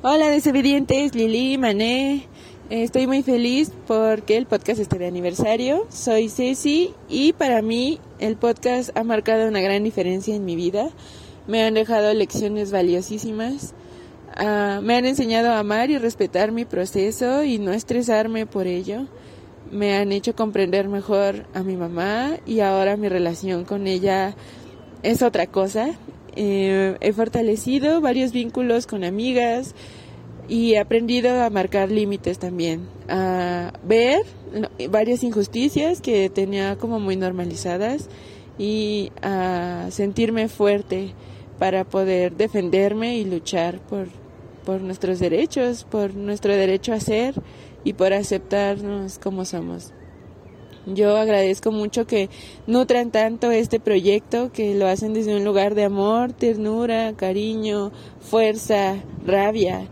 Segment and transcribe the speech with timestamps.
[0.00, 2.28] Hola desobedientes, Lili, Mané.
[2.70, 5.88] Estoy muy feliz porque el podcast está de aniversario.
[5.88, 10.90] Soy Ceci y para mí el podcast ha marcado una gran diferencia en mi vida.
[11.48, 13.74] Me han dejado lecciones valiosísimas.
[14.36, 19.08] Ah, me han enseñado a amar y respetar mi proceso y no estresarme por ello.
[19.72, 24.36] Me han hecho comprender mejor a mi mamá y ahora mi relación con ella
[25.02, 25.98] es otra cosa.
[26.36, 29.74] Eh, he fortalecido varios vínculos con amigas
[30.48, 34.22] y he aprendido a marcar límites también, a ver
[34.90, 38.08] varias injusticias que tenía como muy normalizadas
[38.58, 41.12] y a sentirme fuerte
[41.58, 44.08] para poder defenderme y luchar por,
[44.64, 47.34] por nuestros derechos, por nuestro derecho a ser
[47.84, 49.92] y por aceptarnos como somos.
[50.94, 52.30] Yo agradezco mucho que
[52.66, 58.96] nutran tanto este proyecto, que lo hacen desde un lugar de amor, ternura, cariño, fuerza,
[59.26, 59.86] rabia.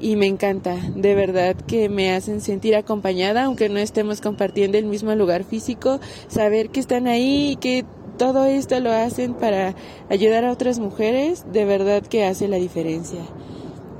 [0.00, 4.84] Y me encanta, de verdad que me hacen sentir acompañada, aunque no estemos compartiendo el
[4.84, 5.98] mismo lugar físico,
[6.28, 7.84] saber que están ahí y que
[8.16, 9.74] todo esto lo hacen para
[10.08, 13.20] ayudar a otras mujeres, de verdad que hace la diferencia.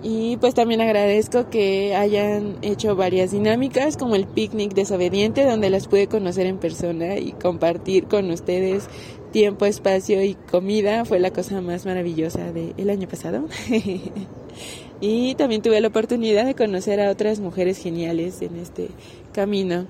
[0.02, 5.88] Y pues también agradezco que hayan hecho varias dinámicas como el picnic desobediente donde las
[5.88, 8.88] pude conocer en persona y compartir con ustedes
[9.32, 11.04] tiempo, espacio y comida.
[11.04, 13.46] Fue la cosa más maravillosa del año pasado.
[15.00, 18.91] y también tuve la oportunidad de conocer a otras mujeres geniales en este
[19.32, 19.86] camino.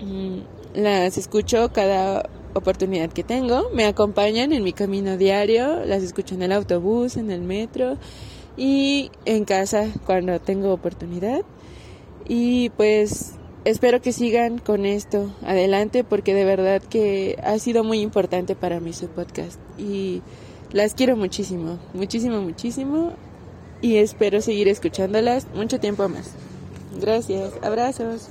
[0.00, 0.38] Mm,
[0.74, 6.42] las escucho cada oportunidad que tengo, me acompañan en mi camino diario, las escucho en
[6.42, 7.96] el autobús, en el metro
[8.56, 11.42] y en casa cuando tengo oportunidad.
[12.28, 18.00] Y pues espero que sigan con esto adelante porque de verdad que ha sido muy
[18.00, 20.22] importante para mí su podcast y
[20.72, 23.12] las quiero muchísimo, muchísimo, muchísimo
[23.80, 26.32] y espero seguir escuchándolas mucho tiempo más.
[27.00, 28.30] Gracias, abrazos.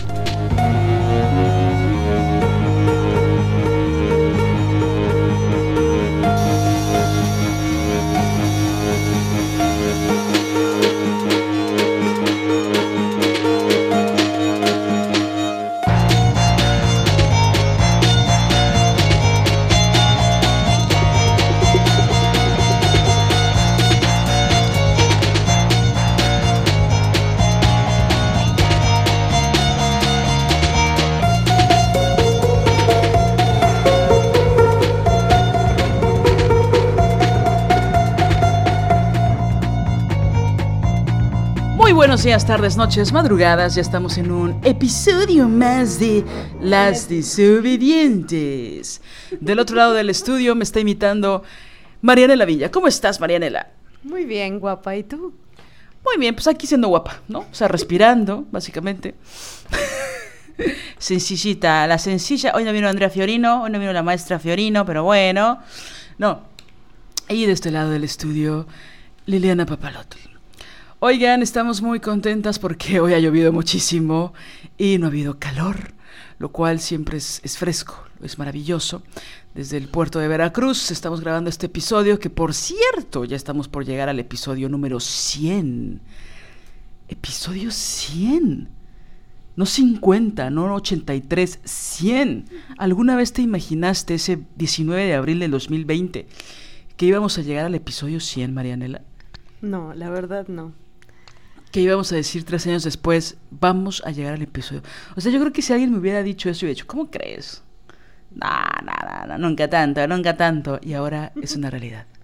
[42.21, 43.73] Buenos días, tardes, noches, madrugadas.
[43.73, 46.23] Ya estamos en un episodio más de
[46.61, 49.01] Las Desobedientes.
[49.39, 51.41] Del otro lado del estudio me está imitando
[52.03, 52.69] Marianela Villa.
[52.69, 53.71] ¿Cómo estás, Marianela?
[54.03, 54.95] Muy bien, guapa.
[54.95, 55.33] ¿Y tú?
[56.05, 57.39] Muy bien, pues aquí siendo guapa, ¿no?
[57.39, 59.15] O sea, respirando, básicamente.
[60.99, 62.51] Sencillita, la sencilla.
[62.53, 65.57] Hoy no vino Andrea Fiorino, hoy no vino la maestra Fiorino, pero bueno.
[66.19, 66.43] No.
[67.29, 68.67] Y de este lado del estudio,
[69.25, 70.30] Liliana Papalotl.
[71.03, 74.35] Oigan, estamos muy contentas porque hoy ha llovido muchísimo
[74.77, 75.93] y no ha habido calor,
[76.37, 79.01] lo cual siempre es, fresco, es maravilloso.
[79.55, 83.83] Desde el puerto de Veracruz estamos grabando este episodio que por cierto ya estamos por
[83.83, 86.01] llegar al episodio número 100.
[87.07, 88.69] Episodio 100.
[89.55, 92.45] No 50, no 83, 100.
[92.77, 96.27] ¿Alguna vez te imaginaste ese 19 de abril del 2020
[96.95, 99.01] que íbamos a llegar al episodio 100, Marianela?
[99.61, 100.79] No, la verdad no
[101.71, 104.83] que íbamos a decir tres años después, vamos a llegar al episodio.
[105.15, 107.63] O sea, yo creo que si alguien me hubiera dicho eso, hubiera dicho, ¿cómo crees?
[108.35, 110.79] Nada, nada, no, nunca tanto, nunca tanto.
[110.81, 112.05] Y ahora es una realidad.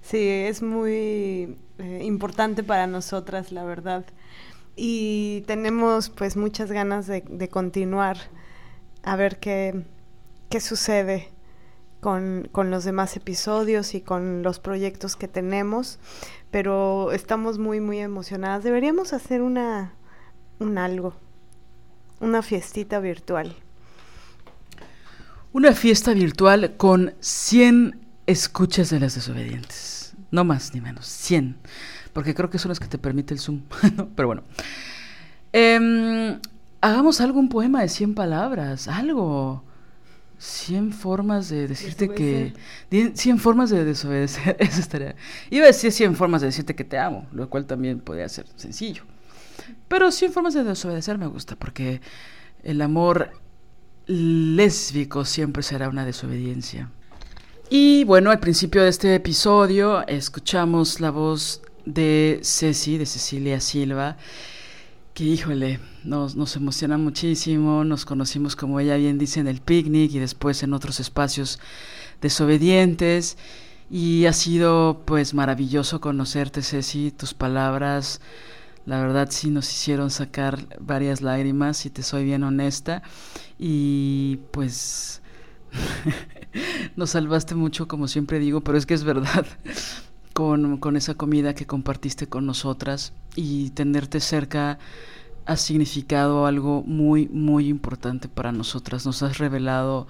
[0.00, 4.06] Sí, es muy eh, importante para nosotras, la verdad.
[4.74, 8.16] Y tenemos pues muchas ganas de, de continuar
[9.02, 9.84] a ver qué,
[10.48, 11.28] qué sucede
[12.00, 15.98] con, con, los demás episodios y con los proyectos que tenemos
[16.50, 18.64] pero estamos muy, muy emocionadas.
[18.64, 19.92] Deberíamos hacer una,
[20.58, 21.14] un algo,
[22.20, 23.54] una fiestita virtual.
[25.52, 30.14] Una fiesta virtual con 100 escuchas de las desobedientes.
[30.30, 31.56] No más ni menos, 100.
[32.12, 33.62] porque creo que son las que te permite el Zoom,
[34.16, 34.42] pero bueno.
[35.52, 36.38] Em,
[36.80, 39.64] hagamos algo, un poema de 100 palabras, algo.
[40.38, 42.54] 100 formas de decirte que...
[42.90, 45.16] 100 formas de desobedecer, eso estaría...
[45.50, 48.46] Iba a decir 100 formas de decirte que te amo, lo cual también podría ser
[48.56, 49.02] sencillo.
[49.88, 52.00] Pero 100 formas de desobedecer me gusta, porque
[52.62, 53.30] el amor
[54.06, 56.90] lésbico siempre será una desobediencia.
[57.70, 64.16] Y bueno, al principio de este episodio escuchamos la voz de Ceci, de Cecilia Silva,
[65.18, 70.12] que híjole, nos, nos emociona muchísimo, nos conocimos como ella bien dice en el picnic
[70.12, 71.58] y después en otros espacios
[72.20, 73.36] desobedientes
[73.90, 78.20] y ha sido pues maravilloso conocerte Ceci, tus palabras
[78.86, 83.02] la verdad sí nos hicieron sacar varias lágrimas, si te soy bien honesta.
[83.58, 85.20] Y pues
[86.96, 89.44] nos salvaste mucho, como siempre digo, pero es que es verdad.
[90.38, 94.78] Con, esa comida que compartiste con nosotras y tenerte cerca
[95.46, 99.04] ha significado algo muy, muy importante para nosotras.
[99.04, 100.06] Nos has revelado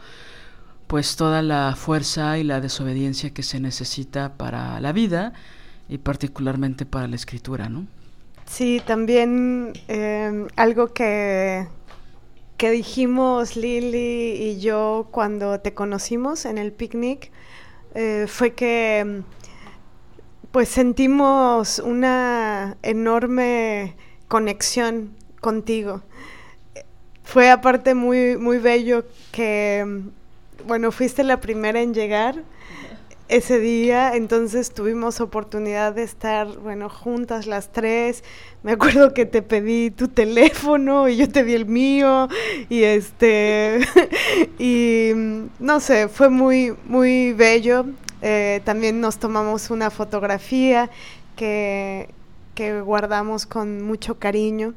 [0.86, 5.32] pues toda la fuerza y la desobediencia que se necesita para la vida
[5.88, 7.86] y particularmente para la escritura, ¿no?
[8.44, 11.66] Sí, también em, algo que,
[12.58, 17.32] que dijimos Lili y yo cuando te conocimos en el picnic
[17.94, 19.22] eh, fue que em,
[20.52, 23.96] pues sentimos una enorme
[24.28, 26.02] conexión contigo.
[27.24, 30.02] Fue aparte muy, muy bello que,
[30.66, 32.42] bueno, fuiste la primera en llegar
[33.28, 38.24] ese día, entonces tuvimos oportunidad de estar, bueno, juntas las tres.
[38.62, 42.28] Me acuerdo que te pedí tu teléfono y yo te di el mío
[42.70, 43.80] y este
[44.58, 45.10] y
[45.58, 47.84] no sé, fue muy muy bello.
[48.22, 50.90] Eh, también nos tomamos una fotografía
[51.36, 52.08] que,
[52.54, 54.74] que guardamos con mucho cariño.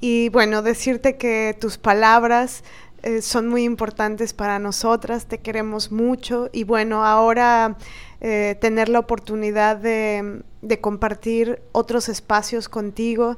[0.00, 2.62] Y bueno, decirte que tus palabras
[3.02, 7.76] eh, son muy importantes para nosotras, te queremos mucho y bueno, ahora
[8.20, 10.42] eh, tener la oportunidad de,
[10.80, 13.36] compartir otros espacios contigo,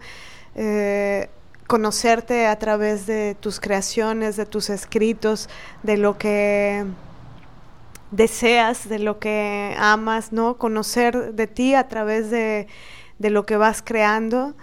[1.68, 5.48] conocerte a través de tus creaciones, de tus escritos,
[5.84, 6.84] de lo que
[8.10, 10.56] deseas, de lo que amas, ¿no?
[10.58, 12.66] Conocer de ti a través de,
[13.18, 14.54] de lo que vas creando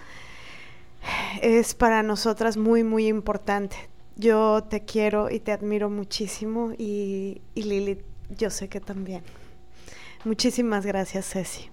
[1.42, 3.76] es para nosotras muy, muy importante.
[4.16, 7.98] Yo te quiero y te admiro muchísimo y, y Lili,
[8.36, 9.22] yo sé que también.
[10.24, 11.70] Muchísimas gracias, Ceci.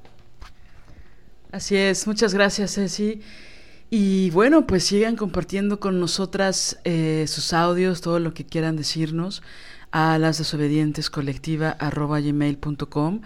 [1.51, 3.21] Así es, muchas gracias, Ceci.
[3.89, 9.41] Y bueno, pues sigan compartiendo con nosotras eh, sus audios, todo lo que quieran decirnos
[9.93, 13.21] a las desobedientes colectiva gmail.com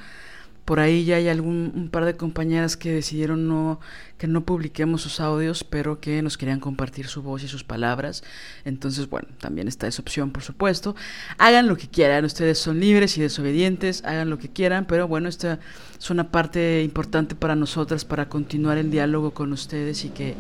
[0.68, 3.80] por ahí ya hay algún un par de compañeras que decidieron no
[4.18, 8.22] que no publiquemos sus audios, pero que nos querían compartir su voz y sus palabras.
[8.66, 10.94] Entonces, bueno, también está esa opción, por supuesto.
[11.38, 15.30] Hagan lo que quieran, ustedes son libres y desobedientes, hagan lo que quieran, pero bueno,
[15.30, 15.60] esta
[15.98, 20.36] es una parte importante para nosotras para continuar el diálogo con ustedes y que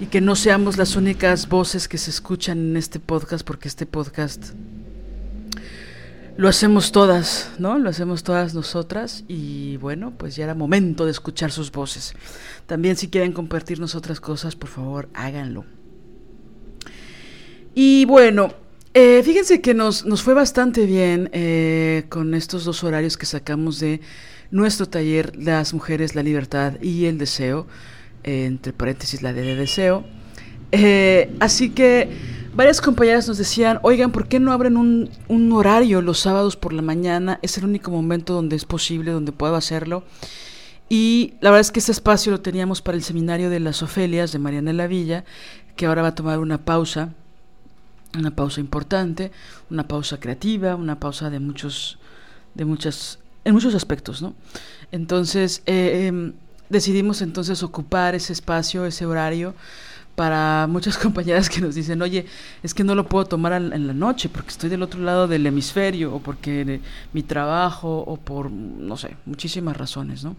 [0.00, 3.84] y que no seamos las únicas voces que se escuchan en este podcast, porque este
[3.84, 4.54] podcast
[6.36, 7.78] lo hacemos todas, ¿no?
[7.78, 12.14] Lo hacemos todas nosotras y bueno, pues ya era momento de escuchar sus voces.
[12.66, 15.64] También si quieren compartirnos otras cosas, por favor, háganlo.
[17.74, 18.54] Y bueno,
[18.94, 23.80] eh, fíjense que nos, nos, fue bastante bien eh, con estos dos horarios que sacamos
[23.80, 24.00] de
[24.50, 27.66] nuestro taller Las mujeres, la libertad y el deseo,
[28.22, 30.04] entre paréntesis la de deseo.
[30.72, 32.08] Eh, así que
[32.54, 36.82] Varias compañeras nos decían, oigan, ¿por qué no abren un, horario los sábados por la
[36.82, 37.38] mañana?
[37.40, 40.04] Es el único momento donde es posible, donde puedo hacerlo.
[40.90, 44.32] Y la verdad es que ese espacio lo teníamos para el seminario de las Ofelias
[44.32, 45.24] de Marianela Villa,
[45.76, 47.14] que ahora va a tomar una pausa,
[48.18, 49.32] una pausa importante,
[49.70, 51.98] una pausa creativa, una pausa de muchos,
[52.52, 54.34] de muchas, en muchos aspectos, ¿no?
[54.90, 56.34] Entonces, eh, em,
[56.68, 59.54] decidimos entonces ocupar ese espacio, ese horario,
[60.14, 62.26] para muchas compañeras que nos dicen, oye,
[62.62, 65.46] es que no lo puedo tomar en la noche porque estoy del otro lado del
[65.46, 66.80] hemisferio o porque
[67.12, 70.36] mi trabajo o por, no sé, muchísimas razones, ¿no?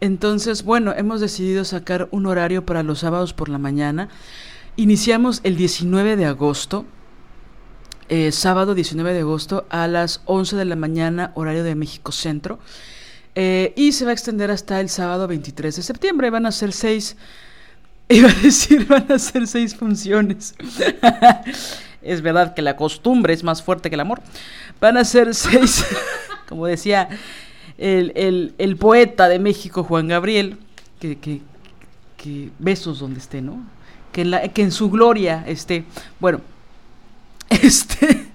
[0.00, 4.08] Entonces, bueno, hemos decidido sacar un horario para los sábados por la mañana.
[4.76, 6.84] Iniciamos el 19 de agosto,
[8.08, 12.58] eh, sábado 19 de agosto a las 11 de la mañana, horario de México Centro.
[13.34, 16.30] Eh, y se va a extender hasta el sábado 23 de septiembre.
[16.30, 17.16] Van a ser seis
[18.08, 20.54] Iba a decir, van a ser seis funciones.
[22.02, 24.22] es verdad que la costumbre es más fuerte que el amor.
[24.80, 25.84] Van a ser seis,
[26.48, 27.08] como decía
[27.78, 30.58] el, el, el poeta de México, Juan Gabriel,
[31.00, 31.40] que, que,
[32.58, 33.64] besos donde esté, ¿no?
[34.12, 35.84] Que en, la, que en su gloria esté.
[36.18, 36.40] Bueno,
[37.48, 38.26] este,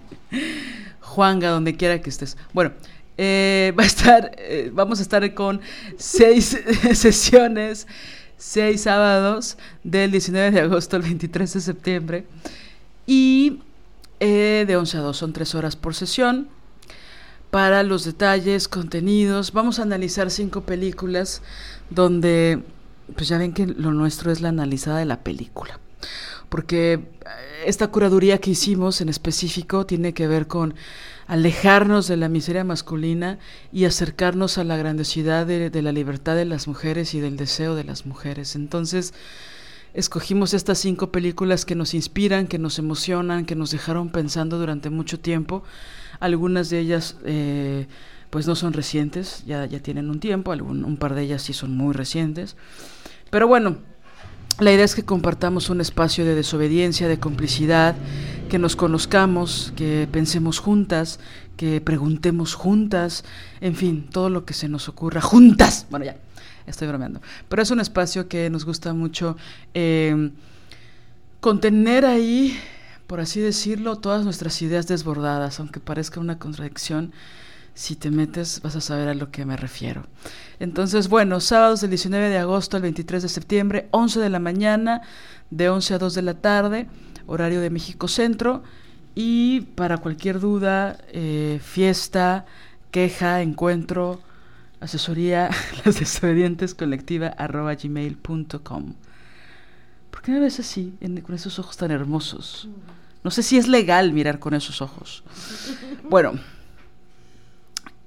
[1.01, 2.38] Juanga, donde quiera que estés.
[2.54, 2.72] Bueno,
[3.18, 5.60] eh, va a estar, eh, vamos a estar con
[5.98, 6.58] seis
[6.94, 7.88] sesiones,
[8.41, 12.25] seis sábados, del 19 de agosto al 23 de septiembre.
[13.05, 13.60] Y
[14.19, 16.50] eh, de 11 a 2 son tres horas por sesión.
[17.51, 21.43] Para los detalles, contenidos, vamos a analizar cinco películas
[21.91, 22.63] donde,
[23.15, 25.79] pues ya ven que lo nuestro es la analizada de la película
[26.51, 27.00] porque
[27.65, 30.75] esta curaduría que hicimos en específico tiene que ver con
[31.32, 33.40] alejarnos de la miseria masculina
[33.72, 37.74] y acercarnos a la grandiosidad de, de, la libertad de las mujeres y del deseo
[37.74, 38.58] de las mujeres.
[38.58, 39.14] Entonces,
[39.94, 44.90] escogimos estas cinco películas que nos inspiran, que nos emocionan, que nos dejaron pensando durante
[44.90, 45.64] mucho tiempo.
[46.20, 47.88] Algunas de ellas, eh,
[48.30, 51.78] pues no son recientes, ya, ya tienen un tiempo, un par de ellas sí son
[51.78, 52.58] muy recientes.
[53.30, 53.78] Pero bueno,
[54.62, 57.96] la idea es que compartamos un espacio de desobediencia, de complicidad,
[58.48, 61.20] que nos conozcamos, que pensemos juntas,
[61.58, 63.24] que preguntemos juntas,
[63.60, 65.88] en fin, todo lo que se nos ocurra juntas.
[65.89, 66.15] Bueno, ya,
[66.68, 67.22] estoy bromeando.
[67.50, 69.36] Pero es un espacio que nos gusta mucho
[69.74, 70.30] eh,
[71.39, 72.56] contener ahí,
[73.08, 77.13] por así decirlo, todas nuestras ideas desbordadas, aunque parezca una contradicción
[77.74, 80.06] si te metes vas a saber a lo que me refiero.
[80.60, 85.01] Entonces, bueno, sábados del 19 de agosto al 23 de septiembre, 11 de la mañana,
[85.50, 86.88] de 11 a 2 de la tarde,
[87.25, 88.63] horario de México Centro.
[89.16, 92.46] Y para cualquier duda, eh, fiesta,
[92.92, 94.22] queja, encuentro,
[94.80, 95.50] asesoría,
[95.86, 98.94] las desobedientes colectiva arroba gmail.com.
[100.12, 102.70] ¿Por qué me ves así, en, con esos ojos tan hermosos?
[103.24, 105.24] No sé si es legal mirar con esos ojos.
[106.10, 106.34] Bueno.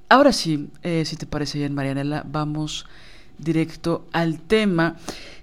[0.09, 2.87] Ahora sí, eh, si te parece bien, Marianela, vamos
[3.39, 4.97] directo al tema.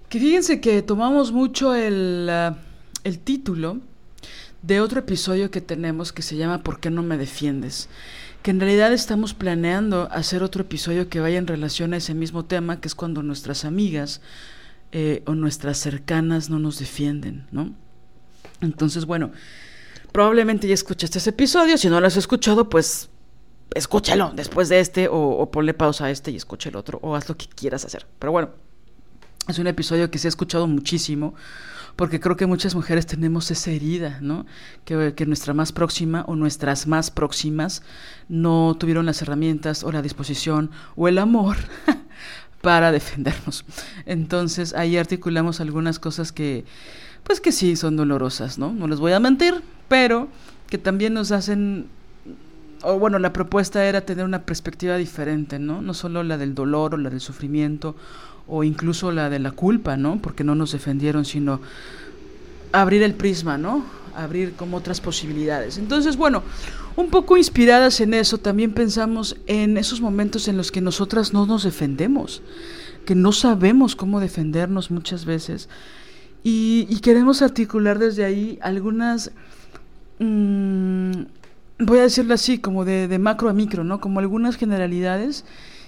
[0.09, 2.55] Que fíjense que tomamos mucho el, uh,
[3.03, 3.79] el título
[4.61, 7.89] de otro episodio que tenemos que se llama ¿Por qué no me defiendes?
[8.43, 12.45] Que en realidad estamos planeando hacer otro episodio que vaya en relación a ese mismo
[12.45, 14.21] tema, que es cuando nuestras amigas
[14.91, 17.73] eh, o nuestras cercanas no nos defienden, ¿no?
[18.61, 19.31] Entonces, bueno,
[20.11, 23.10] probablemente ya escuchaste ese episodio, si no lo has escuchado, pues
[23.73, 27.15] escúchalo después de este o, o, ponle pausa a este y escucha el otro o
[27.15, 28.05] haz lo que quieras hacer.
[28.19, 28.49] Pero bueno,
[29.47, 31.33] es un episodio que se ha escuchado muchísimo
[31.95, 34.45] porque creo que muchas mujeres tenemos esa herida, ¿no?
[34.85, 37.83] Que, que, nuestra más próxima o nuestras más próximas
[38.29, 41.57] no tuvieron las herramientas o la disposición o el amor
[42.61, 43.65] para defendernos.
[44.05, 46.65] Entonces ahí articulamos algunas cosas que,
[47.23, 48.71] pues que sí son dolorosas, ¿no?
[48.71, 50.29] No les voy a mentir, pero
[50.69, 51.87] que también nos hacen
[52.83, 55.81] o bueno, la propuesta era tener una perspectiva diferente, ¿no?
[55.81, 57.95] No solo la del dolor o la del sufrimiento
[58.47, 60.21] o incluso la de la culpa, ¿no?
[60.21, 61.61] Porque no nos defendieron, sino
[62.71, 63.85] abrir el prisma, ¿no?
[64.15, 65.77] Abrir como otras posibilidades.
[65.77, 66.43] Entonces, bueno,
[66.95, 71.45] un poco inspiradas en eso, también pensamos en esos momentos en los que nosotras no
[71.45, 72.41] nos defendemos,
[73.05, 75.69] que no sabemos cómo defendernos muchas veces.
[76.43, 79.31] Y, y queremos articular desde ahí algunas...
[80.19, 81.23] Mmm,
[81.85, 83.99] voy a decirlo así, como de, de, macro a micro, ¿no?
[83.99, 85.45] Como algunas generalidades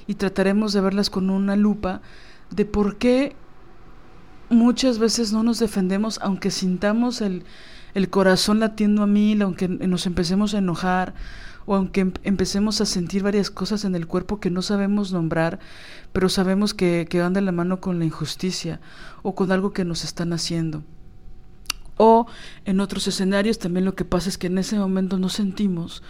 [0.08, 2.02] y trataremos de verlas con una lupa
[2.50, 3.36] de por qué
[4.50, 7.44] muchas veces no nos defendemos, aunque sintamos el,
[7.94, 11.14] el corazón latiendo a mil, aunque nos empecemos a enojar
[11.66, 15.60] o aunque em empecemos a sentir varias cosas en el cuerpo que no sabemos nombrar,
[16.12, 18.82] pero sabemos que, que van de la mano con la injusticia
[19.22, 20.84] o con algo que nos están haciendo.
[21.98, 22.28] O
[22.66, 26.04] en otros escenarios también lo que pasa es que en ese momento no sentimos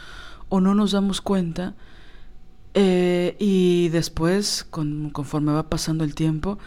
[0.50, 1.76] o no nos damos cuenta
[2.74, 6.58] eh, y después, con, conforme va pasando el tiempo,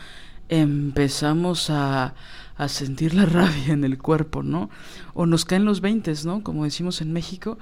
[0.49, 2.15] empezamos a,
[2.57, 4.71] a, sentir la rabia en el cuerpo, ¿no?
[5.15, 6.43] O nos caen los veintes, ¿no?
[6.43, 7.59] Como decimos en México,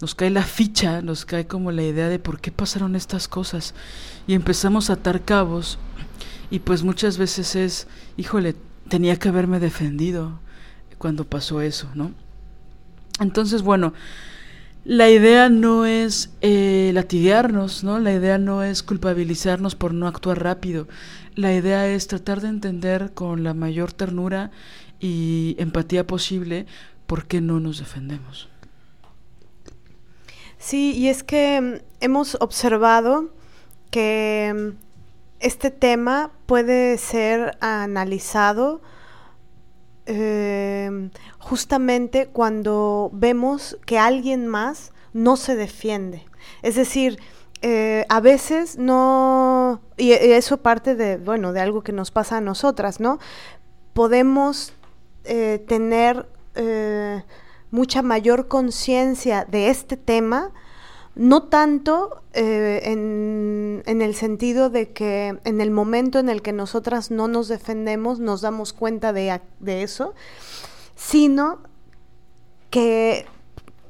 [0.00, 3.74] nos cae la ficha, nos cae como la idea de por qué pasaron estas cosas
[4.26, 5.78] y empezamos a atar cabos
[6.50, 8.56] y pues muchas veces es, híjole,
[8.88, 10.40] tenía que haberme defendido
[11.00, 12.12] cuando pasó eso, ¿no?
[13.20, 13.94] Entonces, bueno,
[14.84, 16.92] la idea no es eh,
[17.82, 17.98] ¿no?
[17.98, 20.88] La idea no es culpabilizarnos por no actuar rápido.
[21.36, 24.50] La idea es tratar de entender con la mayor ternura
[25.00, 26.66] y empatía posible
[27.06, 28.50] por qué no nos defendemos.
[30.58, 33.30] Sí, y es que mm, hemos observado
[33.90, 34.76] que mm,
[35.40, 38.82] este tema puede ser analizado
[40.12, 46.26] eh, justamente cuando vemos que alguien más no se defiende.
[46.62, 47.20] Es decir,
[47.62, 52.40] eh, a veces no, y eso parte de, bueno, de algo que nos pasa a
[52.40, 53.18] nosotras, ¿no?
[53.92, 54.72] Podemos
[55.24, 56.26] eh, tener
[56.56, 57.22] eh,
[57.70, 60.50] mucha mayor conciencia de este tema,
[61.14, 67.10] no tanto en, en, el sentido de que en el momento en el que nosotras
[67.10, 70.14] no nos defendemos nos damos cuenta de, de eso,
[70.94, 71.58] sino
[72.70, 73.26] que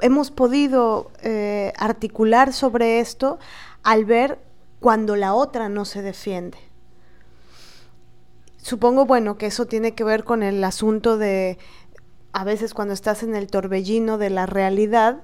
[0.01, 3.39] hemos podido eh, articular sobre esto
[3.83, 4.39] al ver
[4.81, 6.59] cuando la otra no se defiende.
[8.57, 11.59] Supongo, bueno, que eso tiene que ver con el asunto de,
[12.33, 15.23] a veces cuando estás en el torbellino de la realidad,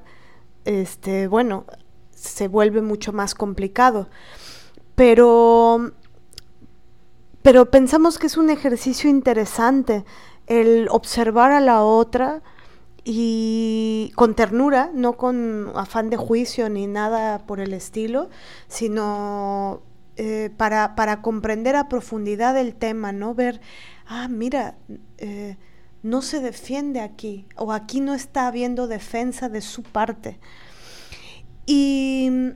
[0.64, 1.64] este, bueno,
[2.16, 4.08] se vuelve mucho más complicado.
[4.96, 5.92] Pero,
[7.42, 10.04] pero pensamos que es un ejercicio interesante
[10.49, 12.42] el observar a la otra,
[13.08, 18.30] y con ternura, no con afán de juicio ni nada por el estilo,
[18.66, 19.80] sino
[20.16, 23.32] eh, para, para, comprender a profundidad el tema, ¿no?
[23.32, 23.61] Ver,
[24.08, 24.75] ah, mira,
[25.18, 25.56] eh,
[26.02, 30.40] no se defiende aquí, o aquí no está habiendo defensa de su parte.
[31.66, 32.54] Y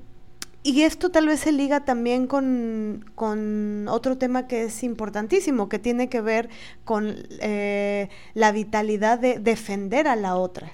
[0.62, 6.10] y esto tal vez se liga también con, otro tema que es importantísimo, que tiene
[6.10, 6.50] que ver
[6.84, 10.72] con eh, la vitalidad de defender a la otra.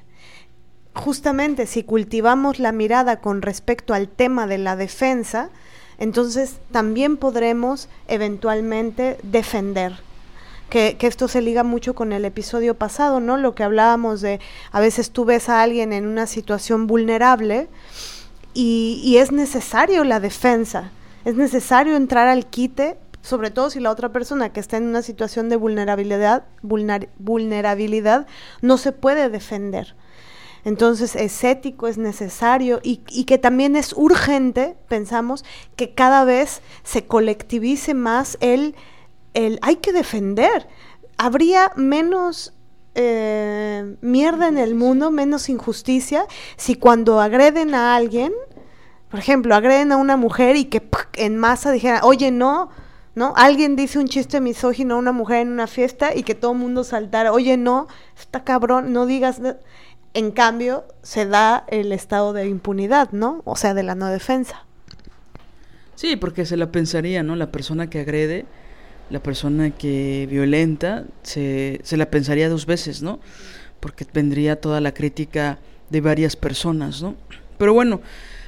[0.92, 5.50] Justamente si cultivamos la mirada con respecto al tema de la defensa,
[5.98, 10.04] entonces también podremos eventualmente defender.
[10.68, 13.36] Que, que, esto se liga mucho con el episodio pasado, ¿no?
[13.36, 14.40] Lo que hablábamos de
[14.72, 17.68] a veces tú ves a alguien en una situación vulnerable
[18.56, 20.90] y, es necesario la defensa,
[21.26, 25.02] es necesario entrar al quite, sobre todo si la otra persona que está en una
[25.02, 28.26] situación de vulnerabilidad, vulnerabilidad
[28.62, 29.94] no se puede defender.
[30.64, 35.44] Entonces es ético, es necesario y, que también es urgente, pensamos,
[35.76, 38.74] que cada vez se colectivice más el,
[39.34, 40.66] el hay que defender.
[41.18, 42.55] Habría menos
[42.96, 48.32] eh, mierda en el mundo, menos injusticia, si cuando agreden a alguien,
[49.10, 50.82] por ejemplo, agreden a una mujer y que
[51.16, 52.70] en masa dijera, oye, no,
[53.14, 53.34] ¿no?
[53.36, 56.58] Alguien dice un chiste misógino a una mujer en una fiesta y que todo el
[56.58, 57.86] mundo saltara, oye, no,
[58.18, 59.40] está cabrón, no digas.
[60.14, 63.42] En cambio, se da el estado de impunidad, ¿no?
[63.44, 64.64] O sea, de la no defensa.
[65.96, 67.36] Sí, porque se la pensaría, ¿no?
[67.36, 68.46] La persona que agrede
[69.10, 73.20] la persona que violenta se, se la pensaría dos veces, ¿no?
[73.80, 75.58] Porque vendría toda la crítica
[75.90, 77.16] de varias personas, ¿no?
[77.58, 78.00] Pero bueno,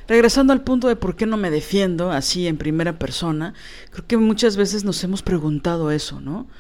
[0.09, 3.55] regresando al punto de por qué no me defiendo así en primera persona,
[3.91, 6.47] creo que muchas veces nos hemos preguntado eso, ¿no?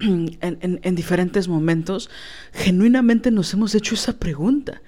[0.00, 2.10] En, en, diferentes momentos,
[2.52, 4.82] genuinamente nos hemos hecho esa pregunta.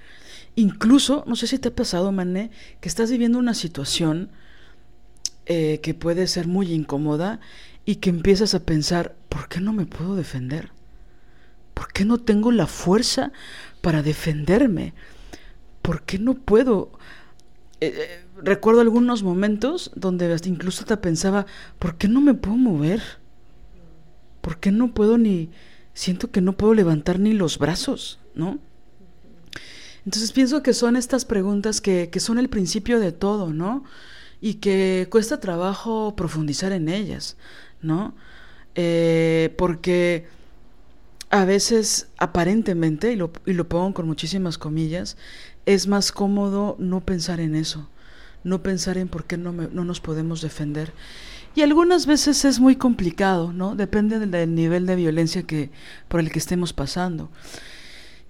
[0.55, 2.51] Incluso, no sé si te ha pasado, Mané,
[2.81, 4.29] que estás viviendo una situación
[5.45, 7.39] eh, que puede ser muy incómoda
[7.85, 10.71] y que empiezas a pensar, ¿por qué no me puedo defender?
[11.73, 13.31] ¿Por qué no tengo la fuerza
[13.81, 14.93] para defenderme?
[15.81, 16.91] ¿Por qué no puedo?
[17.81, 21.45] Eh, eh, recuerdo algunos momentos donde hasta incluso te pensaba,
[21.77, 23.03] ¿por qué no me puedo mover?
[24.41, 25.51] ¿Por qué no puedo ni...
[25.93, 28.59] Siento que no puedo levantar ni los brazos, ¿no?
[30.05, 33.83] Entonces pienso que son estas preguntas que, que son el principio de todo, ¿no?
[34.41, 37.37] Y que cuesta trabajo profundizar en ellas.
[37.85, 38.15] ¿No?
[38.75, 40.27] Eh, porque
[41.29, 45.17] a veces aparentemente, y lo, y lo pongo con muchísimas comillas,
[45.65, 47.89] es más cómodo no pensar en eso,
[48.43, 50.93] no pensar en por qué no, no nos podemos defender.
[51.55, 53.75] Y algunas veces es muy complicado, ¿no?
[53.75, 55.71] Depende del, nivel de violencia que,
[56.09, 57.31] por el que estemos pasando.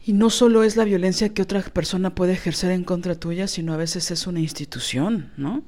[0.06, 3.74] Y no solo es la violencia que otra persona puede ejercer en contra tuya, sino
[3.74, 5.64] a veces es una institución, ¿no?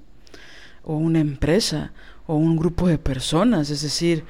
[0.83, 1.93] O una empresa,
[2.27, 4.25] o un grupo de personas, es decir,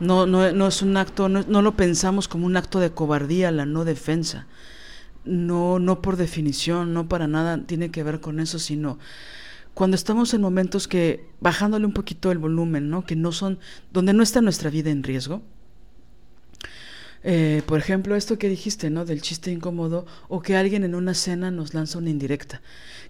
[0.00, 3.50] no, no, no es un acto, no, no, lo pensamos como un acto de cobardía,
[3.50, 4.46] la no defensa.
[5.24, 8.98] No, no por definición, no para nada tiene que ver con eso, sino
[9.76, 13.04] cuando estamos en momentos que, bajándole un poquito el volumen, ¿no?
[13.04, 13.58] que no son,
[13.92, 15.42] donde no está nuestra vida en riesgo.
[17.22, 19.04] Eh, por ejemplo, esto que dijiste, ¿no?
[19.04, 22.62] Del chiste incómodo, o que alguien en una cena nos lanza una indirecta,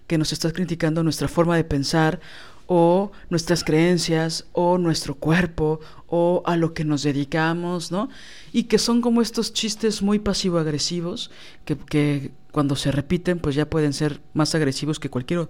[0.07, 2.19] que nos está criticando nuestra forma de pensar,
[2.67, 8.09] o nuestras creencias o nuestro cuerpo o a lo que nos dedicamos, ¿no?
[8.51, 11.31] Y que son como estos chistes muy pasivo-agresivos
[11.65, 15.49] que, que, cuando se repiten pues ya pueden ser más agresivos que cualquier,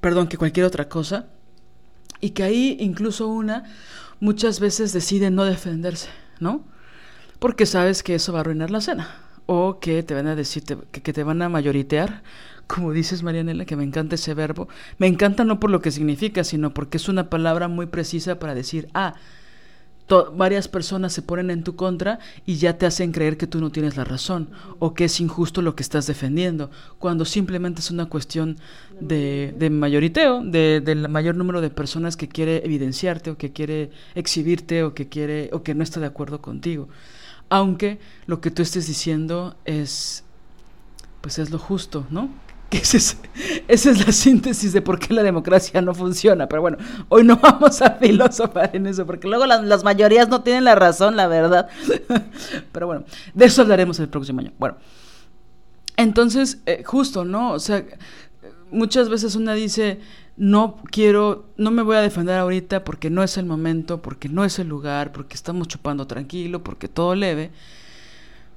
[0.00, 1.26] perdón, que cualquier otra cosa
[2.20, 3.64] y que ahí incluso una
[4.20, 6.08] muchas veces decide no defenderse,
[6.40, 6.64] ¿no?
[7.38, 10.64] Porque sabes que eso va a arruinar la cena o que te van a decir
[10.64, 12.22] que, que te van a mayoritear,
[12.66, 14.68] como dices Marianela, que me encanta ese verbo.
[14.98, 18.54] Me encanta no por lo que significa, sino porque es una palabra muy precisa para
[18.54, 19.14] decir, ah,
[20.34, 23.70] varias personas se ponen en tu contra y ya te hacen creer que tú no
[23.70, 24.48] tienes la razón
[24.78, 28.56] o que es injusto lo que estás defendiendo, cuando simplemente es una cuestión
[29.00, 33.90] de, de mayoriteo, de, del mayor número de personas que quiere evidenciarte o que quiere
[34.14, 36.88] exhibirte o que quiere o que no está de acuerdo contigo.
[37.48, 40.22] Aunque lo que tú estés diciendo es
[41.20, 42.30] pues es lo justo, ¿no?
[42.70, 43.16] esa
[43.68, 46.48] es, la síntesis de por qué la democracia no funciona.
[46.48, 50.64] Pero bueno, hoy no vamos a filosofar en eso, porque luego las, mayorías no tienen
[50.64, 51.68] la razón, la verdad.
[52.72, 54.52] Pero bueno, de eso hablaremos el próximo año.
[54.58, 54.76] Bueno,
[55.96, 57.52] entonces, eh, justo, ¿no?
[57.52, 57.84] O sea,
[58.70, 60.00] muchas veces una dice,
[60.36, 64.44] no quiero, no me voy a defender ahorita porque no es el momento, porque no
[64.44, 67.52] es el lugar, porque estamos chupando tranquilo, porque todo leve.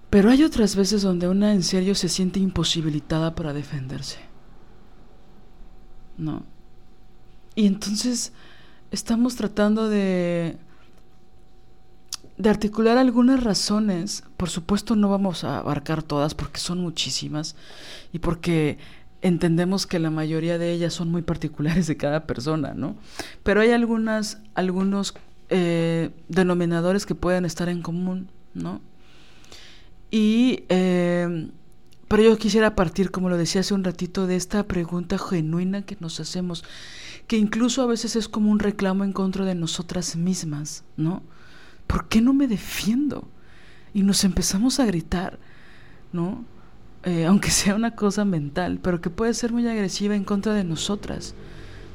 [0.09, 4.17] Pero hay otras veces donde una en serio se siente imposibilitada para defenderse.
[6.17, 6.43] ¿No?
[7.55, 8.33] Y entonces
[8.91, 10.57] estamos tratando de
[12.39, 14.23] de articular algunas razones.
[14.37, 17.55] Por supuesto no vamos a abarcar todas porque son muchísimas
[18.11, 18.79] y porque
[19.21, 22.95] entendemos que la mayoría de ellas son muy particulares de cada persona, ¿no?
[23.43, 25.13] Pero hay algunas, algunos
[25.49, 28.79] eh, denominadores que pueden estar en común, ¿no?
[30.11, 31.51] Y, em,
[32.07, 35.97] pero yo quisiera partir, como lo decía hace un ratito, de esta pregunta genuina que
[35.99, 36.63] nos hacemos,
[37.27, 41.21] que incluso a veces es como un reclamo en contra de nosotras mismas, ¿no?
[41.85, 43.27] ¿Por qué no me defiendo?
[43.93, 45.37] Y nos empezamos a gritar,
[46.11, 46.43] ¿no?
[47.03, 50.63] Eh, aunque sea una cosa mental, pero que puede ser muy agresiva en contra de
[50.63, 51.35] nosotras,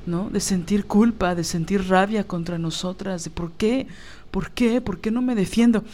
[0.06, 0.30] ¿no?
[0.30, 3.86] De sentir culpa, de sentir rabia contra nosotras, de por qué,
[4.34, 4.80] ¿Por qué?
[4.80, 5.84] ¿Por qué no me defiendo?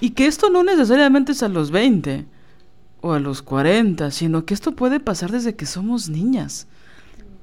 [0.00, 2.24] Y que esto no necesariamente es a los 20
[3.02, 6.66] o a los 40, sino que esto puede pasar desde que somos niñas.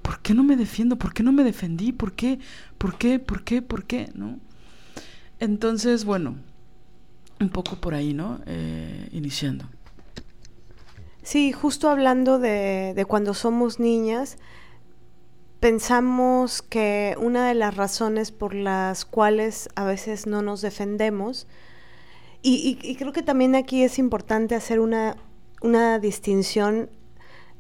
[0.02, 0.96] ¿Por qué no me defiendo?
[0.96, 1.92] ¿Por qué no me defendí?
[1.92, 2.40] ¿Por qué?
[2.80, 3.20] ¿Por qué?
[3.20, 3.62] ¿Por qué?
[3.62, 4.10] ¿Por qué?
[4.16, 4.40] ¿No?
[5.40, 6.38] Entonces, bueno,
[7.40, 8.40] un poco por ahí, ¿no?
[8.48, 9.66] Eh, iniciando.
[11.22, 14.40] Sí, justo hablando de, de cuando somos niñas,
[15.60, 21.48] pensamos que una de las razones por las cuales a veces no nos defendemos,
[22.50, 25.18] y, creo que también aquí es importante hacer una,
[25.62, 26.90] una distinción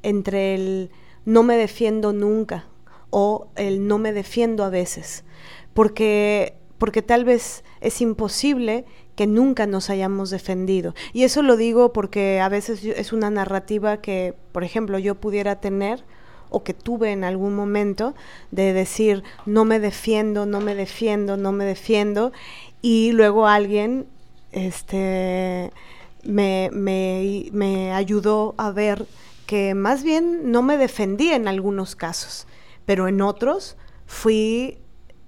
[0.01, 0.91] entre el
[1.25, 2.67] no me defiendo nunca
[3.09, 5.25] o el no me defiendo a veces,
[5.73, 10.93] porque, porque tal vez es imposible que nunca nos hayamos defendido.
[11.11, 15.59] Y eso lo digo porque a veces es una narrativa que, por ejemplo, yo pudiera
[15.59, 16.05] tener
[16.49, 18.15] o que tuve en algún momento
[18.51, 22.31] de decir no me defiendo, no me defiendo, no me defiendo
[22.81, 24.07] y luego alguien
[24.51, 25.71] este,
[26.23, 29.05] me, me, ayudó a ver
[29.45, 32.47] que más bien no me defendí en algunos casos,
[32.85, 34.77] pero en otros fui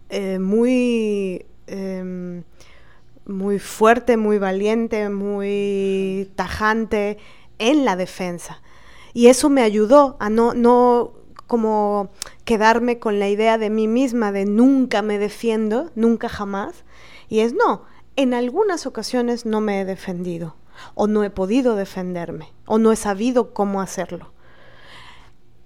[0.10, 2.44] eh, muy, em,
[3.26, 7.18] muy fuerte, muy valiente, muy tajante
[7.60, 8.62] en la defensa.
[9.20, 11.12] Y eso me ayudó a no, no
[11.46, 12.10] como
[12.46, 16.86] quedarme con la idea de mí misma de nunca me defiendo, nunca jamás.
[17.28, 17.84] Y es no,
[18.16, 20.56] en algunas ocasiones no me he defendido,
[20.96, 24.32] o no he podido defenderme, o no he sabido cómo hacerlo.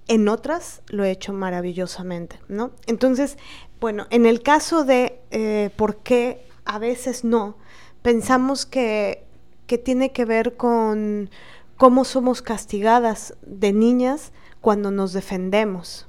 [0.08, 2.72] En otras lo he hecho maravillosamente, ¿no?
[2.88, 3.38] Entonces,
[3.80, 7.56] bueno, en el caso de eh, por qué a veces no,
[8.02, 9.26] pensamos que,
[9.68, 11.30] que tiene que ver con
[11.78, 14.32] cómo somos castigadas de niñas
[14.62, 16.08] cuando nos defendemos.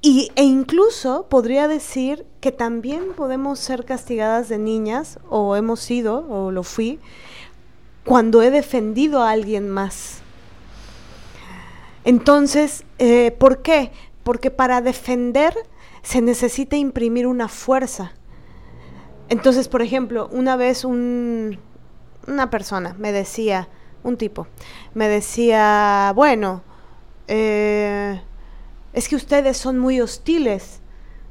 [0.00, 6.26] Y, e incluso podría decir que también podemos ser castigadas de niñas, o hemos sido,
[6.28, 6.98] o lo fui,
[8.04, 10.18] cuando he defendido a alguien más.
[12.04, 13.92] Entonces, eh, ¿por qué?
[14.24, 15.54] Porque para defender
[16.02, 18.12] se necesita imprimir una fuerza.
[19.28, 21.60] Entonces, por ejemplo, una vez un,
[22.26, 23.68] una persona me decía,
[24.04, 24.46] un tipo,
[24.94, 26.62] me decía, bueno,
[27.28, 28.20] eh,
[28.92, 30.80] es que ustedes son muy hostiles,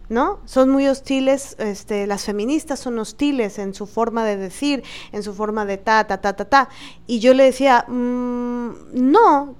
[0.10, 0.40] ¿no?
[0.46, 5.34] Son muy hostiles, este, las feministas son hostiles en su forma de decir, en su
[5.34, 6.70] forma de ta, ta, ta, ta, ta.
[7.08, 9.56] Y yo le decía, mm, no,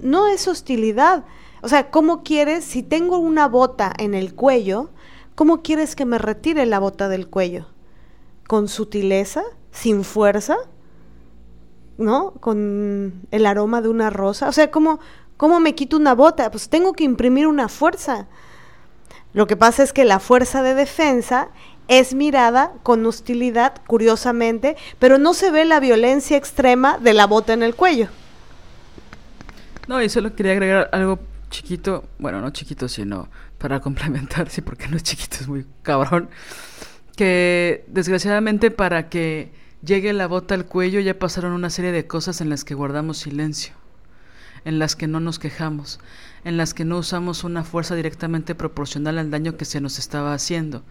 [0.00, 1.24] no es hostilidad.
[1.62, 4.90] O sea, ¿cómo quieres, si tengo una bota en el cuello,
[5.34, 7.66] cómo quieres que me retire la bota del cuello?
[8.46, 9.42] ¿Con sutileza?
[9.70, 10.56] ¿Sin fuerza?
[11.98, 12.32] ¿No?
[12.32, 14.48] Con el aroma de una rosa.
[14.48, 15.00] O sea, ¿cómo,
[15.36, 16.50] ¿cómo me quito una bota?
[16.50, 18.26] Pues tengo que imprimir una fuerza.
[19.32, 21.48] Lo que pasa es que la fuerza de defensa
[21.88, 27.52] es mirada con hostilidad, curiosamente, pero no se ve la violencia extrema de la bota
[27.52, 28.08] en el cuello.
[29.86, 31.18] No, y solo quería agregar algo
[31.50, 33.28] chiquito, bueno, no chiquito, sino
[33.58, 36.30] para complementar, sí, porque no es chiquito, es muy cabrón,
[37.16, 39.52] que desgraciadamente para que
[39.84, 43.18] llegue la bota al cuello ya pasaron una serie de cosas en las que guardamos
[43.18, 43.74] silencio,
[44.64, 46.00] en las que no nos quejamos,
[46.44, 50.34] en las que no usamos una fuerza directamente proporcional al daño que se nos estaba
[50.34, 50.84] haciendo.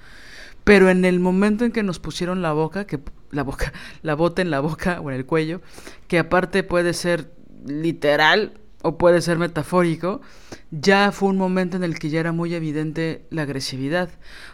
[0.63, 2.99] Pero en el momento en que nos pusieron la boca, que
[3.32, 5.62] la boca, la bota en la boca o en el cuello,
[6.08, 7.34] que aparte puede ser
[7.65, 10.22] literal o puede ser metafórico,
[10.69, 14.10] ya fue un momento en el que ya era muy evidente la agresividad,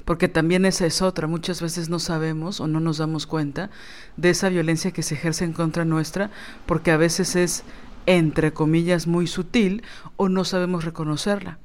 [0.05, 3.71] porque también esa es otra, muchas veces no sabemos o no nos damos cuenta
[4.17, 6.29] de esa violencia que se ejerce en contra nuestra,
[6.67, 7.63] porque a veces es
[8.05, 9.83] entre comillas muy sutil
[10.15, 11.57] o no sabemos reconocerla,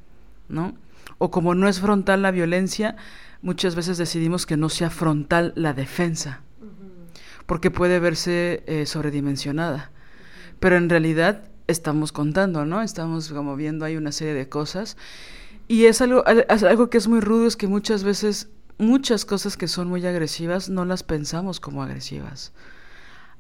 [0.49, 0.75] ¿no?
[1.19, 2.97] O como no es frontal la violencia,
[3.43, 6.41] muchas veces decidimos que no sea frontal la defensa,
[7.45, 9.91] porque puede verse eh, sobredimensionada.
[10.61, 12.83] Pero en realidad estamos contando, ¿no?
[12.83, 14.97] Estamos como viendo ahí una serie de cosas.
[15.69, 18.49] Y es algo, algo que es muy rudo, es que muchas veces
[18.79, 22.53] muchas cosas que son muy agresivas no las pensamos como agresivas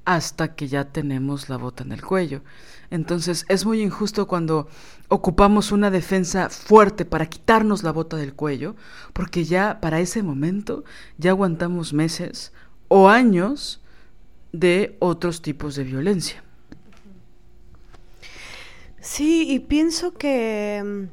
[0.05, 2.43] hasta que ya tenemos la bota en el cuello.
[2.91, 4.69] Entonces es muy injusto cuando
[5.09, 8.77] ocupamos una defensa fuerte para quitarnos la bota del cuello,
[9.13, 10.85] porque ya para ese momento
[11.17, 12.53] ya aguantamos meses
[12.89, 13.81] o años
[14.53, 16.45] de otros tipos de violencia.
[19.05, 21.09] Sí, y pienso que mm,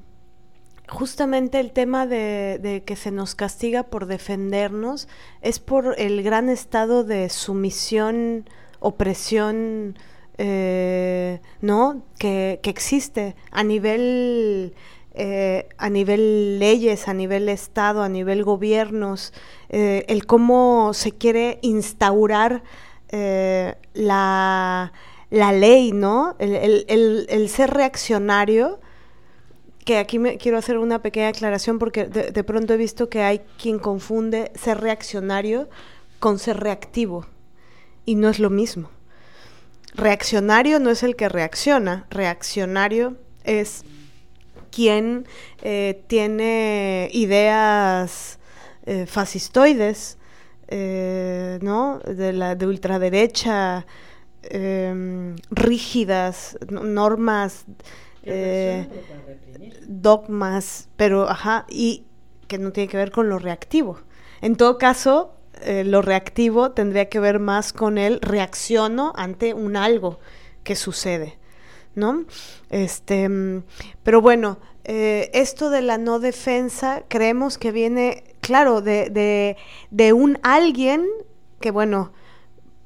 [0.87, 5.09] justamente el tema de, que se nos castiga por defendernos
[5.41, 8.49] es por el gran estado de sumisión,
[8.79, 9.99] opresión,
[10.37, 12.03] eh, ¿no?
[12.17, 14.73] Que, existe a nivel,
[15.13, 19.33] eh, a nivel leyes, a nivel Estado, a nivel gobiernos,
[19.67, 22.63] eh, el cómo se quiere instaurar
[23.93, 24.93] la,
[25.31, 26.35] la, ley, ¿no?
[26.37, 28.79] El, ser reaccionario
[29.83, 33.23] que aquí me quiero hacer una pequeña aclaración porque de, de, pronto he visto que
[33.23, 35.69] hay quien confunde ser reaccionario
[36.19, 37.25] con ser reactivo
[38.05, 38.91] y no es lo mismo.
[39.95, 43.83] Reaccionario no es el que reacciona, reaccionario es
[44.71, 45.27] quien
[45.61, 48.39] eh, tiene ideas
[48.85, 50.17] eh, fascistoides,
[50.67, 51.99] eh, ¿no?
[51.99, 53.85] De la de ultraderecha,
[54.43, 57.65] em, rígidas, normas,
[59.87, 62.03] dogmas, pero ajá, y
[62.47, 63.99] que no tiene que ver con lo reactivo.
[64.41, 69.75] En todo caso, eh, lo reactivo tendría que ver más con el reacciono ante un
[69.75, 70.19] algo
[70.63, 71.37] que sucede,
[71.95, 72.25] ¿no?
[72.69, 73.29] Este,
[74.03, 79.55] pero bueno, eh, esto de la no defensa creemos que viene, claro, de,
[79.91, 81.05] de, un alguien
[81.59, 82.13] que, bueno,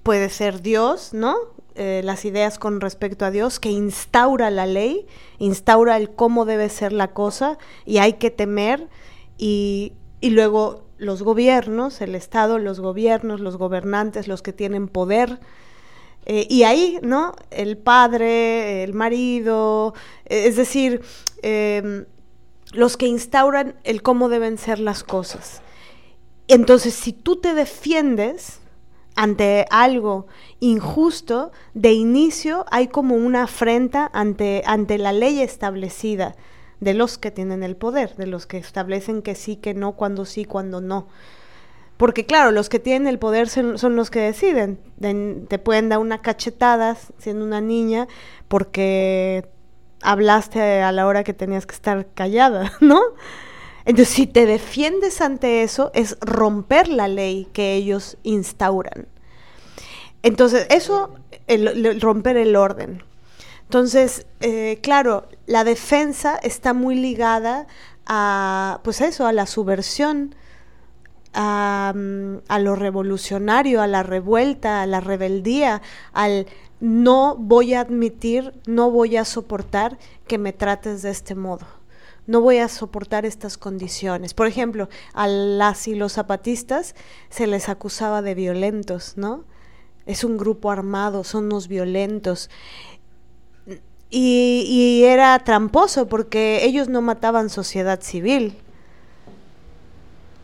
[0.06, 1.36] puede ser Dios, ¿no?
[1.74, 5.08] Eh, las ideas con respecto a Dios, que instaura la ley,
[5.40, 8.88] instaura el cómo debe ser la cosa y hay que temer
[9.40, 15.40] y, y luego los gobiernos, el Estado, los gobiernos, los gobernantes, los que tienen poder.
[16.28, 17.34] Eh, y ahí, ¿no?
[17.50, 21.02] El padre, el marido, eh, es decir,
[21.42, 22.06] em,
[22.74, 25.64] los que instauran el cómo deben ser las cosas.
[26.48, 28.60] Entonces, si tú te defiendes
[29.16, 30.28] ante algo
[30.60, 36.36] injusto, de inicio hay como una afrenta ante, ante la ley establecida
[36.80, 40.26] de los que tienen el poder, de los que establecen que sí, que no, cuando
[40.26, 41.08] sí, cuando no.
[41.98, 44.80] Porque claro, los que tienen el poder son, los que deciden.
[45.00, 48.08] te pueden dar una cachetada siendo una niña
[48.50, 49.50] porque
[50.02, 53.00] hablaste a la hora que tenías que estar callada, ¿no?
[53.86, 59.08] Entonces, si te defiendes ante eso, es romper la ley que ellos instauran.
[60.24, 61.14] Entonces, eso,
[62.00, 63.04] romper el orden.
[63.64, 67.68] Entonces, eh, claro, la defensa está muy ligada
[68.06, 70.36] a, pues eso, a la subversión,
[71.34, 71.94] a,
[72.60, 75.82] lo revolucionario, a la revuelta, a la rebeldía,
[76.14, 76.48] al
[76.80, 81.66] no voy a admitir, no voy a soportar que me trates de este modo.
[82.28, 84.34] No voy a soportar estas condiciones.
[84.34, 86.96] Por ejemplo, a las y los zapatistas
[87.30, 89.44] se les acusaba de violentos, ¿no?
[90.06, 92.50] Es un grupo armado, son unos violentos.
[94.10, 98.58] Y, era tramposo porque ellos no mataban sociedad civil.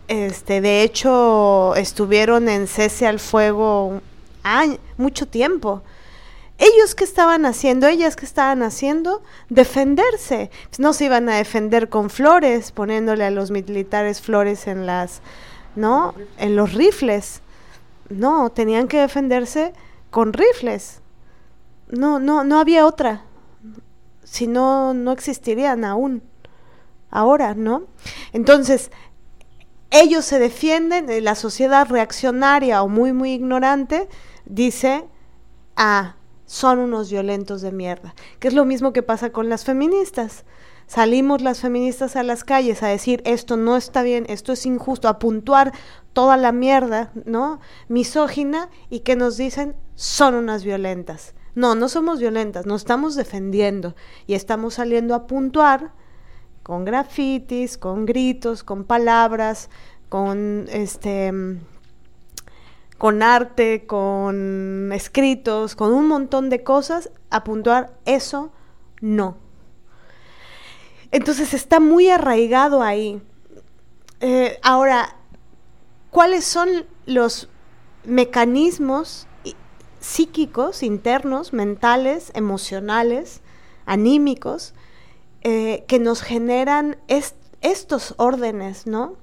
[0.08, 4.02] Este, de hecho, estuvieron en cese al fuego
[4.98, 5.84] mucho tiempo.
[6.62, 10.52] Ellos que estaban haciendo, ellas que estaban haciendo, defenderse.
[10.70, 15.22] Pues no se iban a defender con flores, poniéndole a los militares flores en las
[15.76, 16.14] ¿no?
[16.38, 17.42] En los rifles.
[18.10, 19.74] No, tenían que defenderse
[20.10, 21.02] con rifles.
[21.90, 23.24] No, no, no había otra.
[24.24, 26.22] Si no, no existirían aún.
[27.10, 27.86] Ahora, ¿no?
[28.34, 28.92] Entonces,
[29.90, 34.08] ellos se defienden, eh, la sociedad reaccionaria o muy, muy ignorante
[34.46, 35.06] dice,
[35.76, 36.16] ah,
[36.52, 40.44] son unos violentos de mierda, que es lo mismo que pasa con las feministas.
[40.86, 45.08] Salimos las feministas a las calles a decir esto no está bien, esto es injusto,
[45.08, 45.72] a puntuar
[46.12, 47.62] toda la mierda, ¿no?
[47.88, 51.36] Misógina y que nos dicen son unas violentas.
[51.56, 53.96] No, no somos violentas, nos estamos defendiendo
[54.28, 55.94] y estamos saliendo a puntuar
[56.64, 59.70] con grafitis, con gritos, con palabras,
[60.10, 61.32] con este
[63.02, 68.52] con arte, con escritos, con un montón de cosas, a puntuar eso
[69.00, 69.38] no.
[71.10, 73.20] Entonces está muy arraigado ahí.
[74.20, 75.16] Eh, ahora,
[76.12, 76.70] ¿cuáles son
[77.08, 77.50] los
[78.04, 79.26] mecanismos
[80.00, 83.42] psíquicos, internos, mentales, emocionales,
[83.88, 84.76] anímicos,
[85.42, 86.98] eh, que nos generan
[87.62, 89.21] estos órdenes, ¿no?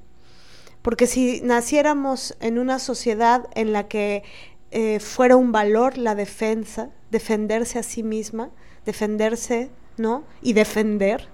[0.82, 4.22] Porque si naciéramos en una sociedad en la que
[4.70, 8.50] eh, fuera un valor la defensa, defenderse a sí misma,
[8.84, 10.24] defenderse, ¿no?
[10.42, 11.28] Y defender,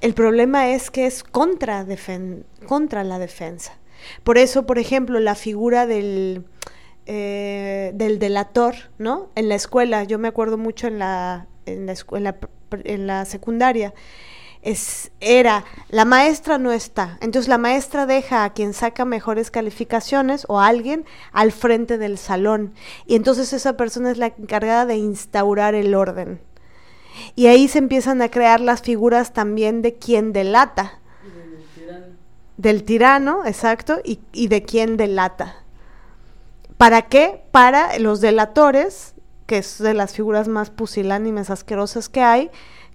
[0.00, 3.78] el problema es que es contra, la defensa.
[4.22, 6.44] Por eso, por ejemplo, la figura del,
[7.06, 9.30] eh, del delator, ¿no?
[9.34, 12.36] En la escuela, yo me acuerdo mucho en la, en la,
[12.84, 13.92] en la secundaria,
[15.20, 20.60] era, la maestra no está, entonces la maestra deja a quien saca mejores calificaciones o
[20.60, 22.74] a alguien al frente del salón
[23.06, 26.40] y entonces esa persona es la encargada de instaurar el orden.
[27.34, 31.00] Y ahí se empiezan a crear las figuras también de quien delata.
[32.56, 35.56] Del tirano, exacto, y, y de quien delata.
[36.76, 37.42] ¿Para qué?
[37.50, 39.14] Para los delatores,
[39.46, 42.50] que es de las figuras más pusilánimes, asquerosas que hay,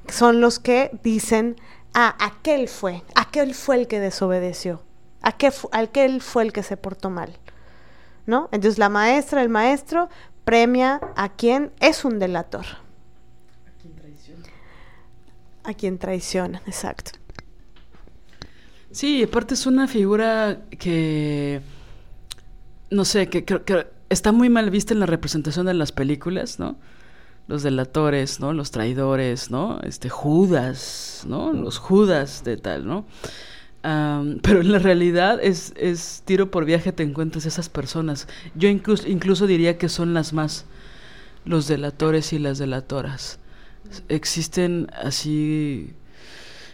[0.07, 1.55] son los que dicen,
[1.93, 4.81] ah, aquel fue, aquel fue el que desobedeció,
[5.21, 7.37] aquel, aquel fue el que se portó mal.
[8.25, 8.47] ¿No?
[8.53, 10.07] Entonces la maestra, el maestro,
[10.45, 12.65] premia a quien es un delator
[15.63, 17.11] a quien traiciona, exacto.
[18.91, 21.61] Sí, aparte es una figura que,
[22.91, 26.77] no sé, que, que, está muy mal vista en la representación de las películas, ¿no?
[27.47, 28.53] Los delatores, ¿no?
[28.53, 29.79] Los traidores, ¿no?
[29.81, 31.53] Este, Judas, ¿no?
[31.53, 33.05] Los Judas de tal, ¿no?
[34.43, 38.29] pero en la realidad es, es tiro por viaje te encuentras esas personas.
[38.55, 40.65] Yo incluso, incluso diría que son las más,
[41.43, 43.39] los delatores y las delatoras
[44.09, 45.93] existen así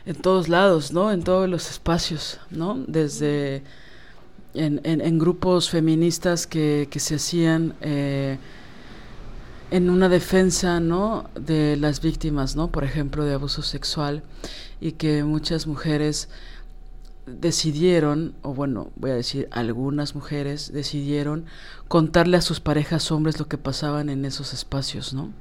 [0.05, 1.11] en todos lados, ¿no?
[1.11, 2.83] En todos los espacios, ¿no?
[2.87, 3.63] Desde
[4.53, 8.37] en, en, grupos feministas que, que se hacían eh,
[9.71, 11.29] en una defensa, ¿no?
[11.35, 12.71] De las víctimas, ¿no?
[12.71, 14.23] Por ejemplo, de abuso sexual
[14.81, 16.29] y que muchas mujeres
[17.25, 21.45] decidieron, o bueno, voy a decir, algunas mujeres decidieron
[21.87, 25.31] contarle a sus parejas hombres lo que pasaban en esos espacios, ¿no?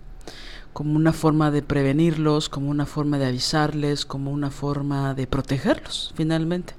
[0.73, 6.13] como una forma de prevenirlos, como una forma de avisarles, como una forma de protegerlos,
[6.15, 6.75] finalmente.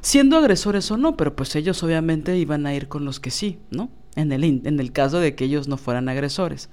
[0.00, 3.58] Siendo agresores o no, pero pues ellos obviamente iban a ir con los que sí,
[3.70, 3.88] ¿no?
[4.16, 6.68] En el, en el caso de que ellos no fueran agresores.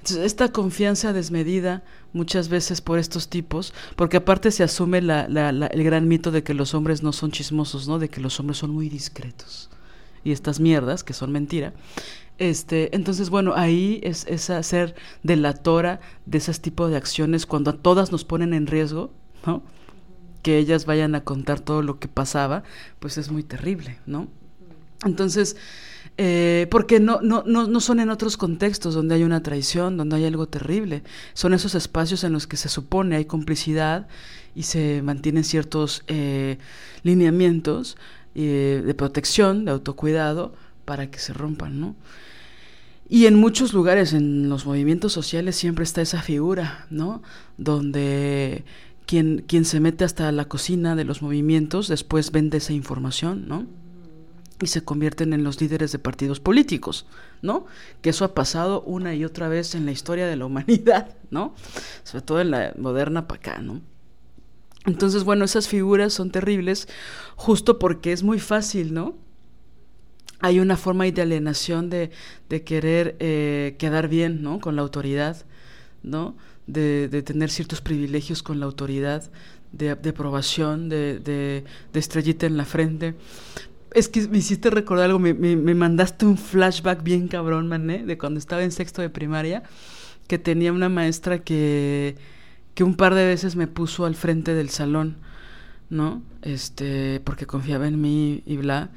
[0.00, 1.82] Entonces, esta confianza desmedida
[2.14, 6.54] muchas veces por estos tipos, porque aparte se asume la, el gran mito de que
[6.54, 7.98] los hombres no son chismosos, ¿no?
[7.98, 9.68] De que los hombres son muy discretos.
[10.24, 11.74] Y estas mierdas, que son mentira,
[12.38, 17.76] este, entonces, bueno, ahí es, es hacer delatora de esos tipos de acciones cuando a
[17.76, 19.12] todas nos ponen en riesgo.
[20.42, 22.62] Que ellas vayan a contar todo lo que pasaba,
[22.98, 24.28] pues es muy terrible, ¿no?
[25.04, 25.56] Entonces,
[26.18, 30.16] eh, porque no, no, no, no son en otros contextos donde hay una traición, donde
[30.16, 31.02] hay algo terrible.
[31.34, 34.06] Son esos espacios en los que se supone hay complicidad
[34.54, 36.58] y se mantienen ciertos eh,
[37.02, 37.96] lineamientos
[38.34, 41.96] eh, de protección, de autocuidado, para que se rompan, ¿no?
[43.08, 47.22] Y en muchos lugares, en los movimientos sociales, siempre está esa figura, ¿no?
[47.58, 48.64] Donde
[49.06, 53.66] quien, quien se mete hasta la cocina de los movimientos después vende esa información, ¿no?
[54.60, 57.06] Y se convierten en los líderes de partidos políticos,
[57.40, 57.66] ¿no?
[58.02, 61.54] Que eso ha pasado una y otra vez en la historia de la humanidad, ¿no?
[62.04, 63.80] Sobre todo en la moderna para acá, ¿no?
[64.86, 66.88] Entonces, bueno, esas figuras son terribles
[67.36, 69.14] justo porque es muy fácil, ¿no?
[70.40, 72.10] hay una forma de alienación de,
[72.48, 74.58] de querer eh, quedar bien ¿no?
[74.58, 75.44] con la autoridad,
[76.02, 76.34] ¿no?
[76.66, 79.30] De, de, tener ciertos privilegios con la autoridad,
[79.72, 81.64] de, de aprobación, de, de,
[81.98, 83.14] estrellita en la frente.
[83.92, 88.04] Es que me hiciste recordar algo, me, me, me mandaste un flashback bien cabrón, mané,
[88.04, 89.62] de cuando estaba en sexto de primaria,
[90.28, 92.16] que tenía una maestra que,
[92.74, 95.16] que un par de veces me puso al frente del salón,
[95.88, 96.22] ¿no?
[96.42, 98.90] Este, porque confiaba en mí y bla.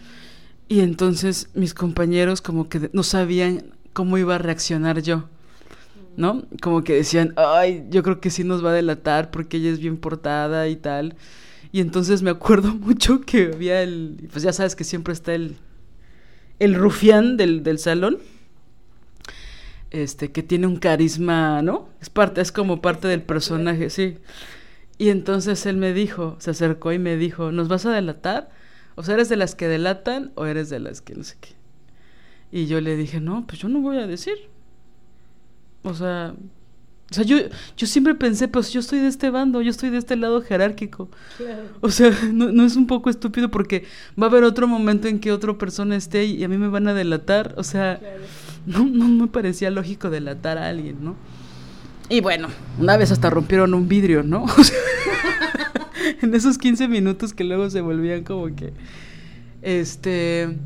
[0.67, 5.25] Y entonces mis compañeros como que no sabían cómo iba a reaccionar yo.
[6.15, 6.43] ¿No?
[6.61, 9.79] Como que decían, ay, yo creo que sí nos va a delatar porque ella es
[9.79, 11.15] bien portada y tal.
[11.73, 15.57] Y entonces me acuerdo mucho que había el, pues ya sabes que siempre está el,
[16.59, 18.19] el rufián del, del salón,
[19.89, 21.89] este, que tiene un carisma, ¿no?
[21.99, 24.19] Es parte, es como parte del personaje, sí.
[24.99, 28.51] Y entonces él me dijo, se acercó y me dijo, ¿nos vas a delatar?
[28.95, 31.49] O sea, ¿eres de las que delatan o eres de las que no sé qué?
[32.51, 34.35] Y yo le dije, no, pues yo no voy a decir.
[35.81, 36.35] O sea,
[37.13, 37.37] o sea, yo,
[37.77, 41.09] yo siempre pensé, pues yo estoy de este bando, yo estoy de este lado jerárquico.
[41.79, 43.85] O sea, no, no, es un poco estúpido porque
[44.19, 46.87] va a haber otro momento en que otra persona esté y a mí me van
[46.87, 47.53] a delatar.
[47.55, 47.99] O sea,
[48.65, 51.15] no, no me parecía lógico delatar a alguien, ¿no?
[52.09, 52.47] Y bueno,
[52.79, 54.47] una vez hasta rompieron un vidrio, ¿no?
[56.23, 58.73] En esos 15 minutos que luego se volvían como que...
[59.61, 60.57] Este...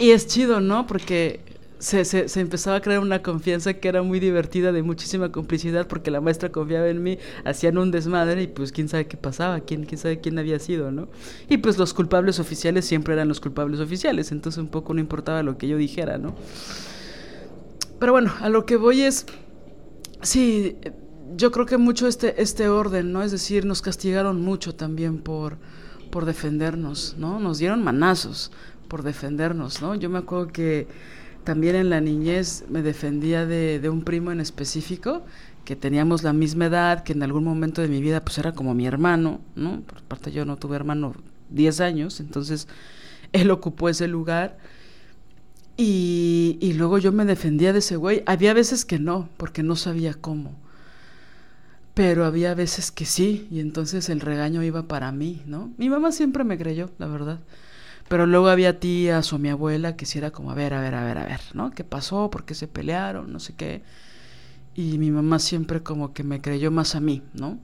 [0.00, 0.88] Y es chido, ¿no?
[0.88, 1.40] Porque
[1.78, 5.86] se, se, se, empezaba a crear una confianza que era muy divertida, de muchísima complicidad,
[5.86, 9.60] porque la maestra confiaba en mí, hacían un desmadre y pues quién sabe qué pasaba,
[9.60, 11.08] quién, quién sabe quién había sido, ¿no?
[11.48, 15.42] Y pues los culpables oficiales siempre eran los culpables oficiales, entonces un poco no importaba
[15.42, 16.34] lo que yo dijera, ¿no?
[17.98, 19.26] Pero bueno, a lo que voy es,
[20.22, 20.76] sí,
[21.36, 23.22] yo creo que mucho este, este orden, ¿no?
[23.22, 25.58] Es decir, nos castigaron mucho también por,
[26.10, 27.38] por defendernos, ¿no?
[27.38, 28.50] Nos dieron manazos
[28.88, 29.94] por defendernos, ¿no?
[29.94, 30.86] Yo me acuerdo que
[31.46, 35.24] también en la niñez me defendía de, un primo en específico,
[35.64, 38.74] que teníamos la misma edad, que en algún momento de mi vida pues era como
[38.74, 39.80] mi hermano, ¿no?
[39.82, 41.14] Por parte yo no tuve hermano
[41.50, 42.66] 10 años, entonces
[43.32, 44.58] él ocupó ese lugar.
[45.76, 48.24] Y, y luego yo me defendía de ese güey.
[48.26, 50.56] Había veces que no, porque no sabía cómo.
[51.94, 55.72] Pero había veces que sí, y entonces el regaño iba para mí, ¿no?
[55.78, 57.38] Mi mamá siempre me creyó, la verdad.
[58.08, 60.94] Pero luego había tías o mi abuela que sí era como, a ver, a ver,
[60.94, 61.72] a ver, a ver, ¿no?
[61.72, 62.30] ¿Qué pasó?
[62.30, 63.32] ¿Por qué se pelearon?
[63.32, 63.82] No sé qué.
[64.74, 67.58] Y mi mamá siempre como que me creyó más a mí, ¿no?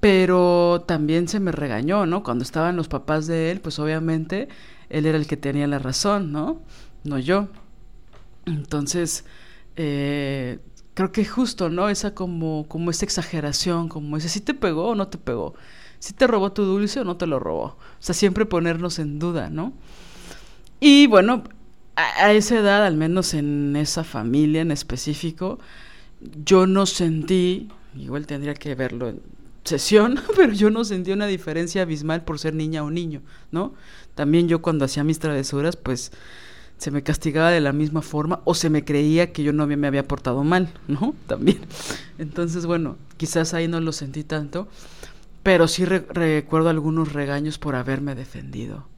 [0.00, 2.22] Pero también se me regañó, ¿no?
[2.22, 4.48] Cuando estaban los papás de él, pues obviamente
[4.90, 6.60] él era el que tenía la razón, ¿no?
[7.04, 7.48] No yo.
[8.46, 9.24] Entonces,
[9.76, 10.60] eh,
[10.94, 11.88] creo que justo, ¿no?
[11.88, 15.54] Esa como, como esa exageración, como ese, ¿sí te pegó o no te pegó?
[15.98, 17.64] Si te robó tu dulce o no te lo robó.
[17.64, 19.72] O sea, siempre ponernos en duda, ¿no?
[20.80, 21.44] Y bueno,
[21.96, 25.58] a, a, esa edad, al menos en esa familia en específico,
[26.44, 29.20] yo no sentí, igual tendría que verlo en
[29.64, 33.74] sesión, pero yo no sentí una diferencia abismal por ser niña o niño, ¿no?
[34.14, 36.12] También yo cuando hacía mis travesuras, pues
[36.78, 39.86] se me castigaba de la misma forma o se me creía que yo no me
[39.86, 41.14] había portado mal, ¿no?
[41.26, 41.58] También.
[42.18, 44.68] Entonces, bueno, quizás ahí no lo sentí tanto,
[45.46, 48.88] pero sí re recuerdo algunos regaños por haberme defendido.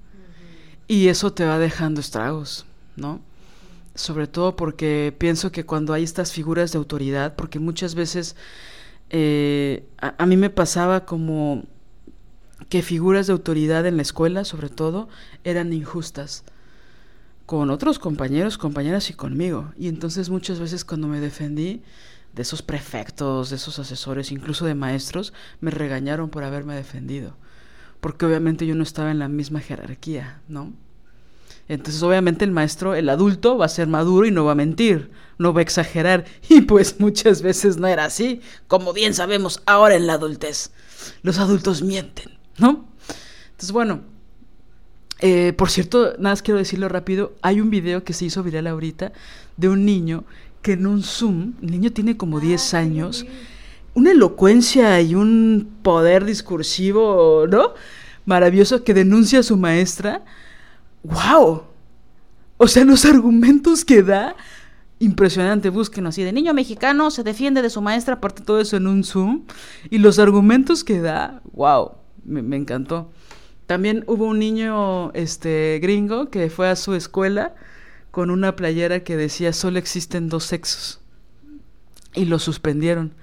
[0.86, 2.64] Y eso te va dejando estragos,
[2.96, 3.20] ¿no?
[3.94, 8.34] Sobre todo porque pienso que cuando hay estas figuras de autoridad, porque muchas veces
[9.10, 11.64] eh, a, a, mí me pasaba como
[12.70, 15.10] que figuras de autoridad en la escuela, sobre todo,
[15.44, 16.44] eran injustas
[17.44, 19.74] con otros compañeros, compañeras y conmigo.
[19.76, 21.82] Y entonces muchas veces cuando me defendí,
[22.38, 27.34] de esos prefectos, de esos asesores, incluso de maestros, me regañaron por haberme defendido.
[27.98, 30.72] Porque obviamente yo no estaba en la misma jerarquía, ¿no?
[31.66, 35.10] Entonces obviamente el maestro, el adulto, va a ser maduro y no va a mentir,
[35.36, 36.26] no va a exagerar.
[36.48, 40.70] Y pues muchas veces no era así, como bien sabemos ahora en la adultez.
[41.22, 42.88] Los adultos mienten, ¿no?
[43.50, 44.02] Entonces bueno,
[45.18, 48.68] eh, por cierto, nada más quiero decirlo rápido, hay un video que se hizo viral
[48.68, 49.10] ahorita
[49.56, 50.24] de un niño
[50.68, 53.24] que en un Zoom, el niño tiene como 10 ah, años,
[53.94, 57.72] una elocuencia y un poder discursivo, ¿no?
[58.26, 60.26] Maravilloso que denuncia a su maestra.
[61.02, 61.62] ¡Wow!
[62.58, 64.36] O sea, los argumentos que da,
[64.98, 68.88] impresionante, busquen así, de niño mexicano se defiende de su maestra, aparte todo eso en
[68.88, 69.46] un Zoom,
[69.88, 71.92] y los argumentos que da, wow,
[72.26, 73.10] me, me encantó.
[73.64, 77.54] También hubo un niño este, gringo que fue a su escuela
[78.10, 81.00] con una playera que decía solo existen dos sexos.
[82.14, 83.14] Y lo suspendieron.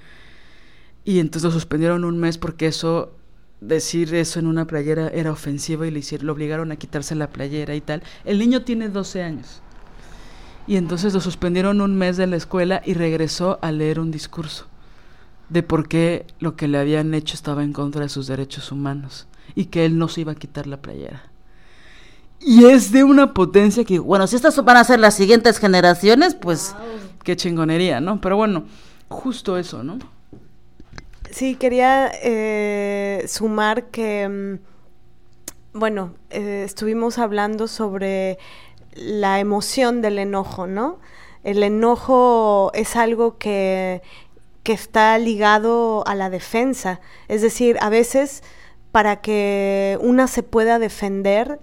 [1.04, 3.16] Y entonces lo suspendieron un mes porque eso,
[3.62, 7.30] decir eso en una playera era ofensivo y le, hicieron, lo obligaron a quitarse la
[7.30, 8.04] playera y tal.
[8.24, 9.62] El niño tiene 12 años.
[10.68, 14.68] Y entonces lo suspendieron un mes de la escuela y regresó a leer un discurso
[15.50, 19.28] de por qué lo que le habían hecho estaba en contra de sus derechos humanos
[19.54, 21.24] y que él no se iba a quitar la playera.
[22.40, 26.36] Y es de una potencia que, bueno, si estas van a ser las siguientes generaciones,
[26.36, 26.76] pues
[27.24, 28.22] qué chingonería, ¿no?
[28.22, 28.66] Pero bueno,
[29.08, 29.98] justo eso, ¿no?
[31.32, 38.38] Sí, quería eh, sumar que, mm, bueno, eh, estuvimos hablando sobre
[38.94, 41.00] la emoción del enojo, ¿no?
[41.44, 44.02] El enojo es algo que,
[44.64, 47.02] que está ligado a la defensa.
[47.28, 48.42] Es decir, a veces
[48.92, 51.60] para que una se pueda defender,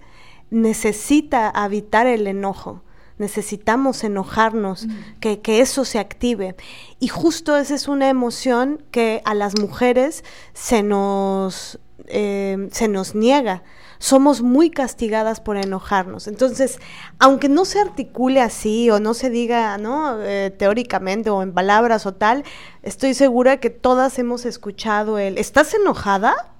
[0.52, 2.82] necesita habitar el enojo.
[3.18, 5.18] Necesitamos enojarnos, mm.
[5.20, 6.56] que, eso se active.
[7.00, 13.14] Y justo esa es una emoción que a las mujeres se nos, eh, se nos
[13.14, 13.62] niega.
[13.98, 16.26] Somos muy castigadas por enojarnos.
[16.26, 16.80] Entonces,
[17.18, 20.20] aunque no se articule así o no se diga, ¿no?
[20.20, 22.44] Eh, teóricamente o en palabras o tal,
[22.82, 26.51] estoy segura que todas hemos escuchado el, ¿estás enojada?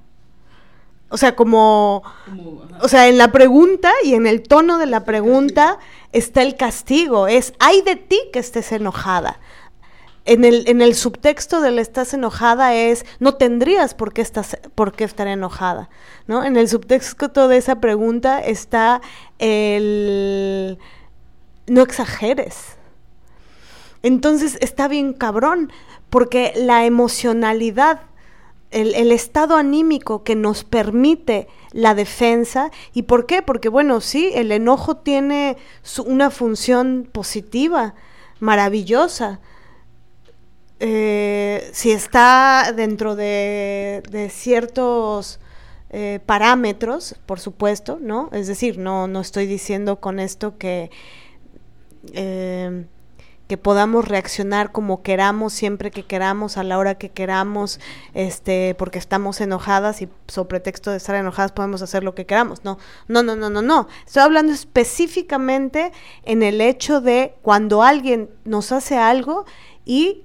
[1.12, 2.02] O sea, como,
[2.80, 5.78] o sea, en la pregunta y en el tono de la pregunta
[6.12, 7.28] está el castigo.
[7.28, 9.38] Es, hay de ti que estés enojada.
[10.24, 14.92] En el, en el subtexto del estás enojada es, no tendrías por qué, estás, por
[14.92, 15.90] qué estar enojada.
[16.26, 16.44] ¿no?
[16.44, 19.02] En el subtexto de esa pregunta está
[19.38, 20.78] el,
[21.66, 22.78] no exageres.
[24.02, 25.70] Entonces está bien cabrón,
[26.08, 28.00] porque la emocionalidad
[28.72, 32.70] el, estado anímico que nos permite la defensa.
[32.92, 33.42] ¿Y por qué?
[33.42, 35.56] Porque, bueno, sí, el enojo tiene
[36.04, 37.94] una función positiva,
[38.40, 39.40] maravillosa.
[40.80, 45.38] Eh, si está dentro de, ciertos
[45.90, 48.30] eh, parámetros, por supuesto, ¿no?
[48.32, 50.90] Es decir, no, no estoy diciendo con esto que
[52.14, 52.86] eh,
[53.52, 57.80] que podamos reaccionar como queramos, siempre que queramos, a la hora que queramos,
[58.14, 62.64] este, porque estamos enojadas y sobre pretexto de estar enojadas podemos hacer lo que queramos.
[62.64, 62.78] No,
[63.08, 63.88] no, no, no, no, no.
[64.06, 65.92] Estoy hablando específicamente
[66.22, 69.44] en el hecho de cuando alguien nos hace algo
[69.84, 70.24] y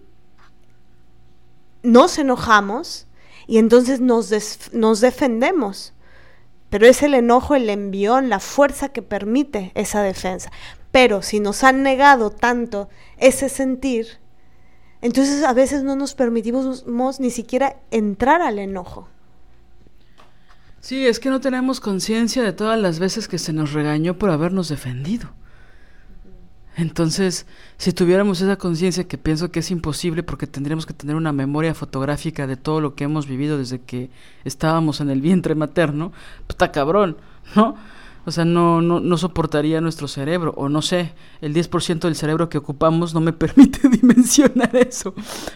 [1.84, 3.07] nos enojamos
[3.45, 4.32] y entonces nos,
[4.71, 5.91] nos defendemos.
[6.69, 10.49] Pero es el enojo, el envión, la fuerza que permite esa defensa.
[10.97, 12.89] Pero si nos han negado tanto
[13.19, 14.07] ese sentir,
[14.99, 16.85] entonces a veces no nos permitimos
[17.19, 19.07] ni siquiera entrar al enojo.
[20.79, 24.31] Sí, es que no tenemos conciencia de todas las veces que se nos regañó por
[24.31, 25.29] habernos defendido.
[26.75, 27.45] Entonces,
[27.77, 31.75] si tuviéramos esa conciencia, que pienso que es imposible porque tendríamos que tener una memoria
[31.75, 34.09] fotográfica de todo lo que hemos vivido desde que
[34.45, 36.11] estábamos en el vientre materno,
[36.47, 37.17] pues está cabrón,
[37.55, 37.75] ¿no?
[38.28, 42.49] O sea, no, no, no soportaría nuestro cerebro, o no sé, el 10% del cerebro
[42.49, 45.13] que ocupamos no me permite dimensionar eso.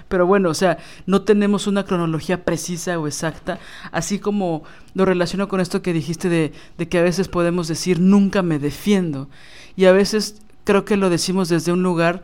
[0.07, 3.59] Pero bueno, o sea, no tenemos una cronología precisa o exacta,
[3.91, 4.63] así como
[4.93, 8.57] lo relaciono con esto que dijiste de, de que a veces podemos decir nunca me
[8.57, 9.28] defiendo,
[9.76, 12.24] y a veces creo que lo decimos desde un lugar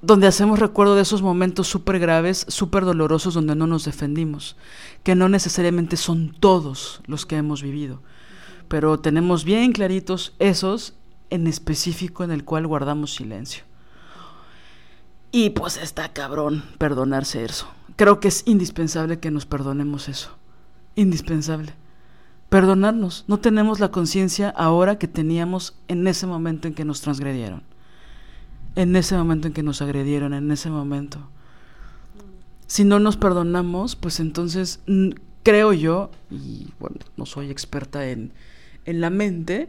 [0.00, 4.56] donde hacemos recuerdo de esos momentos súper graves, súper dolorosos, donde no nos defendimos,
[5.02, 8.00] que no necesariamente son todos los que hemos vivido
[8.74, 10.94] pero tenemos bien claritos esos
[11.30, 13.62] en específico en el cual guardamos silencio.
[15.30, 17.68] Y pues está cabrón perdonarse eso.
[17.94, 20.30] Creo que es indispensable que nos perdonemos eso.
[20.96, 21.72] Indispensable.
[22.48, 23.24] Perdonarnos.
[23.28, 27.62] No tenemos la conciencia ahora que teníamos en ese momento en que nos transgredieron.
[28.74, 31.20] En ese momento en que nos agredieron, en ese momento.
[32.66, 34.80] Si no nos perdonamos, pues entonces
[35.44, 38.32] creo yo, y bueno, no soy experta en,
[38.84, 39.68] en la mente,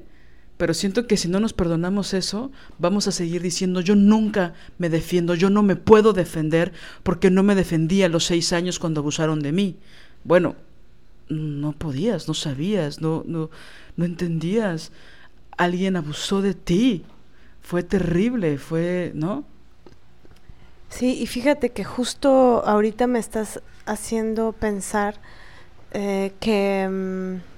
[0.57, 4.89] pero siento que si no nos perdonamos eso, vamos a seguir diciendo yo nunca me
[4.89, 6.71] defiendo, yo no me puedo defender
[7.03, 9.77] porque no me defendí a los seis años cuando abusaron de mí.
[10.23, 10.55] Bueno,
[11.29, 13.49] no podías, no sabías, no, no,
[13.97, 14.91] no entendías.
[15.57, 17.03] Alguien abusó de ti.
[17.61, 19.43] Fue terrible, fue, ¿no?
[20.89, 25.15] Sí, y fíjate que justo ahorita me estás haciendo pensar
[25.91, 26.87] eh, que...
[26.89, 27.54] Mm,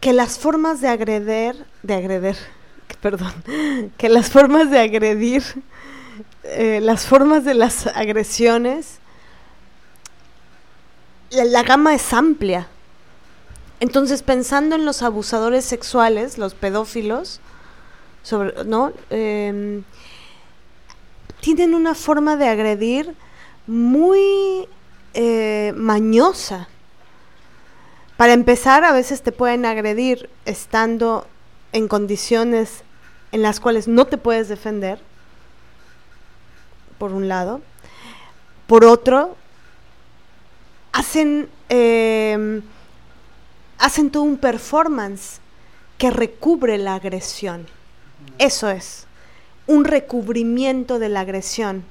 [0.00, 2.36] que las formas de agredir, de agredir,
[3.00, 3.32] perdón,
[3.96, 5.42] que las formas de agredir,
[6.44, 8.98] eh, las formas de las agresiones,
[11.30, 12.68] la, gama es amplia.
[13.80, 17.40] Entonces, pensando en los abusadores sexuales, los pedófilos,
[18.22, 18.92] sobre, ¿no?
[19.10, 19.82] Em,
[21.40, 23.14] tienen una forma de agredir
[23.66, 24.68] muy
[25.14, 26.68] eh, mañosa.
[28.16, 31.26] Para empezar, a veces te pueden agredir estando
[31.72, 32.82] en condiciones
[33.32, 34.98] en las cuales no te puedes defender,
[36.98, 37.60] por un lado.
[38.66, 39.36] Por otro,
[40.92, 42.62] hacen em,
[43.78, 45.40] hacen todo un performance
[45.98, 47.66] que recubre la agresión.
[48.38, 49.06] Eso es,
[49.66, 51.84] un recubrimiento de la agresión.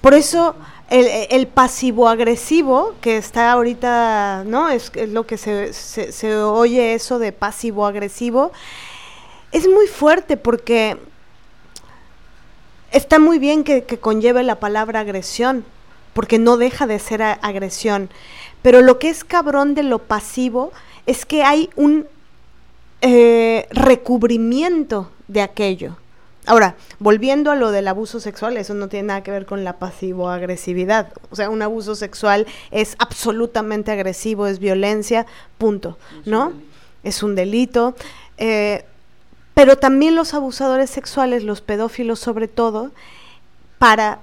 [0.00, 0.56] Por eso
[0.90, 4.68] el, pasivo-agresivo, que está ahorita, ¿no?
[4.68, 8.52] Es, lo que se, se, oye eso de pasivo-agresivo,
[9.52, 10.96] es muy fuerte porque
[12.90, 15.64] está muy bien que, que conlleve la palabra agresión,
[16.14, 18.08] porque no deja de ser agresión.
[18.62, 20.72] Pero lo que es cabrón de lo pasivo
[21.06, 22.06] es que hay un
[23.00, 25.96] eh, recubrimiento de aquello.
[26.48, 29.74] Ahora, volviendo a lo del abuso sexual, eso no tiene nada que ver con la
[29.74, 31.12] pasivo-agresividad.
[31.30, 35.26] O sea, un abuso sexual es absolutamente agresivo, es violencia,
[35.58, 36.54] punto, ¿no?
[37.04, 37.94] Es un delito.
[38.38, 38.86] Eh,
[39.52, 42.92] pero también los abusadores sexuales, los pedófilos sobre todo,
[43.78, 44.20] para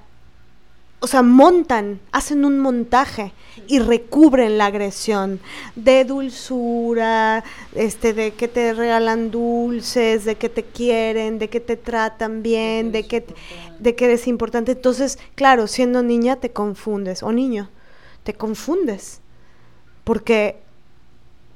[1.06, 3.32] o sea, montan, hacen un montaje
[3.68, 5.39] y recubren la agresión
[5.76, 7.43] de dulzura,
[7.76, 12.91] este, de que te regalan dulces, de que te quieren, de que te tratan bien,
[12.91, 13.24] de que,
[13.78, 14.72] de que eres importante.
[14.72, 17.70] Entonces, claro, siendo niña te confundes, o niño,
[18.24, 19.22] te confundes,
[20.06, 20.58] porque,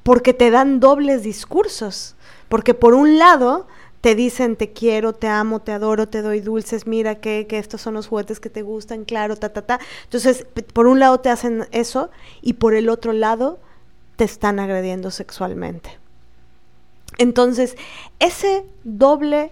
[0.04, 2.16] porque te dan dobles discursos,
[2.50, 3.66] porque por un lado
[4.02, 7.82] te dicen te quiero, te amo, te adoro, te doy dulces, mira que, que estos
[7.82, 9.80] son los juguetes que te gustan, claro, ta, ta, ta.
[10.04, 12.10] Entonces, por un lado te hacen eso
[12.42, 13.60] y por el otro lado
[14.16, 15.98] te están agrediendo sexualmente.
[17.18, 17.76] Entonces,
[18.20, 19.52] ese doble,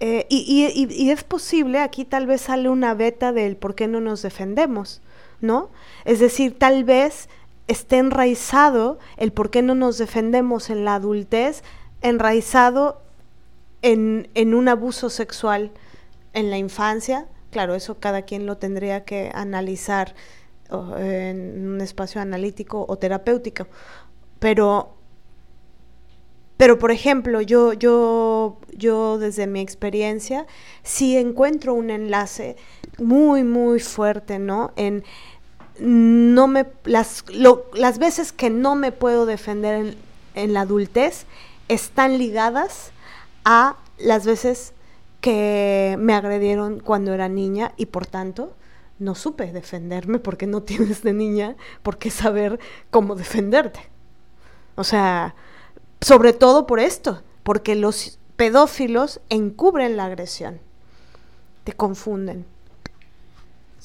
[0.00, 3.88] eh, y, y, y, es posible, aquí tal vez sale una beta del por qué
[3.88, 5.00] no nos defendemos,
[5.40, 5.70] ¿no?
[6.04, 7.30] Es decir, tal vez
[7.68, 11.62] esté enraizado el por qué no nos defendemos en la adultez,
[12.02, 13.00] enraizado
[13.82, 15.70] en, un abuso sexual
[16.32, 20.14] en la infancia, claro, eso cada quien lo tendría que analizar
[20.98, 23.68] en un espacio analítico o terapéutico,
[24.38, 24.92] pero
[26.56, 30.46] pero por ejemplo, yo, yo, yo desde mi experiencia
[30.82, 32.56] sí encuentro un enlace
[32.98, 34.72] muy, muy fuerte, ¿no?
[34.76, 35.04] En
[35.78, 37.24] no me las,
[37.74, 39.96] las veces que no me puedo defender en,
[40.34, 41.26] en la adultez
[41.68, 42.92] están ligadas
[43.46, 44.74] a las veces
[45.20, 48.52] que me agredieron cuando era niña y por tanto
[48.98, 52.58] no supe defenderme porque no tienes de niña por qué saber
[52.90, 53.80] cómo defenderte.
[54.74, 55.36] O sea,
[56.00, 60.60] sobre todo por esto, porque los pedófilos encubren la agresión,
[61.62, 62.44] te confunden.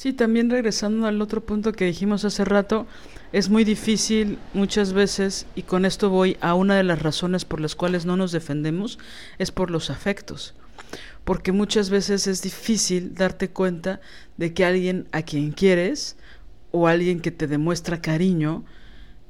[0.01, 2.87] Sí, también regresando al otro punto que dijimos hace rato,
[3.33, 7.61] es muy difícil muchas veces, y con esto voy a una de las razones por
[7.61, 8.97] las cuales no nos defendemos,
[9.37, 10.55] es por los afectos.
[11.23, 14.01] Porque muchas veces es difícil darte cuenta
[14.37, 16.17] de que alguien a quien quieres
[16.71, 18.65] o alguien que te demuestra cariño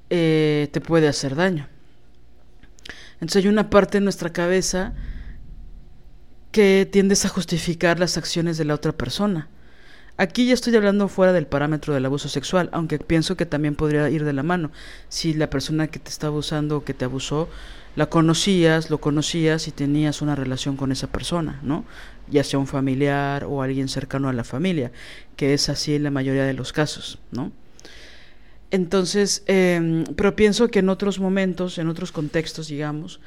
[0.09, 1.67] eh, te puede hacer daño.
[3.15, 4.93] Entonces hay una parte de nuestra cabeza
[6.53, 9.49] que tiendes a justificar las acciones de la otra persona
[10.21, 14.07] Aquí ya estoy hablando fuera del parámetro del abuso sexual, aunque pienso que también podría
[14.11, 14.69] ir de la mano.
[15.09, 17.49] Si la persona que te está abusando o que te abusó,
[17.95, 21.85] la conocías, lo conocías y tenías una relación con esa persona, ¿no?
[22.29, 24.91] Ya sea un familiar o alguien cercano a la familia,
[25.37, 27.51] que es así en la mayoría de los casos, ¿no?
[28.69, 33.21] Entonces, em, pero pienso que en otros momentos, en otros contextos, digamos,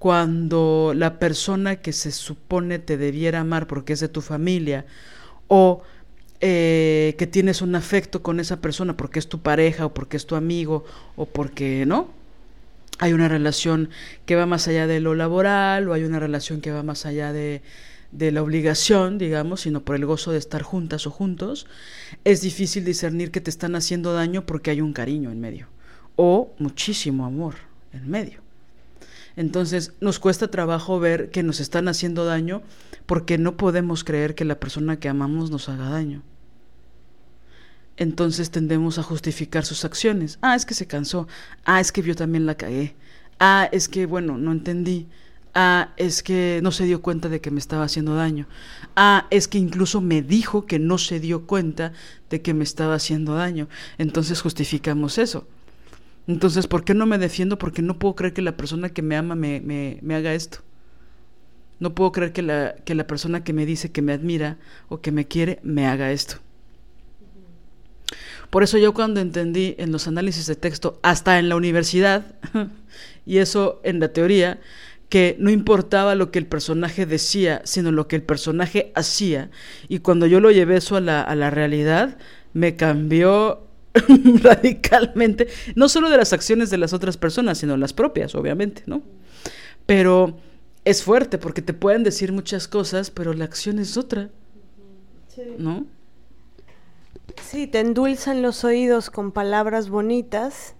[0.00, 4.86] cuando la persona que se supone te debiera amar porque es de tu familia,
[5.46, 5.82] o
[6.44, 10.26] eh, que tienes un afecto con esa persona porque es tu pareja o porque es
[10.26, 10.84] tu amigo
[11.14, 12.08] o porque, ¿no?
[12.98, 13.90] Hay una relación
[14.26, 17.32] que va más allá de lo laboral o hay una relación que va más allá
[17.32, 17.62] de,
[18.10, 21.68] de la obligación, digamos, sino por el gozo de estar juntas o juntos,
[22.24, 25.68] es difícil discernir que te están haciendo daño porque hay un cariño en medio
[26.16, 27.54] o muchísimo amor
[27.92, 28.40] en medio.
[29.36, 32.62] Entonces nos cuesta trabajo ver que nos están haciendo daño
[33.06, 36.22] porque no podemos creer que la persona que amamos nos haga daño
[37.96, 40.38] entonces tendemos a justificar sus acciones.
[40.42, 41.28] Ah, es que se cansó.
[41.64, 42.94] Ah, es que yo también la cagué.
[43.38, 45.08] Ah, es que, bueno, no entendí.
[45.54, 48.46] Ah, es que no se dio cuenta de que me estaba haciendo daño.
[48.96, 51.92] Ah, es que incluso me dijo que no se dio cuenta
[52.30, 53.68] de que me estaba haciendo daño.
[53.98, 55.46] Entonces justificamos eso.
[56.26, 57.58] Entonces, ¿por qué no me defiendo?
[57.58, 60.58] Porque no puedo creer que la persona que me ama me, me, me haga esto.
[61.80, 65.00] No puedo creer que la, que la persona que me dice que me admira o
[65.00, 66.36] que me quiere me haga esto.
[68.52, 72.34] Por eso yo cuando entendí en los análisis de texto, hasta en la universidad,
[73.24, 74.60] y eso en la teoría,
[75.08, 79.50] que no importaba lo que el personaje decía, sino lo que el personaje hacía,
[79.88, 82.18] y cuando yo lo llevé eso a la, a la realidad,
[82.52, 83.68] me cambió
[84.42, 89.02] radicalmente, no solo de las acciones de las otras personas, sino las propias, obviamente, ¿no?
[89.86, 90.36] Pero
[90.84, 94.28] es fuerte porque te pueden decir muchas cosas, pero la acción es otra,
[95.56, 95.86] ¿no?
[97.40, 100.74] Sí, te endulzan los oídos con palabras bonitas,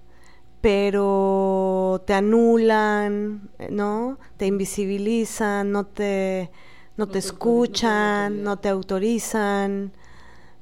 [0.61, 4.19] pero te anulan, ¿no?
[4.37, 6.51] Te invisibilizan, no te,
[6.97, 9.93] no te escuchan, no te autorizan,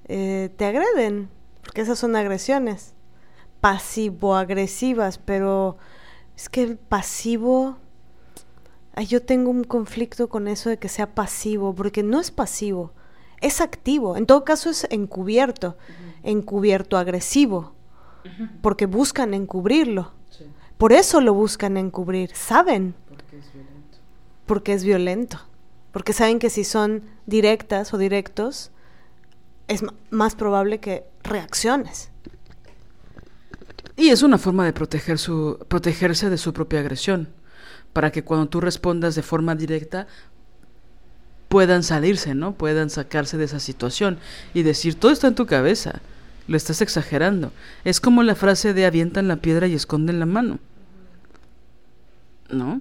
[0.08, 1.28] eh, te agreden,
[1.62, 2.94] porque esas son agresiones
[3.60, 5.76] pasivo-agresivas, pero
[6.36, 7.76] es que el pasivo,
[8.94, 12.92] ay, yo tengo un conflicto con eso de que sea pasivo, porque no es pasivo,
[13.40, 15.76] es activo, en todo caso es encubierto,
[16.22, 17.74] encubierto agresivo,
[18.62, 20.12] porque buscan encubrirlo.
[20.76, 22.94] Por eso lo buscan encubrir, saben.
[23.06, 23.98] Porque es violento.
[24.46, 25.38] Porque es violento.
[25.92, 28.70] Porque saben que si son directas o directos,
[29.68, 32.10] es más probable que reacciones.
[33.96, 37.28] Y es una forma de proteger su, protegerse de su propia agresión,
[37.92, 40.06] para que cuando tú respondas de forma directa
[41.50, 42.54] puedan salirse, ¿no?
[42.54, 44.18] Puedan sacarse de esa situación
[44.54, 46.00] y decir, todo está en tu cabeza,
[46.46, 47.52] lo estás exagerando.
[47.84, 50.60] Es como la frase de avientan la piedra y esconden la mano.
[52.50, 52.80] ¿No?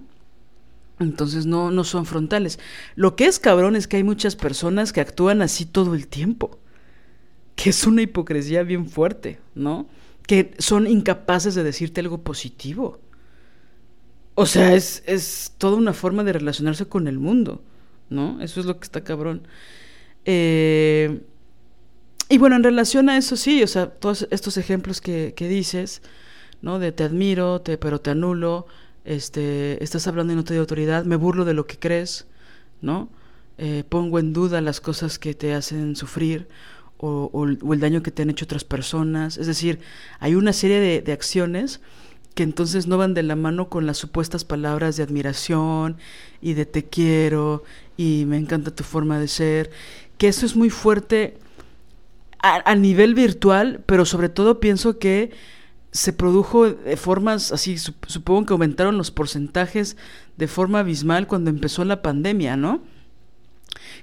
[1.00, 2.60] Entonces no, no son frontales.
[2.94, 6.56] Lo que es cabrón es que hay muchas personas que actúan así todo el tiempo.
[7.56, 9.88] Que es una hipocresía bien fuerte, ¿no?
[10.28, 13.00] Que son incapaces de decirte algo positivo.
[14.36, 17.64] O sea, es, es toda una forma de relacionarse con el mundo,
[18.10, 18.40] ¿no?
[18.42, 19.46] Eso es lo que está cabrón.
[20.24, 21.22] Eh,
[22.28, 26.02] y bueno, en relación a eso sí, o sea, todos estos ejemplos que, que dices,
[26.62, 26.78] ¿no?
[26.78, 28.66] De te admiro, te, pero te anulo,
[29.04, 32.26] este, estás hablando y no te doy autoridad, me burlo de lo que crees,
[32.82, 33.08] ¿no?
[33.58, 36.48] Eh, pongo en duda las cosas que te hacen sufrir
[36.98, 39.36] o, o, el daño que te han hecho otras personas.
[39.36, 39.80] Es decir,
[40.18, 41.80] hay una serie de, de acciones
[42.34, 45.96] que entonces no van de la mano con las supuestas palabras de admiración
[46.40, 47.64] y de te quiero
[47.96, 49.70] y me encanta tu forma de ser,
[50.16, 51.38] que eso es muy fuerte
[52.42, 55.30] a, nivel virtual, pero sobre todo pienso que
[55.92, 59.96] se produjo de formas así, supongo que aumentaron los porcentajes
[60.36, 62.82] de forma abismal cuando empezó la pandemia, ¿no?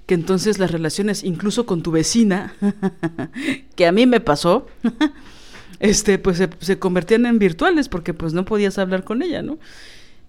[0.05, 2.53] Que entonces las relaciones, incluso con tu vecina,
[3.75, 4.67] que a mí me pasó,
[5.79, 9.59] este, pues se, convertían en virtuales porque pues no podías hablar con ella, ¿no?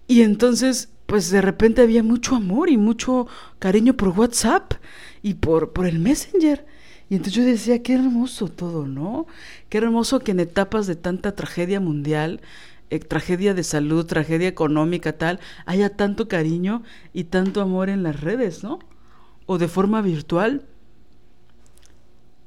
[0.07, 3.27] Y entonces, pues de repente había mucho amor y mucho
[3.59, 4.75] cariño por WhatsApp
[5.23, 6.65] y por, por el Messenger.
[7.11, 9.27] Y entonces yo decía, qué hermoso todo, ¿no?
[9.69, 12.41] Qué hermoso que en etapas de tanta tragedia mundial,
[12.91, 16.83] eh, tragedia de salud, tragedia económica, tal, haya tanto cariño
[17.13, 18.79] y tanto amor en las redes, ¿no?
[19.47, 20.67] O de forma virtual.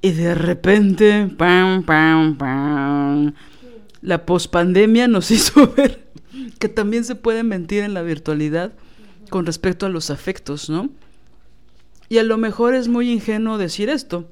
[0.02, 3.34] Y de repente, pam, pam, pam,
[4.02, 6.08] la pospandemia nos hizo ver
[6.60, 8.74] que también se puede mentir en la virtualidad
[9.30, 10.90] con respecto a los afectos, ¿no?
[12.10, 14.28] Y a lo mejor es muy ingenuo decir esto,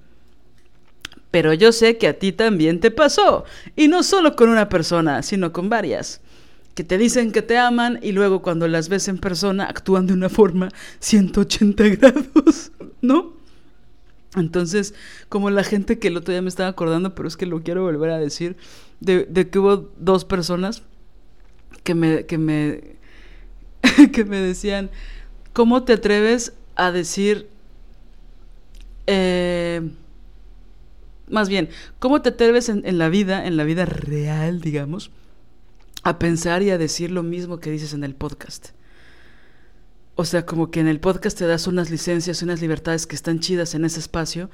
[1.31, 3.45] pero yo sé que a ti también te pasó.
[3.75, 6.21] Y no solo con una persona, sino con varias.
[6.75, 10.13] Que te dicen que te aman y luego cuando las ves en persona actúan de
[10.13, 13.38] una forma 180 grados, ¿no?
[14.35, 14.93] Entonces,
[15.27, 17.83] como la gente que el otro día me estaba acordando, pero es que lo quiero
[17.83, 18.57] volver a decir,
[18.99, 20.83] de, que hubo dos personas
[21.83, 22.97] que me, que me,
[24.13, 24.89] que me decían,
[25.53, 27.49] ¿cómo te atreves a decir...
[29.07, 29.81] Eh,
[31.29, 31.69] más bien,
[31.99, 35.11] ¿cómo te atreves en, la vida, en la vida real, digamos,
[36.03, 38.69] a pensar y a decir lo mismo que dices en el podcast?
[40.19, 43.39] O sea, como que en el podcast te das unas licencias, unas libertades que están
[43.39, 44.49] chidas en ese espacio,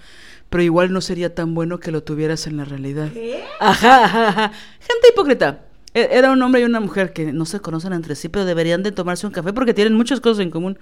[0.52, 3.12] pero igual no sería tan bueno que lo tuvieras en la realidad.
[3.12, 3.44] ¿Qué?
[3.60, 4.52] Ajá, ajá, ajá.
[4.80, 5.66] Gente hipócrita.
[5.96, 8.84] E, era un hombre y una mujer que no se conocen entre sí, pero deberían
[8.84, 10.78] de tomarse un café porque tienen muchas cosas en común.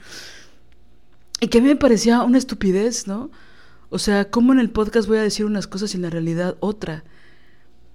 [1.39, 3.31] Y que a mí me parecía una estupidez, ¿no?
[3.89, 6.57] O sea, ¿cómo en el podcast voy a decir unas cosas y en la realidad
[6.59, 7.05] otra?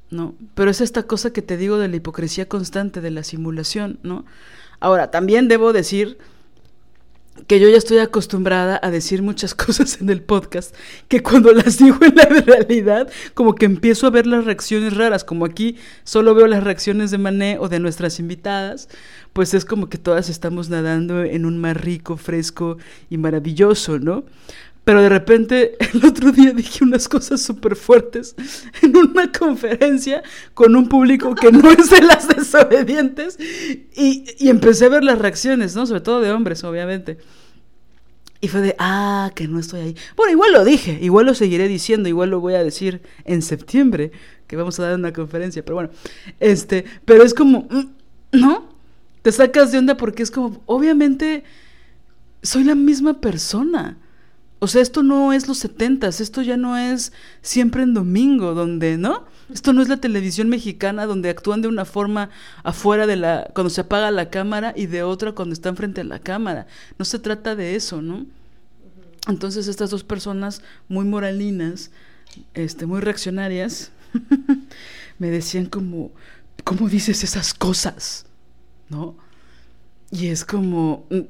[0.09, 0.37] ¿No?
[0.55, 4.25] Pero es esta cosa que te digo de la hipocresía constante, de la simulación, ¿no?
[4.81, 6.17] Ahora, también debo decir
[7.47, 10.75] que yo ya estoy acostumbrada a decir muchas cosas en el podcast,
[11.09, 15.25] que cuando las digo en la realidad, como que empiezo a ver las reacciones raras,
[15.25, 18.89] como aquí solo veo las reacciones de Mané o de nuestras invitadas,
[19.33, 22.79] pues es como que todas estamos nadando en un mar rico, fresco
[23.09, 24.25] y maravilloso, ¿no?
[24.89, 28.35] Pero de repente el otro día dije unas cosas súper fuertes
[28.81, 30.23] en una conferencia
[30.55, 33.37] con un público que no es de las desobedientes
[33.95, 35.85] y, y, empecé a ver las reacciones, ¿no?
[35.87, 37.19] Sobre todo de hombres, obviamente.
[38.41, 39.97] Y fue de, ah, que no estoy ahí.
[40.17, 44.11] Bueno, igual lo dije, igual lo seguiré diciendo, igual lo voy a decir en septiembre,
[44.47, 45.91] que vamos a dar una conferencia, pero bueno,
[46.41, 48.71] este, pero es como, mm, ¿no?
[49.21, 51.45] Te sacas de onda porque es como, obviamente,
[52.43, 53.99] soy la misma persona.
[54.61, 58.99] O sea, esto no es los setentas, esto ya no es siempre en domingo, donde,
[58.99, 59.25] ¿no?
[59.53, 62.31] Esto no es la televisión mexicana donde actúan de una forma
[62.65, 66.05] afuera de la, cuando se apaga la cámara y de otra cuando están frente a
[66.05, 66.67] la cámara.
[66.99, 68.27] No se trata de eso, ¿no?
[69.29, 71.91] Entonces estas dos personas muy moralinas,
[72.55, 73.93] este, muy reaccionarias,
[75.19, 76.13] me decían como,
[76.65, 78.27] ¿cómo dices esas cosas?
[78.89, 79.17] ¿No?
[80.11, 81.21] Y es como, mm,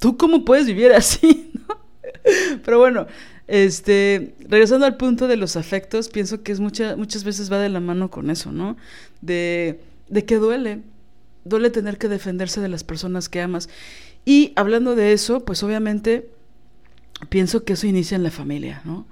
[0.00, 1.50] ¿tú cómo puedes vivir así?
[1.68, 1.81] ¿No?
[2.64, 3.06] Pero bueno,
[3.48, 7.68] este, regresando al punto de los afectos, pienso que es mucha, muchas veces va de
[7.68, 8.76] la mano con eso, ¿no?
[9.20, 10.80] De, de que duele,
[11.44, 13.68] duele tener que defenderse de las personas que amas.
[14.24, 16.28] Y hablando de eso, pues obviamente
[17.28, 19.06] pienso que eso inicia en la familia, ¿no?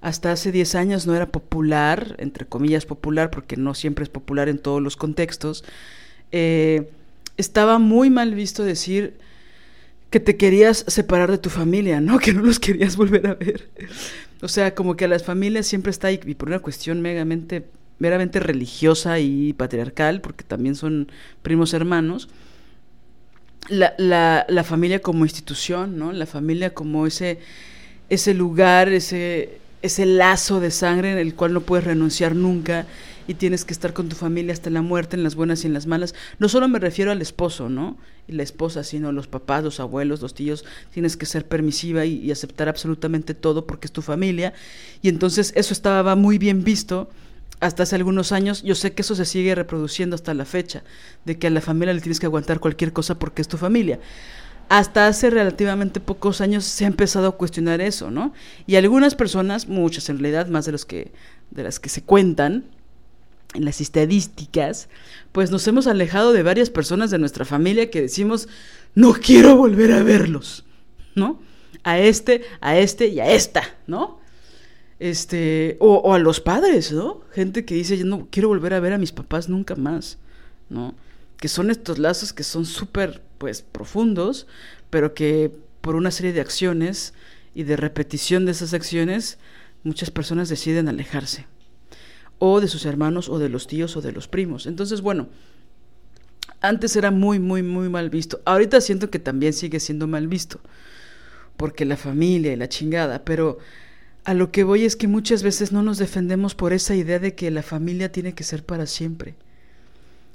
[0.00, 4.48] Hasta hace 10 años no era popular, entre comillas popular, porque no siempre es popular
[4.48, 5.64] en todos los contextos.
[6.32, 6.90] Eh,
[7.36, 9.18] estaba muy mal visto decir
[10.12, 12.18] que te querías separar de tu familia, ¿no?
[12.20, 13.70] Que no los querías volver a ver.
[14.42, 17.64] O sea, como que a las familias siempre está ahí, y por una cuestión meramente,
[18.38, 21.10] religiosa y patriarcal, porque también son
[21.42, 22.28] primos hermanos,
[23.68, 26.12] la, la, la familia como institución, ¿no?
[26.12, 27.38] La familia como ese,
[28.10, 32.86] ese lugar, ese, ese lazo de sangre en el cual no puedes renunciar nunca
[33.26, 35.74] y tienes que estar con tu familia hasta la muerte, en las buenas y en
[35.74, 36.14] las malas.
[36.38, 37.96] No solo me refiero al esposo, ¿no?
[38.28, 40.64] Y la esposa, sino los papás, los abuelos, los tíos.
[40.92, 44.52] Tienes que ser permisiva y, aceptar absolutamente todo porque es tu familia.
[45.02, 47.10] Y entonces eso estaba muy bien visto
[47.60, 48.62] hasta hace algunos años.
[48.62, 50.82] Yo sé que eso se sigue reproduciendo hasta la fecha,
[51.24, 54.00] de que a la familia le tienes que aguantar cualquier cosa porque es tu familia
[54.68, 58.32] hasta hace relativamente pocos años se ha empezado a cuestionar eso, ¿no?
[58.66, 61.12] Y algunas personas, muchas en realidad, más de los que
[61.50, 62.64] de las que se cuentan,
[63.54, 64.88] en las estadísticas,
[65.32, 68.48] pues nos hemos alejado de varias personas de nuestra familia que decimos,
[68.94, 70.64] no quiero volver a verlos,
[71.14, 71.40] ¿no?
[71.84, 74.20] A este, a este y a esta, ¿no?
[74.98, 77.22] Este, o, a los padres, ¿no?
[77.32, 80.18] Gente que dice, yo no quiero volver a ver a mis papás nunca más,
[80.70, 80.94] ¿no?
[81.36, 84.46] Que son estos lazos que son súper, pues, profundos,
[84.90, 85.50] pero que
[85.80, 87.14] por una serie de acciones
[87.54, 89.38] y de repetición de esas acciones,
[89.82, 91.46] muchas personas deciden alejarse
[92.44, 94.66] o de sus hermanos o de los tíos o de los primos.
[94.66, 95.28] Entonces, bueno,
[96.60, 98.42] antes era muy, muy, muy mal visto.
[98.44, 100.58] Ahorita siento que también sigue siendo mal visto,
[101.56, 103.58] porque la familia y la chingada, pero
[104.24, 107.36] a lo que voy es que muchas veces no nos defendemos por esa idea de
[107.36, 109.36] que la familia tiene que ser para siempre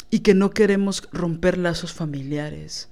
[0.09, 2.87] y que no queremos romper lazos familiares.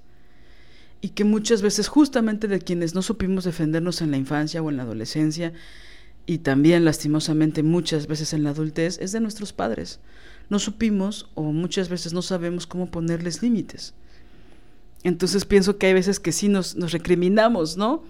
[1.00, 4.76] Y que muchas veces justamente de quienes no supimos defendernos en la infancia o en
[4.76, 5.54] la adolescencia,
[6.26, 10.00] y también lastimosamente muchas veces en la adultez es de nuestros padres.
[10.50, 13.94] No supimos o muchas veces no sabemos cómo ponerles límites.
[15.04, 18.04] Entonces pienso que hay veces que sí nos, nos recriminamos, ¿no?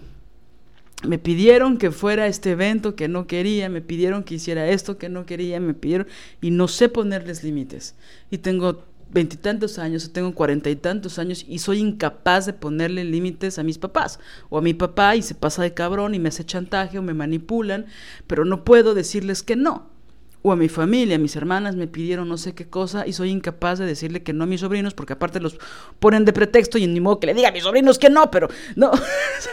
[1.06, 5.10] Me pidieron que fuera este evento que no quería, me pidieron que hiciera esto que
[5.10, 6.06] no quería, me pidieron
[6.40, 7.94] y no sé ponerles límites.
[8.30, 13.58] Y tengo veintitantos años, tengo cuarenta y tantos años y soy incapaz de ponerle límites
[13.58, 16.44] a mis papás o a mi papá y se pasa de cabrón y me hace
[16.44, 17.86] chantaje o me manipulan,
[18.26, 19.94] pero no puedo decirles que no.
[20.42, 23.78] O a mi familia, mis hermanas me pidieron no sé qué cosa y soy incapaz
[23.78, 25.58] de decirle que no a mis sobrinos porque aparte los
[25.98, 28.48] ponen de pretexto y ni modo que le diga a mis sobrinos que no, pero
[28.76, 28.92] no,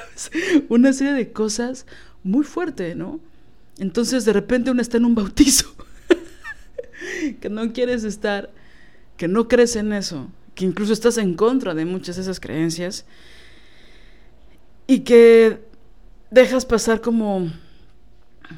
[0.70, 1.88] una serie de cosas
[2.24, 3.20] muy fuerte, ¿no?
[3.80, 5.74] Entonces de repente uno está en un bautizo
[7.42, 8.52] que no quieres estar
[9.18, 13.06] que no crees en eso, que incluso estás en contra de muchas de esas creencias
[14.88, 15.62] y que
[16.32, 17.52] dejas pasar como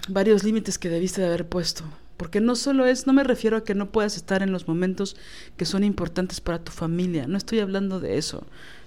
[0.08, 1.84] varios límites que debiste de haber puesto.
[2.18, 5.18] Porque no solo es, no me refiero a que no puedas estar en los momentos
[5.58, 8.46] que son importantes para tu familia, no estoy hablando de eso.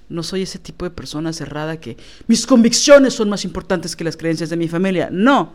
[0.08, 4.16] No soy ese tipo de persona cerrada que mis convicciones son más importantes que las
[4.16, 5.10] creencias de mi familia.
[5.12, 5.52] No.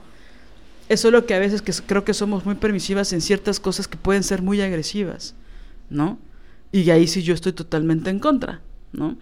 [0.89, 3.97] Es solo que a veces que creo que somos muy permisivas en ciertas cosas que
[3.97, 5.33] pueden ser muy agresivas.
[5.89, 6.19] ¿No?
[6.71, 8.61] Y ahí sí yo estoy totalmente en contra,
[8.91, 9.17] ¿no?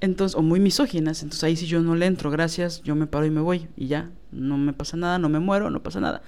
[0.00, 3.24] Entonces, o muy misóginas, entonces ahí sí yo no le entro, gracias, yo me paro
[3.24, 6.22] y me voy y ya, no me pasa nada, no me muero, no pasa nada.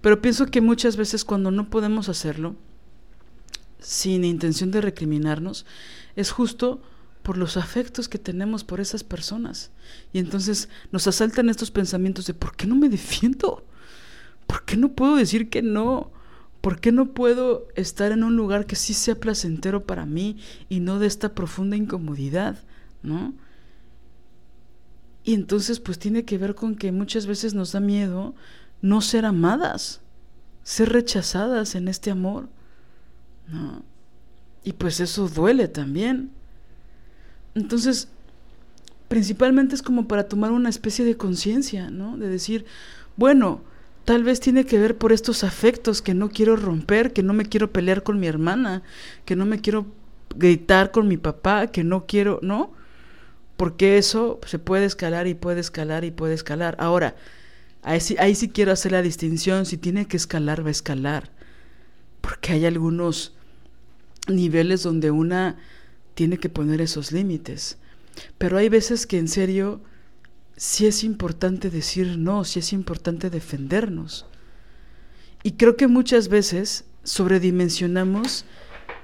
[0.00, 2.56] Pero pienso que muchas veces cuando no podemos hacerlo,
[3.78, 5.66] sin intención de recriminarnos,
[6.16, 6.80] es justo
[7.22, 9.70] por los afectos que tenemos por esas personas.
[10.12, 13.66] Y entonces nos asaltan estos pensamientos de ¿por qué no me defiendo?
[14.46, 16.10] ¿Por qué no puedo decir que no?
[16.64, 20.38] ¿Por qué no puedo estar en un lugar que sí sea placentero para mí
[20.70, 22.56] y no de esta profunda incomodidad,
[23.02, 23.34] ¿no?
[25.24, 28.34] Y entonces pues tiene que ver con que muchas veces nos da miedo
[28.80, 30.00] no ser amadas,
[30.62, 32.48] ser rechazadas en este amor.
[33.46, 33.82] ¿no?
[34.62, 36.30] Y pues eso duele también.
[37.54, 38.08] Entonces,
[39.08, 42.16] principalmente es como para tomar una especie de conciencia, ¿no?
[42.16, 42.64] De decir,
[43.18, 43.60] bueno,
[44.04, 47.46] tal vez tiene que ver por estos afectos que no quiero romper, que no me
[47.46, 48.82] quiero pelear con mi hermana,
[49.24, 49.86] que no me quiero
[50.36, 52.72] gritar con mi papá, que no quiero, ¿no?
[53.56, 56.76] Porque eso se puede escalar y puede escalar y puede escalar.
[56.78, 57.16] Ahora,
[57.82, 61.30] ahí sí, ahí sí quiero hacer la distinción, si tiene que escalar, va a escalar.
[62.20, 63.34] Porque hay algunos
[64.28, 65.56] niveles donde una
[66.14, 67.78] tiene que poner esos límites.
[68.38, 69.80] Pero hay veces que en serio
[70.56, 74.26] sí es importante decir no, sí es importante defendernos.
[75.42, 78.44] Y creo que muchas veces sobredimensionamos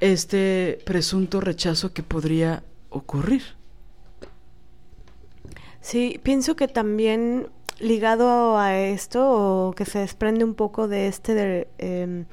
[0.00, 3.42] este presunto rechazo que podría ocurrir.
[5.80, 7.48] Sí, pienso que también
[7.78, 12.24] ligado a esto, o que se desprende un poco de este de eh,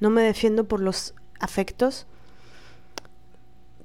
[0.00, 2.06] no me defiendo por los afectos,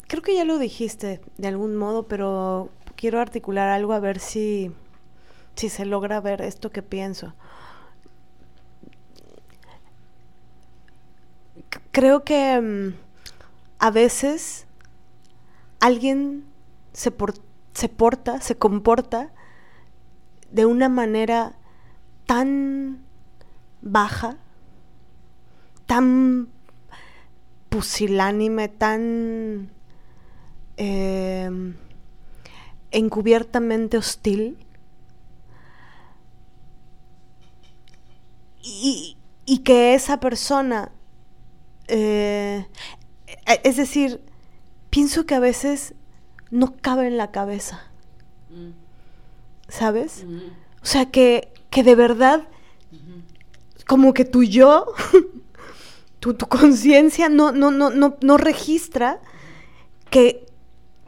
[0.08, 2.70] creo que ya lo dijiste de algún modo, pero
[3.04, 4.72] quiero articular algo a ver si,
[5.56, 7.34] si se logra ver esto que pienso.
[11.91, 12.93] Creo que um,
[13.78, 14.68] a veces
[15.82, 16.45] alguien
[16.93, 17.34] se, por,
[17.74, 19.34] se porta, se comporta
[20.49, 21.58] de una manera
[22.26, 23.04] tan
[23.82, 24.38] baja,
[25.88, 26.47] tan
[27.68, 29.72] pusilánime, tan
[30.78, 31.74] eh,
[32.94, 34.58] encubiertamente hostil
[38.62, 40.91] y, y, que esa persona,
[41.88, 42.66] eh,
[43.64, 44.22] es decir,
[44.89, 45.96] pienso que a veces
[46.50, 47.91] no cabe en la cabeza,
[49.68, 50.26] ¿sabes?
[50.82, 52.48] O sea, que, que de verdad,
[53.86, 54.86] como que tu yo,
[56.20, 59.20] tu, tu conciencia no, no, no, no, no registra
[60.10, 60.46] que,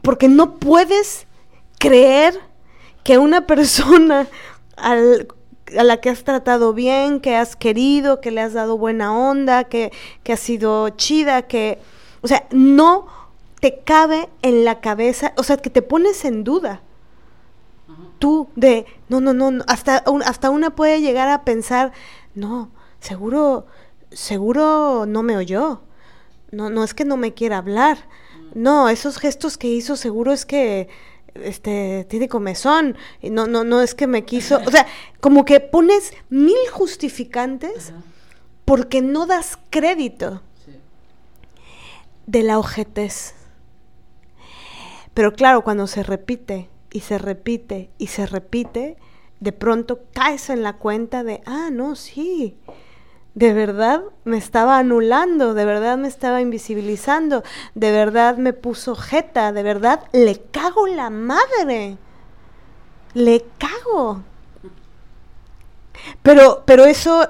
[0.02, 1.25] porque no puedes
[1.78, 2.40] creer
[3.04, 4.28] que una persona
[4.76, 5.28] al,
[5.76, 9.64] a la que has tratado bien, que has querido, que le has dado buena onda,
[9.64, 11.78] que, que ha sido chida, que,
[12.22, 13.06] o sea, no
[13.60, 16.82] te cabe en la cabeza, o sea, que te pones en duda.
[18.18, 21.92] Tú de, no, no, no, hasta, hasta una puede llegar a pensar,
[22.34, 22.70] no,
[23.00, 23.66] seguro,
[24.10, 25.82] seguro no me oyó.
[26.52, 27.98] No, no es que no me quiera hablar.
[28.54, 30.88] No, esos gestos que hizo seguro es que
[31.42, 34.86] este tiene comezón y no no no es que me quiso, o sea,
[35.20, 37.92] como que pones mil justificantes
[38.64, 40.42] porque no das crédito
[42.26, 43.34] de la ojetez.
[45.14, 48.96] Pero claro, cuando se repite y se repite y se repite,
[49.40, 52.58] de pronto caes en la cuenta de, ah, no, sí,
[53.36, 59.52] de verdad me estaba anulando, de verdad me estaba invisibilizando, de verdad me puso jeta,
[59.52, 61.98] de verdad le cago la madre.
[63.12, 64.22] Le cago.
[66.22, 67.28] Pero, pero eso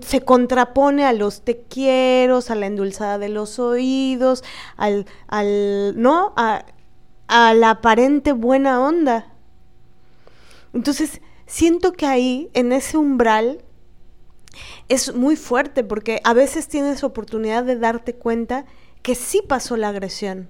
[0.00, 4.42] se contrapone a los te quiero, a la endulzada de los oídos,
[4.76, 6.32] al, al ¿no?
[6.36, 6.64] A,
[7.28, 9.28] a la aparente buena onda.
[10.72, 13.60] Entonces, siento que ahí, en ese umbral,
[14.88, 18.66] es muy fuerte porque a veces tienes oportunidad de darte cuenta
[19.02, 20.48] que sí pasó la agresión.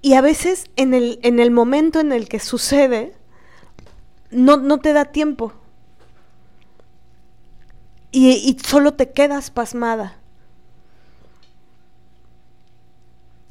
[0.00, 3.14] Y a veces en el, en el momento en el que sucede,
[4.30, 5.52] no, no te da tiempo.
[8.10, 10.18] Y, y, solo te quedas pasmada.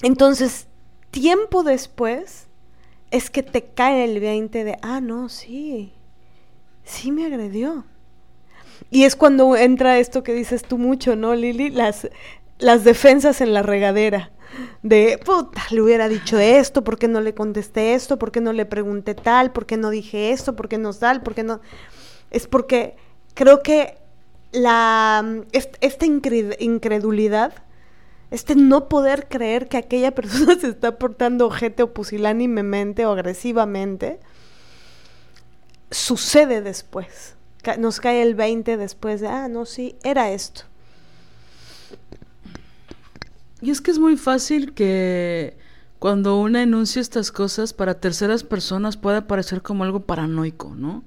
[0.02, 0.68] Entonces,
[1.12, 2.48] tiempo después,
[3.12, 5.94] es que te cae el 20 de, ah, no, sí,
[6.84, 7.86] sí me agredió.
[8.90, 11.70] Y es cuando entra esto que dices tú mucho, ¿no, Lili?
[11.70, 12.08] Las,
[12.60, 14.32] las defensas en la regadera.
[14.82, 18.18] De, puta, le hubiera dicho esto, ¿por qué no le contesté esto?
[18.18, 19.52] ¿Por qué no le pregunté tal?
[19.52, 20.56] ¿Por qué no dije esto?
[20.56, 21.22] ¿Por qué no tal?
[21.22, 21.60] ¿Por qué no...?
[22.32, 22.96] Es porque
[23.34, 23.98] creo que
[24.52, 27.54] la, esta incredulidad,
[28.32, 34.20] este no poder creer que aquella persona se está portando ojete o pusilánimemente o agresivamente,
[35.92, 37.37] sucede después
[37.76, 40.62] nos cae el 20 después de, ah, no, sí, era esto.
[43.62, 45.58] Y es que es muy fácil que
[46.00, 51.04] cuando una enuncia estas cosas para terceras personas pueda parecer como algo paranoico, ¿no?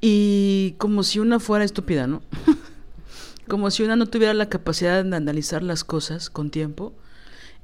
[0.00, 2.22] Y como si una fuera estúpida, ¿no?
[3.48, 6.92] como si una no tuviera la capacidad de analizar las cosas con tiempo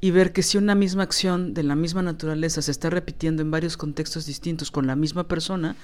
[0.00, 3.50] y ver que si una misma acción de la misma naturaleza se está repitiendo en
[3.50, 5.76] varios contextos distintos con la misma persona,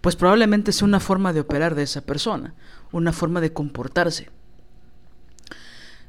[0.00, 2.54] pues probablemente sea una forma de operar de esa persona,
[2.92, 4.28] una forma de comportarse.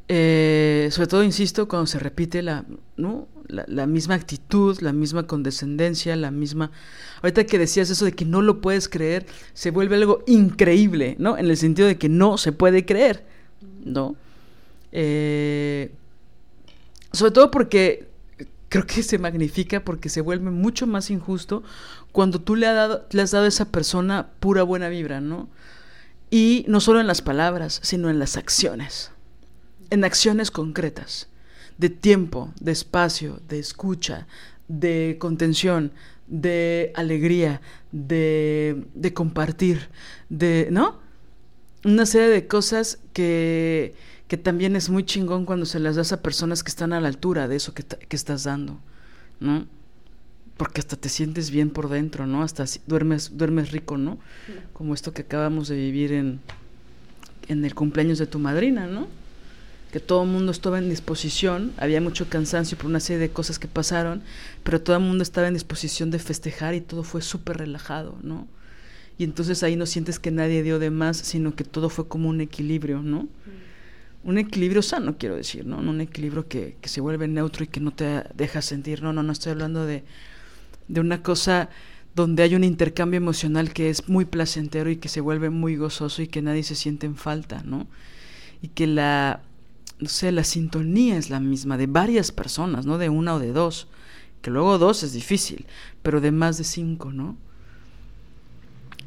[0.08, 2.66] Eh, sobre todo, insisto, cuando se repite la,
[2.98, 3.28] ¿no?
[3.50, 6.72] la, misma actitud, la misma condescendencia, la misma...
[7.22, 11.38] Ahorita que decías eso de que no lo puedes creer, se vuelve algo increíble, ¿no?
[11.38, 13.26] En el sentido de que no se puede creer,
[13.84, 14.16] ¿no?
[14.92, 15.92] Eh,
[17.12, 18.09] sobre todo porque
[18.70, 21.64] creo que se magnifica porque se vuelve mucho más injusto
[22.12, 25.50] cuando tú le, dado, le has dado a esa persona pura buena vibra, ¿no?
[26.32, 29.12] Y no solo en las palabras, sino en las acciones,
[29.90, 31.28] en acciones concretas,
[31.80, 34.28] de tiempo, de espacio, de escucha,
[34.68, 35.92] de contención,
[36.28, 37.62] de alegría,
[37.92, 39.90] de, de compartir,
[40.30, 41.00] de, ¿no?
[41.84, 43.96] Una serie de cosas que
[44.30, 47.08] que también es muy chingón cuando se las das a personas que están a la
[47.08, 48.80] altura de eso que, que estás dando,
[49.40, 49.66] ¿no?
[50.56, 52.44] Porque hasta te sientes bien por dentro, ¿no?
[52.44, 54.20] Hasta duermes, duermes rico, ¿no?
[54.72, 56.42] Como esto que acabamos de vivir en,
[57.48, 59.08] en el cumpleaños de tu madrina, ¿no?
[59.92, 63.58] Que todo el mundo estaba en disposición, había mucho cansancio por una serie de cosas
[63.58, 64.22] que pasaron,
[64.64, 68.48] pero todo el mundo estaba en disposición de festejar y todo fue súper relajado, ¿no?
[69.18, 72.30] Y entonces ahí no sientes que nadie dio de más, sino que todo fue como
[72.30, 73.28] un equilibrio, ¿no?
[74.24, 75.78] Un equilibrio sano, quiero decir, ¿no?
[75.78, 79.24] Un equilibrio que, que, se vuelve neutro y que no te deja sentir, no, no,
[79.24, 80.04] no estoy hablando de,
[80.88, 81.70] de una cosa
[82.16, 86.22] donde hay un intercambio emocional que es muy placentero y que se vuelve muy gozoso
[86.22, 87.88] y que nadie se siente en falta, ¿no?
[88.62, 89.42] Y que la,
[90.00, 93.54] no sé, la sintonía es la misma de varias personas, no de una o de
[93.54, 93.88] dos,
[94.42, 95.66] que luego dos es difícil,
[96.02, 97.38] pero de más de cinco, ¿no?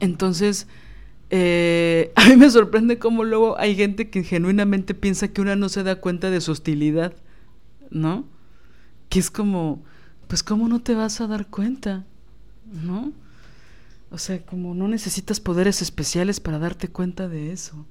[0.01, 0.67] Entonces,
[1.35, 5.71] eh, a mí me sorprende cómo luego hay gente que genuinamente piensa que una no
[5.71, 7.15] se da cuenta de su hostilidad,
[7.91, 8.27] ¿no?
[9.09, 9.83] Que es como,
[10.29, 12.05] pues ¿cómo no te vas a dar cuenta?
[12.71, 13.13] ¿No?
[14.11, 17.87] O sea, como no necesitas poderes especiales para darte cuenta de eso.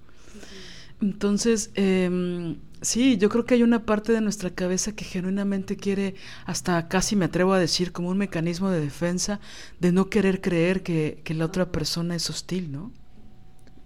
[1.02, 6.14] Entonces, eh, sí, yo creo que hay una parte de nuestra cabeza que genuinamente quiere,
[6.46, 9.40] hasta casi me atrevo a decir, como un mecanismo de defensa,
[9.80, 12.92] de no querer creer que, que la otra persona es hostil, ¿no?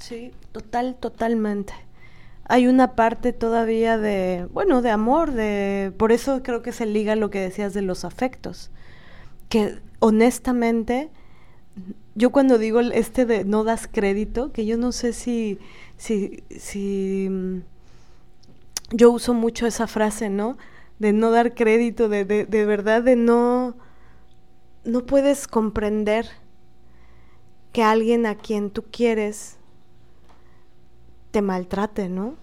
[0.07, 1.73] Sí, total, totalmente.
[2.43, 7.15] Hay una parte todavía de, bueno, de amor, de, por eso creo que se liga
[7.15, 8.69] lo que decías de los afectos,
[9.49, 11.09] que honestamente,
[12.13, 15.57] yo cuando digo este de no das crédito, que yo no sé si,
[15.97, 17.61] si, si, mm,
[18.91, 20.55] yo uso mucho esa frase, ¿no?
[20.99, 23.75] De no dar crédito, de, de, de verdad, de no,
[24.83, 26.27] no puedes comprender
[27.73, 29.57] que alguien a quien tú quieres
[31.35, 32.35] te maltrate, ¿no?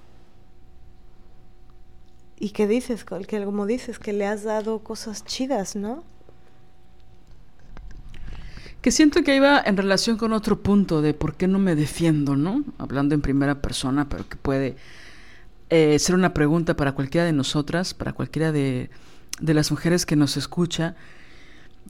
[2.38, 3.06] ¿Y qué dices?
[3.06, 6.04] Que como dices, que le has dado cosas chidas, ¿no?
[8.82, 12.36] Que siento que iba en relación con otro punto de por qué no me defiendo,
[12.36, 12.64] ¿no?
[12.76, 14.76] Hablando en primera persona, pero que puede
[15.70, 18.90] eh, ser una pregunta para cualquiera de nosotras, para cualquiera de,
[19.40, 20.96] de las mujeres que nos escucha,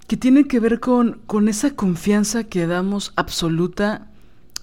[0.06, 4.11] que tiene que ver con, con esa confianza que damos absoluta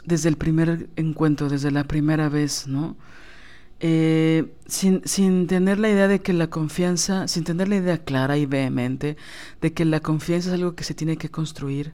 [0.09, 2.97] desde el primer encuentro, desde la primera vez, ¿no?
[3.79, 8.37] Eh, sin, sin, tener la idea de que la confianza, sin tener la idea clara
[8.37, 9.15] y vehemente
[9.61, 11.93] de que la confianza es algo que se tiene que construir.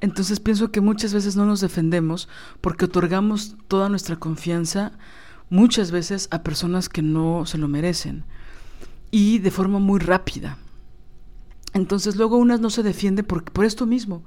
[0.00, 2.28] Entonces pienso que muchas veces no nos defendemos
[2.60, 4.92] porque otorgamos toda nuestra confianza
[5.48, 8.24] muchas veces a personas que no se lo merecen
[9.10, 10.58] y de forma muy rápida.
[11.72, 14.24] Entonces luego unas no se defiende por, por esto mismo,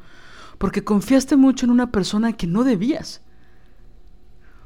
[0.60, 3.22] porque confiaste mucho en una persona que no debías.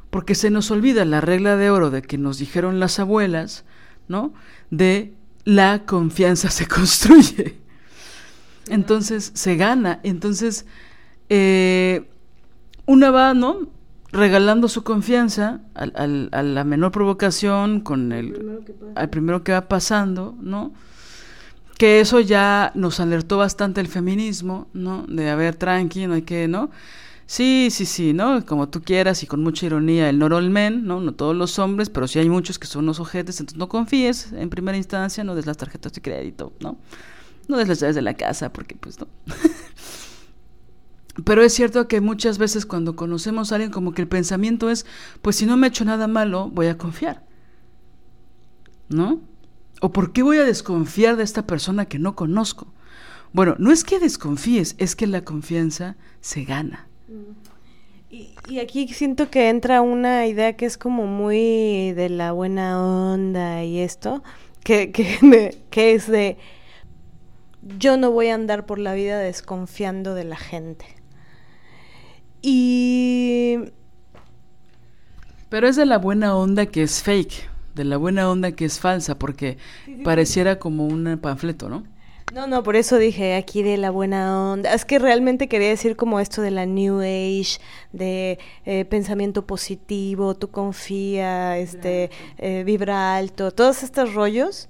[0.10, 3.64] Porque se nos olvida la regla de oro de que nos dijeron las abuelas,
[4.08, 4.34] ¿no?
[4.70, 5.14] De
[5.46, 7.58] la confianza se construye.
[8.68, 10.00] Entonces se gana.
[10.04, 10.66] Entonces,
[11.30, 12.10] eh,
[12.88, 13.68] una va, ¿no?
[14.12, 18.62] Regalando su confianza al, a la menor provocación, con el,
[18.96, 20.74] al primero que va pasando, ¿no?
[21.78, 25.06] Que eso ya nos alertó bastante el feminismo, ¿no?
[25.08, 26.70] De haber tranqui, no hay que, ¿no?
[27.26, 28.46] Sí, sí, sí, ¿no?
[28.46, 31.00] Como tú quieras y con mucha ironía, el not all men, ¿no?
[31.00, 34.34] No todos los hombres, pero sí hay muchos que son unos ojetes, entonces no confíes
[34.34, 36.78] en primera instancia, no des las tarjetas de crédito, ¿no?
[37.48, 39.08] No des las llaves de la casa, porque pues no.
[41.26, 44.86] pero es cierto que muchas veces cuando conocemos a alguien como que el pensamiento es,
[45.22, 47.26] pues si no me he hecho nada malo, voy a confiar.
[48.90, 49.22] ¿No?
[49.84, 52.68] ¿O por qué voy a desconfiar de esta persona que no conozco?
[53.34, 56.88] Bueno, no es que desconfíes, es que la confianza se gana.
[58.10, 63.66] Y, aquí siento que entra una idea que es como muy de la buena onda
[63.66, 64.24] y esto,
[64.64, 66.38] que, que, me- que es de,
[67.78, 70.86] yo no voy a andar por la vida desconfiando de la gente.
[72.42, 73.58] Y
[75.50, 78.80] Pero es de la buena onda que es fake, de la buena onda que es
[78.80, 79.58] falsa, porque
[80.04, 81.84] pareciera como un panfleto, ¿no?
[82.34, 84.74] No, no, por eso dije aquí de la buena onda.
[84.74, 87.60] Es que realmente quería decir como esto de la New Age,
[87.92, 92.10] de eh, pensamiento positivo, tú confía, este,
[92.40, 94.68] eh, vibra alto, todos estos rollos,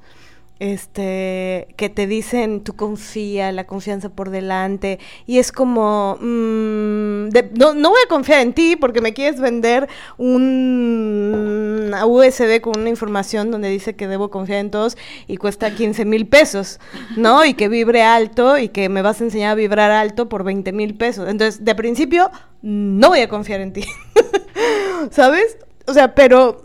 [0.60, 7.74] este, que te dicen tú confía, la confianza por delante, y es como, mm, no,
[7.74, 12.90] no voy a confiar en ti porque me quieres vender un una USB con una
[12.90, 14.98] información donde dice que debo confiar en todos
[15.28, 16.80] y cuesta 15 mil pesos,
[17.16, 17.46] ¿no?
[17.46, 20.72] Y que vibre alto y que me vas a enseñar a vibrar alto por 20
[20.72, 21.30] mil pesos.
[21.30, 22.32] Entonces, de principio,
[22.62, 23.86] no voy a confiar en ti,
[25.12, 25.58] ¿sabes?
[25.86, 26.64] O sea, pero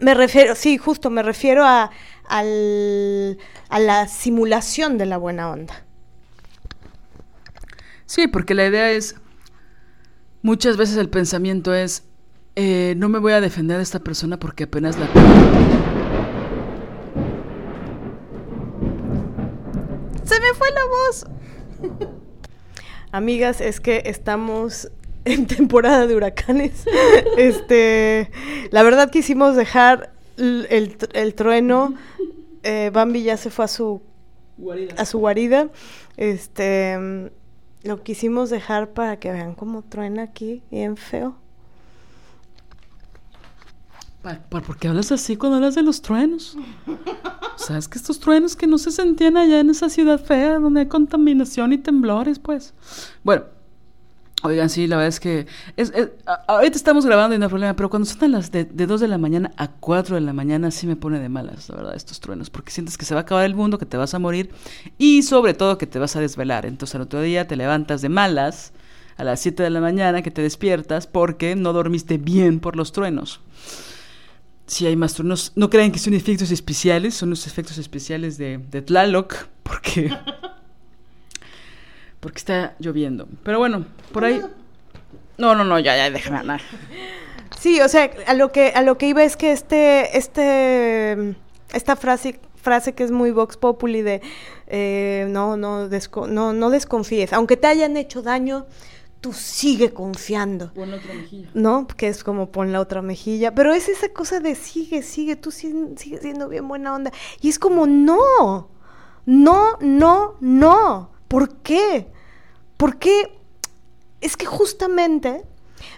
[0.00, 1.90] me refiero, sí, justo, me refiero a,
[2.30, 3.38] al-
[3.68, 5.84] a la simulación de la buena onda.
[8.06, 9.16] Sí, porque la idea es,
[10.42, 12.04] muchas veces el pensamiento es,
[12.56, 15.06] eh, no me voy a defender de esta persona porque apenas la...
[20.24, 21.26] ¡Se me fue la voz!
[23.12, 24.90] Amigas, es que estamos
[25.24, 26.84] en temporada de huracanes.
[27.36, 28.30] Este,
[28.70, 31.94] la verdad quisimos dejar el, el trueno.
[32.62, 34.02] Eh, Bambi ya se fue a su
[34.96, 35.68] a su guarida.
[36.16, 37.30] Este,
[37.82, 41.36] lo quisimos dejar para que vean cómo truena aquí, bien feo.
[44.50, 46.54] ¿Por qué hablas así cuando hablas de los truenos?
[46.86, 50.58] O sea, es que estos truenos que no se sentían allá en esa ciudad fea
[50.58, 52.74] donde hay contaminación y temblores, pues.
[53.22, 53.44] Bueno,
[54.42, 55.46] oigan, sí, la verdad es que...
[56.46, 59.08] Ahorita estamos grabando y no hay problema, pero cuando son las de, de 2 de
[59.08, 62.20] la mañana a 4 de la mañana sí me pone de malas, la verdad, estos
[62.20, 64.50] truenos, porque sientes que se va a acabar el mundo, que te vas a morir
[64.98, 66.66] y sobre todo que te vas a desvelar.
[66.66, 68.72] Entonces al otro día te levantas de malas
[69.16, 72.92] a las 7 de la mañana que te despiertas porque no dormiste bien por los
[72.92, 73.40] truenos.
[74.66, 78.58] Si hay más truenos, no crean que son efectos especiales, son los efectos especiales de
[78.86, 80.16] Tlaloc, porque,
[82.20, 83.26] porque está lloviendo.
[83.42, 84.40] Pero bueno, por ahí...
[85.38, 86.60] No, no, no, ya, ya, déjame hablar.
[87.58, 91.34] Sí, o sea, a lo que a lo que iba es que este este
[91.72, 94.20] esta frase frase que es muy vox populi de
[94.66, 98.66] eh, no no desco- no no desconfíes, aunque te hayan hecho daño,
[99.20, 100.72] tú sigue confiando.
[100.74, 101.48] Pon otra mejilla.
[101.54, 101.86] ¿no?
[101.86, 105.50] Que es como pon la otra mejilla, pero es esa cosa de sigue, sigue, tú
[105.50, 107.10] si- sigues siendo bien buena onda.
[107.40, 108.68] Y es como, no,
[109.26, 111.10] no, no, no.
[111.30, 112.10] ¿Por qué?
[112.76, 113.38] Porque
[114.20, 115.44] es que justamente,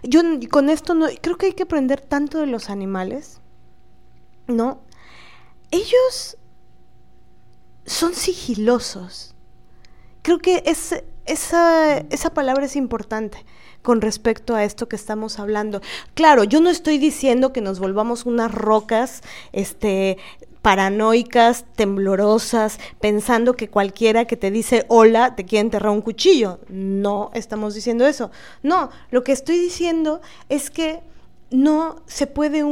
[0.03, 3.41] yo con esto no, creo que hay que aprender tanto de los animales,
[4.47, 4.83] ¿no?
[5.71, 6.37] Ellos
[7.87, 9.35] son sigilosos.
[10.21, 13.43] Creo que es, esa, esa palabra es importante
[13.81, 15.81] con respecto a esto que estamos hablando.
[16.13, 19.23] Claro, yo no estoy diciendo que nos volvamos unas rocas,
[19.53, 20.19] este
[20.63, 26.61] paranoicas, temblorosas, pensando que cualquiera que te dice hola te quiere enterrar un cuchillo.
[26.69, 28.31] No estamos diciendo eso.
[28.63, 31.03] No, lo que estoy diciendo es que
[31.51, 32.65] no se puede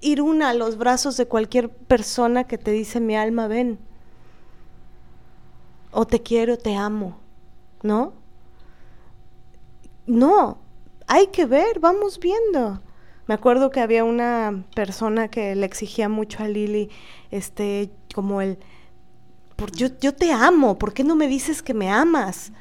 [0.00, 3.78] ir una a los brazos de cualquier persona que te dice mi alma ven
[5.92, 7.18] o te quiero, te amo,
[7.82, 8.14] ¿no?
[10.06, 10.58] No,
[11.06, 12.80] hay que ver, vamos viendo.
[13.32, 16.90] Me acuerdo que había una persona que le exigía mucho a Lili,
[17.30, 18.58] este, como el,
[19.72, 22.52] yo, yo te amo, ¿por qué no me dices que me amas?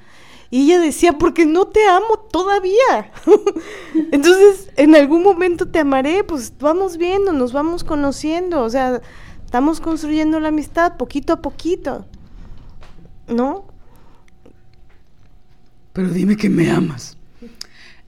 [0.49, 3.11] Y ella decía, porque no te amo todavía.
[4.13, 9.01] Entonces, en algún momento te amaré, pues vamos viendo, nos vamos conociendo, o sea,
[9.43, 12.05] estamos construyendo la amistad poquito a poquito.
[13.27, 13.65] ¿No?
[15.91, 17.17] Pero dime que me amas.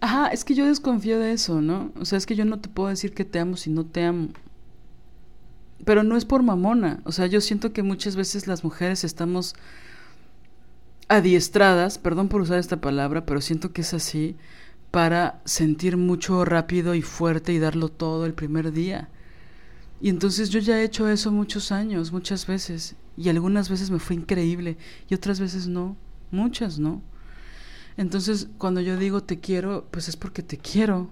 [0.04, 1.94] Ajá, es que yo desconfío de eso, ¿no?
[1.98, 4.04] O sea, es que yo no te puedo decir que te amo si no te
[4.04, 4.32] amo.
[5.86, 7.00] Pero no es por mamona.
[7.06, 9.56] O sea, yo siento que muchas veces las mujeres estamos
[11.08, 14.36] adiestradas, perdón por usar esta palabra, pero siento que es así,
[14.92, 19.08] para sentir mucho rápido y fuerte y darlo todo el primer día.
[20.02, 22.98] Y entonces yo ya he hecho eso muchos años, muchas veces.
[23.16, 24.76] Y algunas veces me fue increíble
[25.10, 25.96] y otras veces no,
[26.30, 27.02] muchas no.
[27.98, 31.10] Entonces, cuando yo digo te quiero, pues es porque te quiero.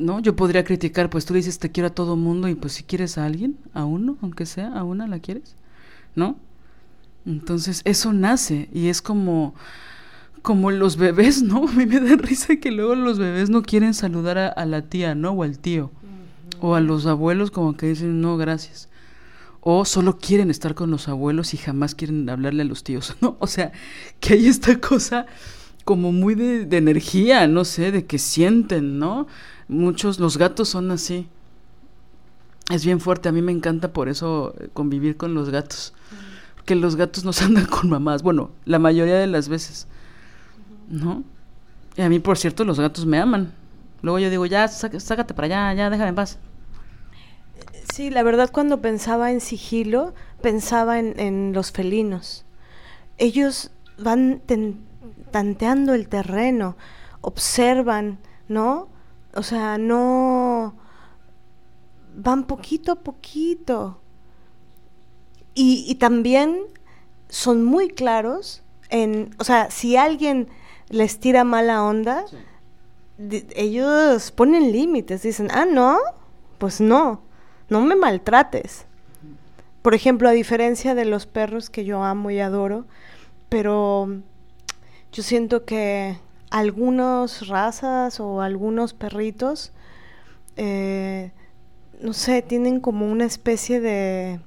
[0.00, 0.18] ¿No?
[0.20, 3.16] Yo podría criticar, pues tú dices te quiero a todo mundo y pues si quieres
[3.16, 5.54] a alguien, a uno, aunque sea, a una la quieres,
[6.16, 6.36] ¿no?
[7.26, 9.54] Entonces, eso nace y es como
[10.44, 11.66] como los bebés, ¿no?
[11.68, 14.82] A mí me da risa que luego los bebés no quieren saludar a, a la
[14.82, 15.30] tía, ¿no?
[15.30, 15.90] O al tío.
[16.60, 18.90] O a los abuelos como que dicen, no, gracias.
[19.66, 23.36] O solo quieren estar con los abuelos y jamás quieren hablarle a los tíos, ¿no?
[23.40, 23.72] O sea,
[24.20, 25.24] que hay esta cosa
[25.86, 29.26] como muy de, de energía, no sé, de que sienten, ¿no?
[29.68, 31.28] Muchos, los gatos son así.
[32.70, 35.94] Es bien fuerte, a mí me encanta por eso eh, convivir con los gatos.
[36.56, 39.86] Porque los gatos nos andan con mamás, bueno, la mayoría de las veces,
[40.88, 41.24] ¿no?
[41.96, 43.52] Y a mí, por cierto, los gatos me aman.
[44.02, 46.38] Luego yo digo, ya, sácate para allá, ya, déjame en paz.
[47.92, 52.44] Sí, la verdad cuando pensaba en sigilo, pensaba en, en los felinos.
[53.18, 54.42] Ellos van
[55.30, 56.76] tanteando el terreno,
[57.20, 58.88] observan, ¿no?
[59.34, 60.74] O sea, no
[62.16, 64.00] van poquito a poquito.
[65.54, 66.62] Y, y, también
[67.28, 70.48] son muy claros en, o sea, si alguien
[70.88, 72.24] les tira mala onda,
[73.54, 75.98] ellos ponen límites, dicen, ah, no,
[76.58, 77.22] pues no,
[77.68, 78.86] no me maltrates.
[79.82, 82.86] Por ejemplo, a diferencia de los perros que yo amo y adoro,
[83.48, 84.08] pero
[85.12, 86.18] yo siento que
[86.50, 89.72] algunas razas o algunos perritos,
[90.56, 91.32] eh,
[92.00, 94.40] no sé, tienen como una especie de,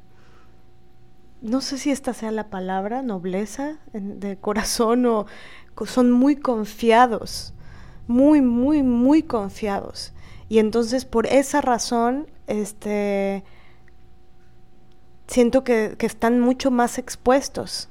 [1.42, 5.28] no sé si esta sea la palabra, nobleza de corazón o
[5.86, 7.54] son muy confiados,
[8.08, 10.14] muy, muy, muy confiados.
[10.50, 13.44] Y entonces por esa razón, este,
[15.28, 17.90] siento que, están mucho más expuestos,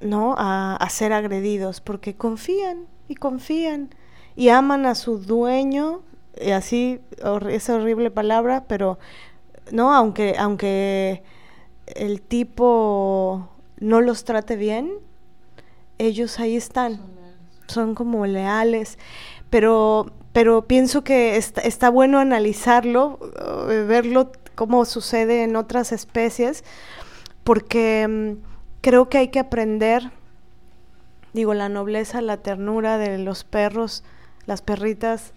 [0.00, 0.34] ¿no?
[0.38, 3.90] A, a, ser agredidos, porque confían y confían
[4.36, 6.02] y aman a su dueño,
[6.40, 7.00] y así,
[7.50, 9.00] esa horrible palabra, pero,
[9.72, 9.92] ¿no?
[9.92, 11.24] Aunque, aunque
[11.86, 13.48] el tipo
[13.80, 14.92] no los trate bien,
[15.98, 17.00] ellos ahí están,
[17.66, 18.98] son como leales,
[19.50, 23.18] pero, pero pienso que está, bueno analizarlo,
[23.68, 26.62] eh, verlo cómo sucede en otras especies,
[27.42, 28.44] porque mm,
[28.80, 30.12] creo que hay que aprender,
[31.32, 34.04] digo, la nobleza, la ternura de los perros,
[34.46, 35.32] las perritas,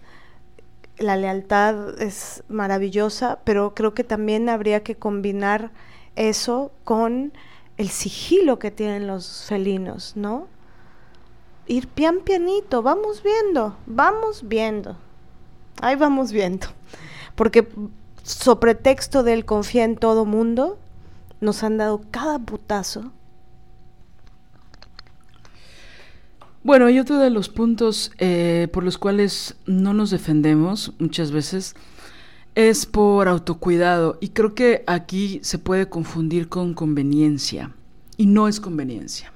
[0.98, 5.72] la lealtad es maravillosa, pero creo que también habría que combinar
[6.14, 7.32] eso con
[7.76, 10.46] el sigilo que tienen los felinos, ¿no?
[11.66, 14.96] Ir pian pianito, vamos viendo, vamos viendo.
[15.80, 16.66] Ahí vamos viendo.
[17.34, 17.68] Porque
[18.22, 20.78] sobre texto del confía en todo mundo,
[21.40, 23.12] nos han dado cada putazo.
[26.64, 31.74] Bueno, y otro de los puntos eh, por los cuales no nos defendemos muchas veces
[32.54, 37.72] es por autocuidado y creo que aquí se puede confundir con conveniencia
[38.16, 39.32] y no es conveniencia.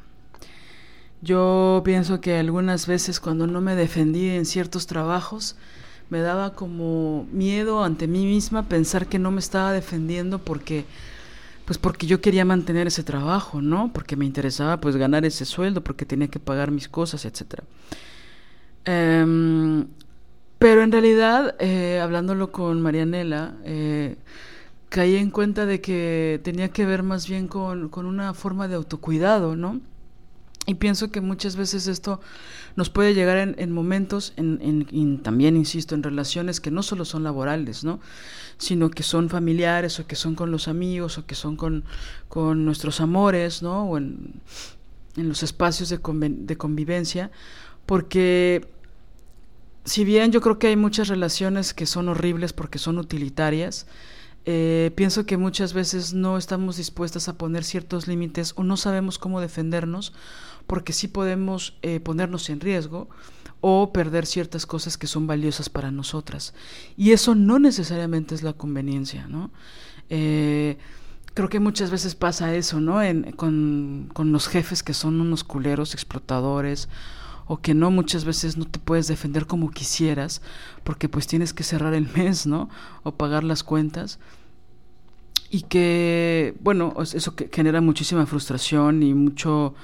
[1.22, 5.56] Yo pienso que algunas veces cuando no me defendí en ciertos trabajos
[6.10, 10.84] me daba como miedo ante mí misma pensar que no me estaba defendiendo porque
[11.64, 13.92] pues porque yo quería mantener ese trabajo, ¿no?
[13.92, 17.64] Porque me interesaba pues ganar ese sueldo, porque tenía que pagar mis cosas, etcétera.
[18.84, 19.88] Em,
[20.58, 24.16] pero en realidad, eh, hablándolo con Marianela, eh,
[24.90, 28.76] caí en cuenta de que tenía que ver más bien con, con una forma de
[28.76, 29.80] autocuidado, ¿no?
[30.66, 32.20] Y pienso que muchas veces esto
[32.74, 37.22] nos puede llegar en, en momentos, en, también, insisto, en relaciones que no solo son
[37.22, 38.00] laborales, ¿no?
[38.58, 41.84] Sino que son familiares o que son con los amigos o que son con,
[42.28, 43.84] con nuestros amores, ¿no?
[43.84, 44.42] O en,
[45.14, 47.30] los espacios de, de convivencia,
[47.86, 48.68] porque
[49.86, 53.86] si bien yo creo que hay muchas relaciones que son horribles porque son utilitarias,
[54.48, 59.18] eh, pienso que muchas veces no estamos dispuestas a poner ciertos límites o no sabemos
[59.18, 60.12] cómo defendernos
[60.66, 63.08] porque sí podemos eh, ponernos en riesgo
[63.60, 66.54] o perder ciertas cosas que son valiosas para nosotras.
[66.96, 69.50] Y eso no necesariamente es la conveniencia, ¿no?
[70.08, 70.78] Eh,
[71.34, 73.00] creo que muchas veces pasa eso, ¿no?
[73.36, 76.88] con, con los jefes que son unos culeros explotadores
[77.46, 80.42] o que no muchas veces no te puedes defender como quisieras
[80.82, 82.68] porque pues tienes que cerrar el mes, ¿no?
[83.02, 84.18] O pagar las cuentas.
[85.48, 89.74] Y que, bueno, eso que genera muchísima frustración y mucho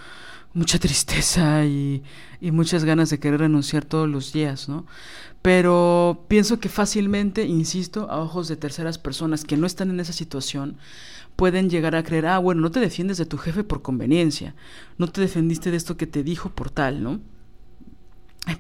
[0.55, 2.03] mucha tristeza y,
[2.41, 4.87] y, muchas ganas de querer renunciar todos los días, ¿no?
[5.41, 10.13] Pero pienso que fácilmente, insisto, a ojos de terceras personas que no están en esa
[10.13, 10.77] situación,
[11.37, 14.55] pueden llegar a creer, ah, bueno, no te defiendes de tu jefe por conveniencia,
[14.99, 17.21] no te defendiste de esto que te dijo por tal, ¿no?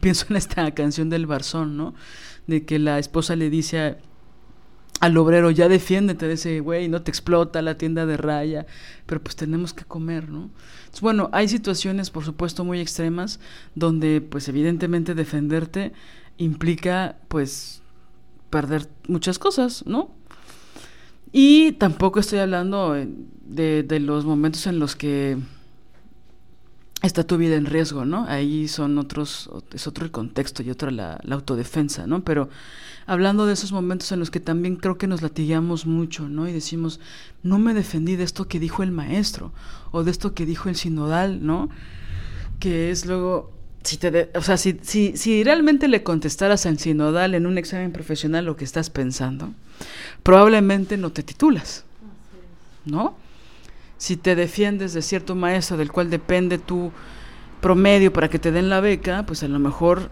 [0.01, 1.94] Pienso en esta canción del Barzón, ¿no?
[2.47, 3.98] De que la esposa le dice
[5.02, 8.66] al obrero, ya defiéndete de ese güey, no te explota la tienda de raya,
[9.04, 10.48] pero pues tenemos que comer, ¿no?
[11.00, 13.40] Bueno, hay situaciones, por supuesto, muy extremas,
[13.74, 15.92] donde pues evidentemente defenderte
[16.38, 17.82] implica pues
[18.48, 20.14] perder muchas cosas, ¿no?
[21.32, 25.36] Y tampoco estoy hablando de, de los momentos en los que
[27.02, 28.24] está tu vida en riesgo, ¿no?
[28.28, 32.22] Ahí son otros, es otro el contexto y otra la, autodefensa, ¿no?
[32.22, 32.48] Pero
[33.06, 36.48] hablando de esos momentos en los que también creo que nos latigueamos mucho, ¿no?
[36.48, 37.00] Y decimos,
[37.42, 39.52] no me defendí de esto que dijo el maestro,
[39.90, 41.68] o de esto que dijo el sinodal, ¿no?
[42.58, 43.52] Que es luego,
[43.82, 47.92] si te, o sea, si, si, si realmente le contestaras al sinodal en un examen
[47.92, 49.52] profesional lo que estás pensando,
[50.22, 51.84] probablemente no te titulas,
[52.84, 53.16] ¿no?
[54.02, 56.90] si te defiendes de cierto maestro del cual depende tu
[57.60, 60.10] promedio para que te den la beca, pues a lo mejor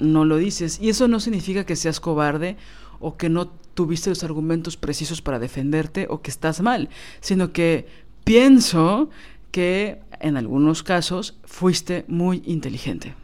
[0.00, 0.78] no lo dices.
[0.80, 2.56] Y eso no significa que seas cobarde
[2.98, 6.88] o que no tuviste los argumentos precisos para defenderte o que estás mal,
[7.20, 7.86] sino que
[8.24, 9.10] pienso
[9.50, 13.14] que en algunos casos fuiste muy inteligente,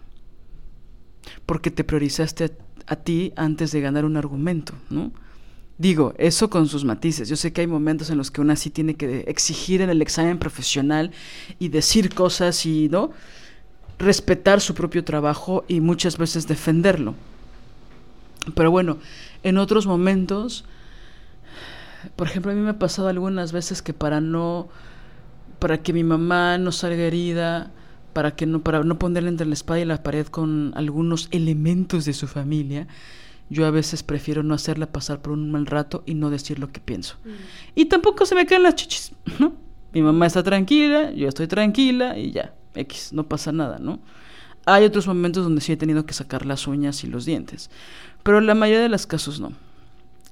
[1.45, 2.51] porque te priorizaste a,
[2.87, 5.13] a ti antes de ganar un argumento, ¿no?
[5.79, 7.29] Digo, eso con sus matices.
[7.29, 10.01] Yo sé que hay momentos en los que una sí tiene que exigir en el
[10.01, 11.11] examen profesional
[11.59, 13.11] y decir cosas y, ¿no?
[13.99, 17.15] Respetar su propio trabajo y muchas veces defenderlo.
[18.55, 18.99] Pero bueno,
[19.43, 20.65] en otros momentos,
[22.15, 24.69] por ejemplo, a mí me ha pasado algunas veces que para no,
[25.59, 27.73] para que mi mamá no salga herida,
[28.13, 32.05] para que no, para no ponerle entre la espada y la pared con algunos elementos
[32.05, 32.87] de su familia,
[33.51, 36.73] yo a veces prefiero no hacerla pasar por un mal rato y no decir lo
[36.73, 37.17] que pienso.
[37.25, 37.31] Mm.
[37.75, 39.53] Y tampoco se me caen las chichis, ¿no?
[39.93, 44.01] Mi mamá está tranquila, yo estoy tranquila y ya, X, no pasa nada, ¿no?
[44.65, 47.71] Hay otros momentos donde sí he tenido que sacar las uñas y los dientes,
[48.23, 49.53] pero la mayoría de los casos no.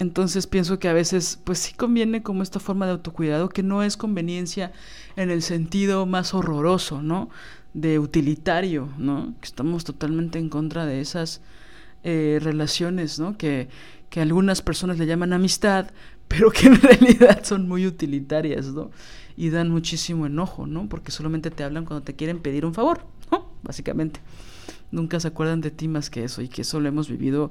[0.00, 3.82] Entonces pienso que a veces pues sí conviene como esta forma de autocuidado que no
[3.82, 4.72] es conveniencia
[5.14, 7.30] en el sentido más horroroso, ¿no?
[7.74, 9.34] De utilitario, ¿no?
[9.40, 11.42] Que estamos totalmente en contra de esas
[12.02, 13.38] eh, relaciones, ¿no?
[13.38, 13.68] Que,
[14.10, 15.90] que algunas personas le llaman amistad,
[16.28, 18.90] pero que en realidad son muy utilitarias, ¿no?
[19.36, 20.88] Y dan muchísimo enojo, ¿no?
[20.88, 23.46] Porque solamente te hablan cuando te quieren pedir un favor, ¿no?
[23.62, 24.20] Básicamente.
[24.90, 27.50] Nunca se acuerdan de ti más que eso, y que eso lo hemos vivido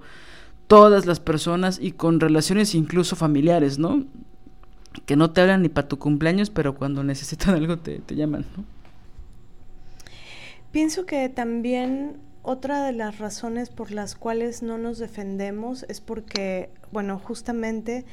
[0.68, 4.06] todas las personas y con relaciones incluso familiares, ¿no?
[5.06, 8.46] Que no te hablan ni para tu cumpleaños, pero cuando necesitan algo te, te llaman,
[8.56, 8.64] ¿no?
[10.72, 16.72] Pienso que también otra de las razones por las cuales no nos defendemos es porque,
[16.92, 18.06] bueno, justamente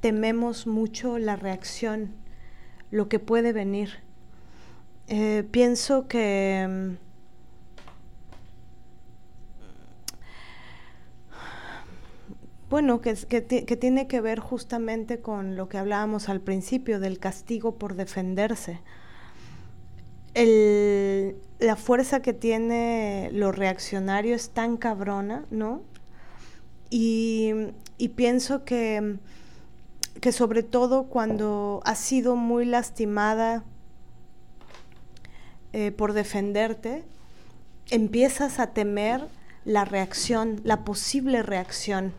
[0.00, 2.14] tememos mucho la reacción,
[2.90, 4.00] lo que puede venir.
[5.08, 6.96] Eh, pienso que mm,
[12.70, 17.76] bueno, que, que, tiene que ver justamente con lo que hablábamos al principio del castigo
[17.76, 18.80] por defenderse
[20.34, 25.82] el, la fuerza que tiene lo reaccionario es tan cabrona, ¿no?
[26.90, 27.52] Y,
[27.98, 29.16] y pienso que,
[30.20, 33.64] que sobre todo cuando has sido muy lastimada
[35.72, 37.04] eh, por defenderte,
[37.90, 39.26] empiezas a temer
[39.64, 42.12] la reacción, la posible reacción.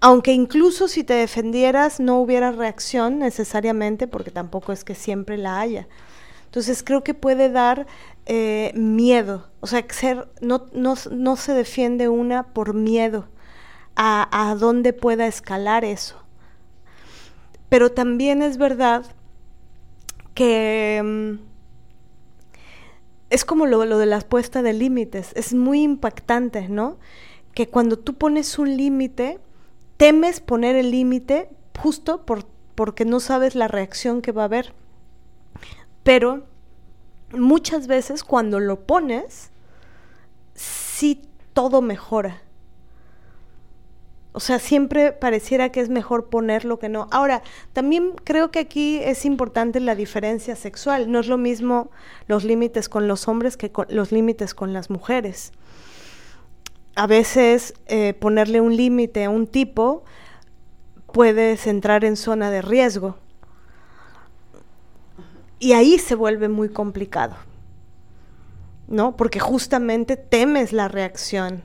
[0.00, 5.58] Aunque incluso si te defendieras no hubiera reacción necesariamente, porque tampoco es que siempre la
[5.58, 5.88] haya.
[6.44, 7.86] Entonces creo que puede dar
[8.26, 13.26] eh, miedo, o sea, ser, no, no, no, se defiende una por miedo
[13.94, 16.25] a, a dónde pueda escalar eso.
[17.68, 19.04] Pero también es verdad
[20.34, 21.46] que mm,
[23.30, 26.98] es como lo, lo, de la puesta de límites, es muy impactante, ¿no?
[27.54, 29.40] Que cuando tú pones un límite,
[29.96, 31.48] temes poner el límite
[31.78, 34.74] justo por, porque no sabes la reacción que va a haber.
[36.02, 36.44] Pero
[37.32, 39.50] muchas veces cuando lo pones,
[40.54, 41.22] sí
[41.52, 42.42] todo mejora.
[44.36, 47.08] O sea, siempre pareciera que es mejor ponerlo que no.
[47.10, 47.42] Ahora,
[47.72, 51.10] también creo que aquí es importante la diferencia sexual.
[51.10, 51.90] No es lo mismo
[52.26, 55.52] los límites con los hombres que los límites con las mujeres.
[56.96, 60.04] A veces eh, ponerle un límite a un tipo
[61.14, 63.16] puedes entrar en zona de riesgo.
[65.58, 67.36] Y ahí se vuelve muy complicado,
[68.86, 69.16] ¿no?
[69.16, 71.64] Porque justamente temes la reacción.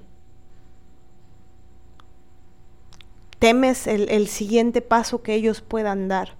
[3.42, 6.36] Temes el, siguiente paso que ellos puedan dar.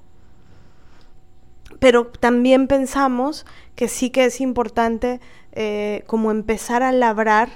[1.80, 5.20] Pero también pensamos que sí que es importante
[5.54, 7.50] eh, como empezar a labrar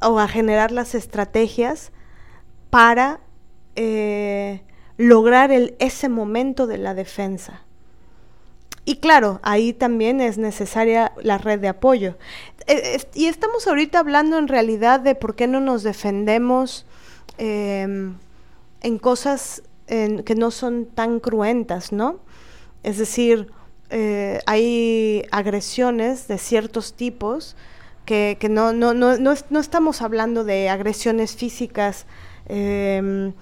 [0.00, 1.92] o a generar las estrategias
[2.70, 3.20] para
[3.76, 4.62] eh,
[4.96, 7.60] lograr el, ese momento de la defensa.
[8.86, 12.16] Y claro, ahí también es necesaria la red de apoyo.
[12.66, 16.86] Eh, y estamos ahorita hablando en realidad de por qué no nos defendemos
[17.38, 18.14] em,
[18.80, 22.18] en cosas que no son tan cruentas, ¿no?
[22.82, 23.50] Es decir,
[23.90, 27.56] eh, hay agresiones de ciertos tipos
[28.04, 32.06] que, no, no, no, no, estamos hablando de agresiones físicas,
[32.46, 33.32] em,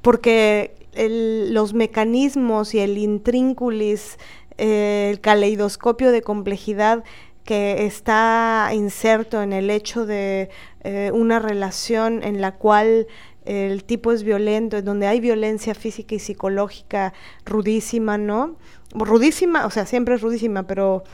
[0.00, 4.18] porque los mecanismos y el intrínculis,
[4.56, 7.04] eh, el caleidoscopio de complejidad
[7.48, 10.50] que está inserto en el hecho de
[10.84, 13.06] eh, una relación en la cual
[13.46, 17.14] el tipo es violento, en donde hay violencia física y psicológica
[17.46, 18.56] rudísima, ¿no?
[18.92, 21.04] Rudísima, o sea, siempre es rudísima, pero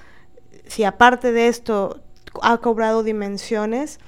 [0.66, 2.02] si aparte de esto
[2.43, 4.01] ha cobrado dimensiones,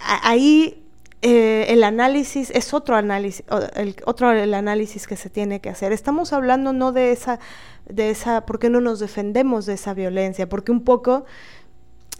[0.00, 0.84] ahí
[1.22, 5.92] eh, el análisis es otro análisis, el, otro análisis que se tiene que hacer.
[5.92, 7.40] Estamos hablando no de esa,
[7.88, 10.48] de esa, ¿por qué no nos defendemos de esa violencia?
[10.48, 11.24] Porque un poco,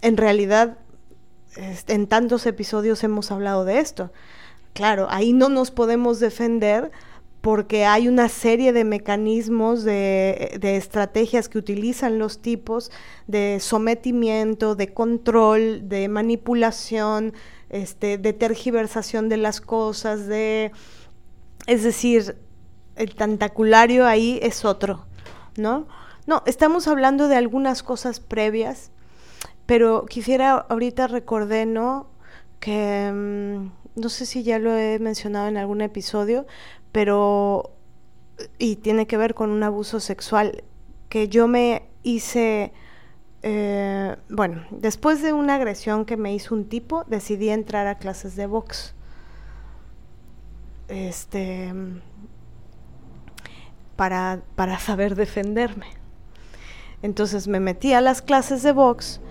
[0.01, 0.77] en realidad,
[1.87, 4.11] en tantos episodios hemos hablado de esto.
[4.73, 6.91] Claro, ahí no nos podemos defender
[7.41, 12.91] porque hay una serie de mecanismos, de, estrategias que utilizan los tipos
[13.27, 17.33] de sometimiento, de control, de manipulación,
[17.69, 20.71] este, de tergiversación de las cosas, de...
[21.67, 22.37] Es decir,
[22.95, 25.05] el tentaculario ahí es otro,
[25.57, 25.87] ¿no?
[26.25, 28.91] No, estamos hablando de algunas cosas previas,
[29.65, 32.07] pero quisiera ahorita recordé, ¿no?
[32.59, 36.45] Que mm, no sé si ya lo he mencionado en algún episodio,
[36.91, 37.75] pero
[38.57, 40.63] y tiene que ver con un abuso sexual
[41.09, 42.71] que yo me hice
[43.41, 48.35] eh, bueno, después de una agresión que me hizo un tipo, decidí entrar a clases
[48.35, 48.93] de box.
[50.87, 51.73] Este,
[53.95, 55.87] para, para saber defenderme.
[57.01, 59.21] Entonces me metí a las clases de box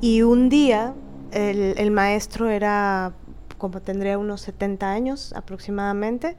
[0.00, 0.94] y un día
[1.32, 3.12] el, el maestro era,
[3.58, 6.36] como tendría unos 70 años aproximadamente,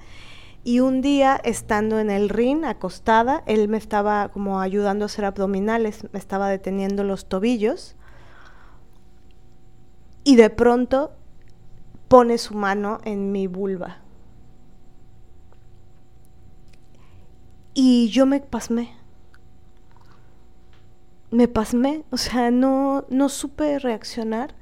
[0.63, 5.23] y un día, estando en el ring, acostada, él me estaba como ayudando a hacer
[5.23, 7.95] abdominales, me estaba deteniendo los tobillos.
[10.25, 11.13] Y de pronto
[12.09, 13.99] pone su mano en mi vulva.
[17.73, 18.93] Y yo me pasmé.
[21.31, 24.55] Me pasmé, o sea, no, no supe reaccionar.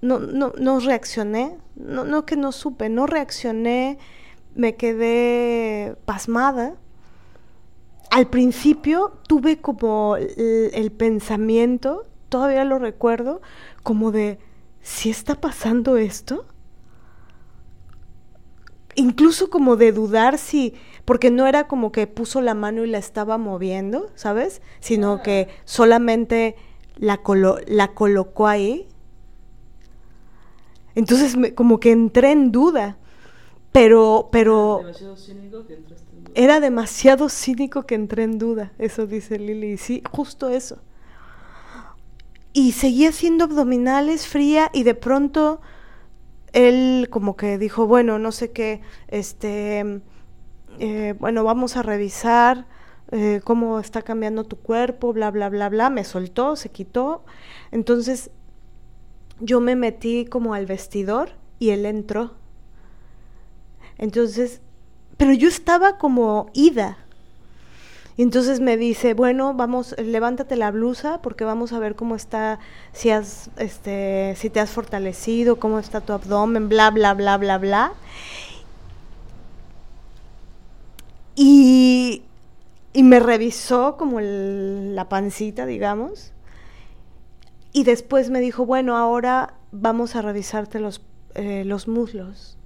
[0.00, 3.98] No, no, no reaccioné, no, no que no supe, no reaccioné
[4.56, 6.74] me quedé pasmada.
[8.10, 13.42] Al principio tuve como el, pensamiento, todavía lo recuerdo,
[13.82, 14.38] como de,
[14.80, 16.46] ¿si está pasando esto?
[18.94, 20.74] Incluso como de dudar si,
[21.04, 24.62] porque no era como que puso la mano y la estaba moviendo, ¿sabes?
[24.80, 26.56] Sino que solamente
[26.96, 27.20] la,
[27.66, 28.88] la colocó ahí.
[30.94, 32.96] Entonces como que entré en duda.
[33.76, 34.80] Pero, pero...
[36.34, 39.76] Era demasiado cínico que entré en duda, eso dice Lili.
[39.76, 40.78] Sí, justo eso.
[42.54, 45.60] Y seguía haciendo abdominales fría y de pronto
[46.54, 50.00] él como que dijo, bueno, no sé qué, este,
[50.78, 52.66] eh, bueno, vamos a revisar
[53.12, 55.90] eh, cómo está cambiando tu cuerpo, bla, bla, bla, bla.
[55.90, 57.26] Me soltó, se quitó.
[57.72, 58.30] Entonces
[59.38, 62.45] yo me metí como al vestidor y él entró
[63.98, 64.60] entonces,
[65.16, 66.98] pero yo estaba como ida.
[68.18, 72.58] Entonces me dice, bueno, vamos, levántate la blusa porque vamos a ver cómo está,
[72.92, 77.58] si has, este, si te has fortalecido, cómo está tu abdomen, bla, bla, bla, bla,
[77.58, 77.92] bla.
[81.34, 82.22] Y,
[82.94, 86.32] y me revisó como la pancita, digamos.
[87.74, 91.02] Y después me dijo, bueno, ahora vamos a revisarte los,
[91.34, 92.56] eh, los muslos.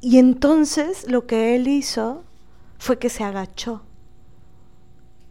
[0.00, 2.24] Y entonces lo que él hizo
[2.78, 3.82] fue que se agachó.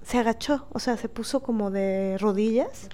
[0.04, 2.90] Se agachó, o sea, se puso como de rodillas.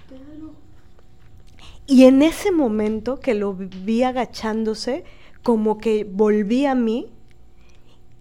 [1.85, 5.03] Y en ese momento que lo vi agachándose,
[5.43, 7.11] como que volví a mí,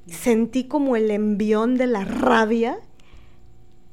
[0.06, 2.78] sentí como el envión de la rabia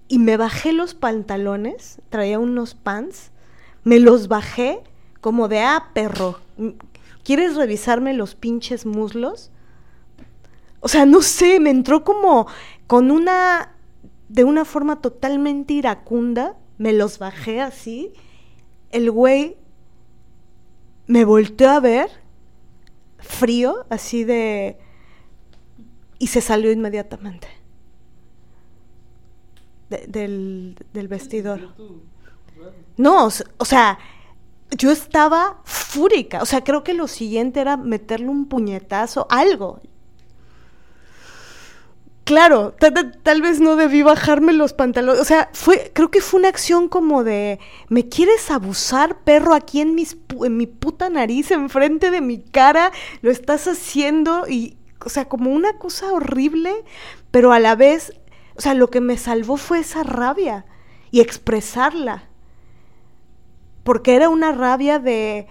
[0.08, 3.32] y me bajé los pantalones, traía unos pants,
[3.84, 4.82] me los bajé
[5.22, 6.40] como de, ah, perro,
[7.24, 9.52] ¿quieres revisarme los pinches muslos?
[10.80, 12.48] O sea, no sé, me entró como
[12.88, 13.76] con una,
[14.30, 18.14] de una forma totalmente iracunda, me los bajé así,
[18.92, 19.58] el güey
[21.08, 22.10] me volteó a ver,
[23.20, 24.78] frío, así de...
[26.20, 27.48] y se salió inmediatamente
[30.08, 31.74] del, del vestidor.
[32.98, 34.00] No, o sea,
[34.78, 36.42] yo estaba fúrica.
[36.42, 39.80] O sea, creo que lo siguiente era meterle un puñetazo, algo.
[42.24, 42.74] Claro,
[43.24, 45.20] tal, vez no debí bajarme los pantalones.
[45.22, 49.82] O sea, fue, creo que fue una acción como de, ¿me quieres abusar, perro, aquí
[49.82, 52.92] en, en mi puta nariz, enfrente de mi cara?
[53.22, 56.72] Lo estás haciendo y, o sea, como una cosa horrible,
[57.32, 58.14] pero a la vez,
[58.56, 60.66] o sea, lo que me salvó fue esa rabia
[61.10, 62.31] y expresarla
[63.84, 65.48] porque era una rabia de,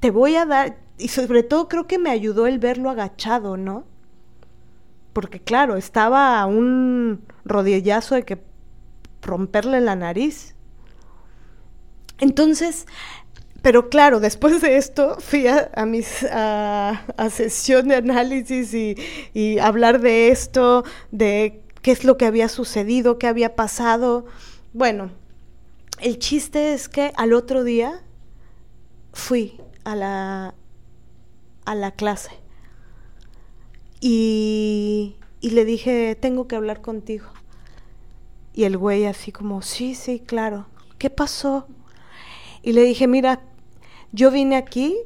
[0.00, 3.84] te voy a dar, y sobre todo creo que me ayudó el verlo agachado, ¿no?
[5.12, 8.42] Porque claro, estaba a un rodillazo de que
[9.22, 10.54] romperle la nariz.
[12.18, 12.86] Entonces,
[13.62, 17.00] pero claro, después de esto fui a, mis a,
[17.30, 18.96] sesión de análisis y,
[19.32, 24.26] y, hablar de esto, de qué es lo que había sucedido, qué había pasado.
[24.72, 25.10] Bueno,
[26.00, 28.02] el chiste es que al otro día
[29.12, 30.54] fui a la,
[31.64, 32.32] a la clase
[34.00, 37.26] y, y le dije, tengo que hablar contigo.
[38.52, 40.66] Y el güey así como, sí, sí, claro.
[40.98, 41.66] ¿Qué pasó?
[42.62, 43.40] Y le dije, mira,
[44.12, 44.96] yo vine aquí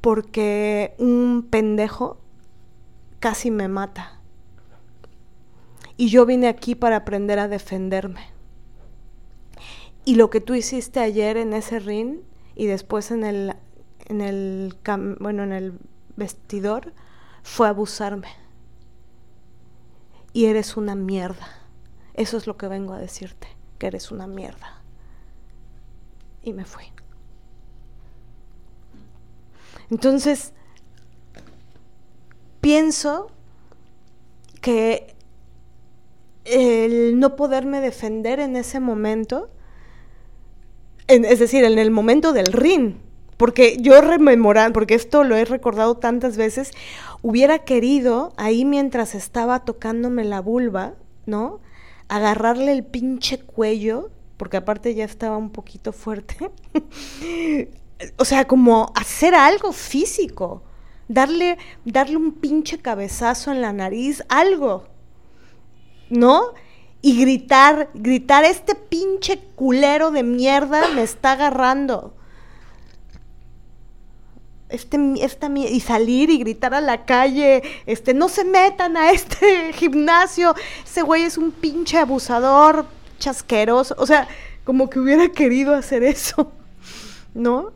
[0.00, 2.18] porque un pendejo
[3.18, 4.20] casi me mata.
[5.96, 8.26] Y yo vine aquí para aprender a defenderme.
[10.04, 12.18] Y lo que tú hiciste ayer en ese ring
[12.54, 13.54] y después en el,
[14.06, 14.76] en el,
[15.20, 15.78] bueno, en el
[16.16, 16.92] vestidor
[17.42, 18.28] fue abusarme.
[20.32, 21.46] Y eres una mierda.
[22.14, 23.48] Eso es lo que vengo a decirte,
[23.78, 24.82] que eres una mierda.
[26.42, 26.84] Y me fui.
[29.90, 30.52] Entonces,
[32.60, 33.30] pienso
[34.60, 35.14] que
[36.44, 39.50] el no poderme defender en ese momento
[41.08, 42.94] es decir, en el momento del ring.
[43.36, 46.70] Porque yo rememorar, porque esto lo he recordado tantas veces,
[47.22, 50.94] hubiera querido ahí mientras estaba tocándome la vulva,
[51.26, 51.60] ¿no?
[52.08, 56.36] Agarrarle el pinche cuello, porque aparte ya estaba un poquito fuerte.
[58.16, 60.62] o sea, como hacer algo físico,
[61.08, 64.84] darle, darle un pinche cabezazo en la nariz, algo,
[66.10, 66.52] ¿no?
[67.04, 72.14] Y gritar, gritar, este pinche culero de mierda me está agarrando.
[74.68, 79.72] Este, esta, y salir y gritar a la calle, este, no se metan a este
[79.74, 80.54] gimnasio,
[80.84, 82.86] ese güey es un pinche abusador,
[83.18, 84.28] chasqueroso, o sea,
[84.64, 86.52] como que hubiera querido hacer eso,
[87.34, 87.72] ¿no?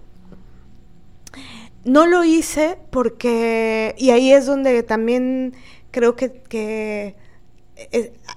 [1.84, 5.54] No lo hice porque, y ahí es donde también
[5.90, 7.14] creo que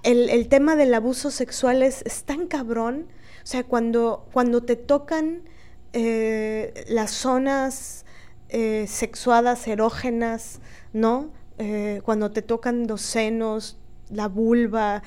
[0.03, 3.07] el, tema del abuso sexual es, tan cabrón.
[3.43, 5.41] O sea, cuando, cuando te tocan
[5.93, 8.05] eh, las zonas
[8.49, 10.59] eh, sexuadas, erógenas,
[10.93, 11.31] ¿no?
[11.57, 13.77] Eh, cuando te tocan los senos,
[14.09, 15.03] la vulva,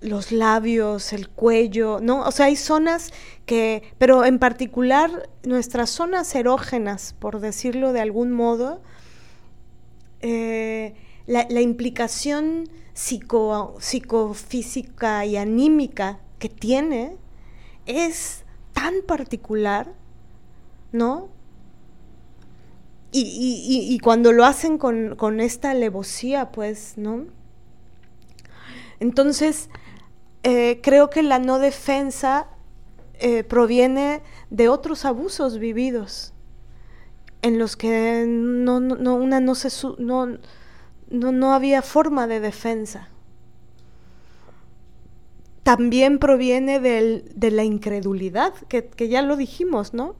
[0.00, 2.26] los labios, el cuello, ¿no?
[2.26, 3.12] O sea, hay zonas
[3.46, 8.80] que, pero en particular nuestras zonas erógenas, por decirlo de algún modo,
[11.28, 17.16] la, implicación psico, psicofísica y anímica que tiene
[17.84, 19.92] es tan particular,
[20.90, 21.28] ¿no?
[23.10, 27.26] Y, cuando lo hacen con, esta alevosía, pues, ¿no?
[29.00, 29.70] Entonces,
[30.42, 32.48] eh, creo que la no defensa
[33.14, 36.32] eh, proviene de otros abusos vividos,
[37.42, 39.68] en los que no, no, una no se...
[39.98, 40.38] No,
[41.10, 43.08] no, no había forma de defensa.
[45.62, 50.16] También proviene de la incredulidad, que, que ya lo dijimos, ¿no?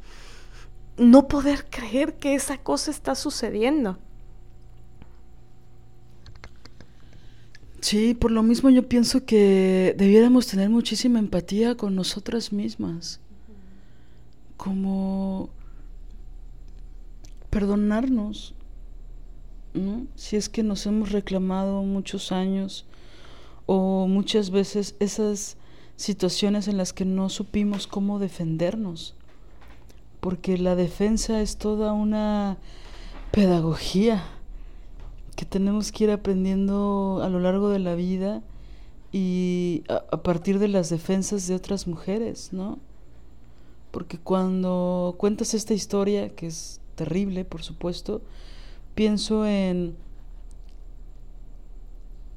[0.98, 3.98] No poder creer que esa cosa está sucediendo.
[7.80, 13.20] Sí, por lo mismo yo pienso que debiéramos tener muchísima empatía con nosotras mismas.
[14.56, 15.48] Como
[17.50, 18.54] perdonarnos,
[20.14, 22.86] si es que nos hemos reclamado muchos años
[23.66, 25.56] o muchas veces esas
[25.96, 29.14] situaciones en las que no supimos cómo defendernos,
[30.20, 32.58] porque la defensa es toda una
[33.30, 34.24] pedagogía
[35.36, 38.42] que tenemos que ir aprendiendo a lo largo de la vida
[39.12, 42.78] y a, a, partir de las defensas de otras mujeres, ¿no?
[43.90, 48.22] Porque cuando cuentas esta historia, que es terrible, por supuesto,
[48.98, 49.94] pienso en,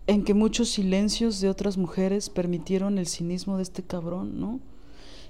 [0.05, 4.59] en que muchos silencios de otras mujeres permitieron el cinismo de este cabrón, ¿no?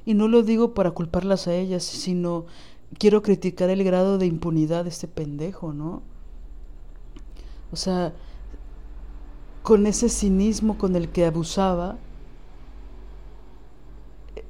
[0.05, 2.47] Y no lo digo para culparlas a ellas, sino
[2.99, 6.01] quiero criticar el grado de impunidad de este pendejo, ¿no?
[7.71, 8.13] O sea,
[9.63, 11.97] con ese cinismo con el que abusaba,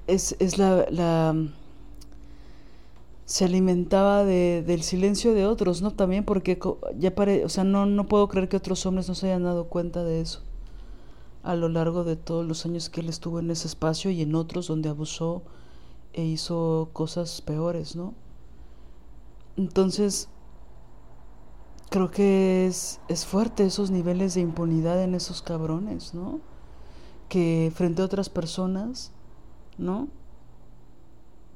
[0.07, 1.35] es, es la, la,
[3.25, 5.91] se alimentaba de, del silencio de otros, ¿no?
[5.91, 6.59] También porque
[6.97, 9.65] ya pare, o sea, no, no puedo creer que otros hombres no se hayan dado
[9.65, 10.41] cuenta de eso
[11.43, 14.35] a lo largo de todos los años que él estuvo en ese espacio y en
[14.35, 15.41] otros donde abusó
[16.13, 18.13] e hizo cosas peores, ¿no?
[19.57, 20.29] Entonces,
[21.89, 26.39] creo que es, es fuerte esos niveles de impunidad en esos cabrones, ¿no?
[27.27, 29.11] Que frente a otras personas,
[29.77, 30.07] ¿no?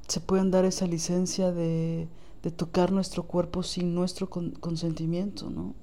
[0.08, 2.08] Se pueden dar esa licencia de,
[2.42, 5.74] de tocar nuestro cuerpo sin nuestro consentimiento, ¿no?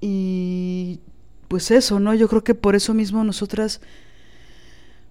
[0.00, 1.00] Y
[1.48, 2.14] pues eso, ¿no?
[2.14, 3.80] Yo creo que por eso mismo nosotras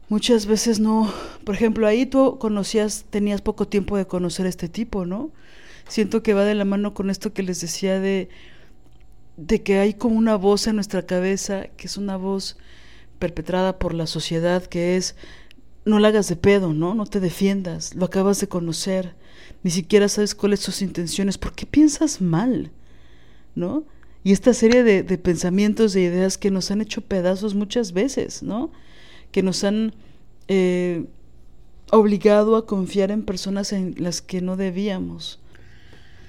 [0.10, 1.12] muchas veces no,
[1.44, 5.32] por ejemplo, ahí tú conocías, tenías poco tiempo de conocer a este tipo, ¿no?
[5.88, 8.30] Siento que va de la mano con esto que les decía de,
[9.38, 12.58] de que hay como una voz en nuestra cabeza, que es una voz
[13.20, 15.16] perpetrada por la sociedad, que es,
[15.86, 16.95] no la hagas de pedo, ¿no?
[16.95, 19.16] No te defiendas, lo acabas de conocer,
[19.64, 22.72] ni siquiera sabes cuáles son sus intenciones, ¿por qué piensas mal?
[23.53, 23.86] ¿No?
[24.24, 28.41] Y esta serie de, de pensamientos, de ideas que nos han hecho pedazos muchas veces,
[28.41, 28.72] ¿no?
[29.32, 29.94] Que nos han
[30.48, 31.06] eh,
[31.91, 35.40] obligado a confiar en personas en las que no debíamos.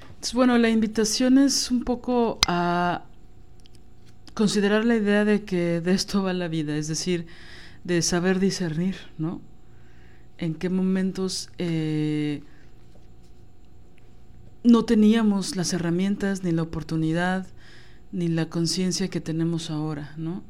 [0.08, 3.04] Entonces, bueno, la invitación es un poco a
[4.34, 7.26] considerar la idea de que de esto va la vida, es decir,
[7.86, 9.40] de saber discernir, ¿no?
[10.38, 12.42] En qué momentos eh,
[14.64, 17.46] no teníamos las herramientas ni la oportunidad
[18.10, 20.42] ni la conciencia que tenemos ahora, ¿no?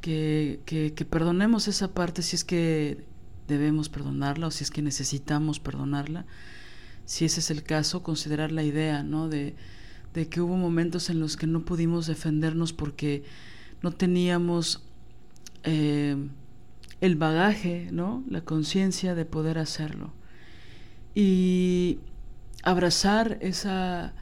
[0.00, 3.04] Que, que, perdonemos esa parte si es que
[3.48, 6.24] debemos perdonarla o si es que necesitamos perdonarla.
[7.04, 9.28] Si ese es el caso, considerar la idea, ¿no?
[9.28, 9.56] De,
[10.14, 13.24] de que hubo momentos en los que no pudimos defendernos porque
[13.82, 14.84] no teníamos
[15.64, 16.16] eh,
[17.00, 18.24] el bagaje, ¿no?
[18.28, 20.12] La conciencia de poder hacerlo.
[21.14, 21.98] Y
[22.62, 24.12] abrazar esa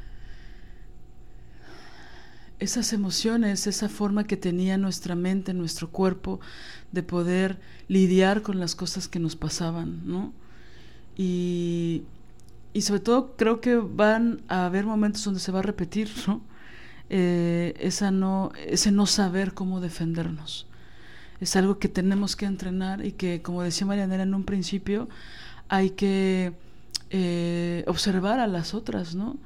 [2.59, 6.41] esas emociones, esa forma que tenía nuestra mente, nuestro cuerpo,
[6.91, 10.33] de poder lidiar con las cosas que nos pasaban, ¿no?
[11.17, 12.03] Y,
[12.73, 16.43] y sobre todo creo que van a haber momentos donde se va a repetir, ¿no?
[17.11, 20.68] Eh, esa no, ese no saber cómo defendernos.
[21.41, 25.09] Es algo que tenemos que entrenar y que, como decía Marianela en un principio,
[25.69, 26.53] hay que
[27.11, 29.37] eh, observar a las otras, ¿no?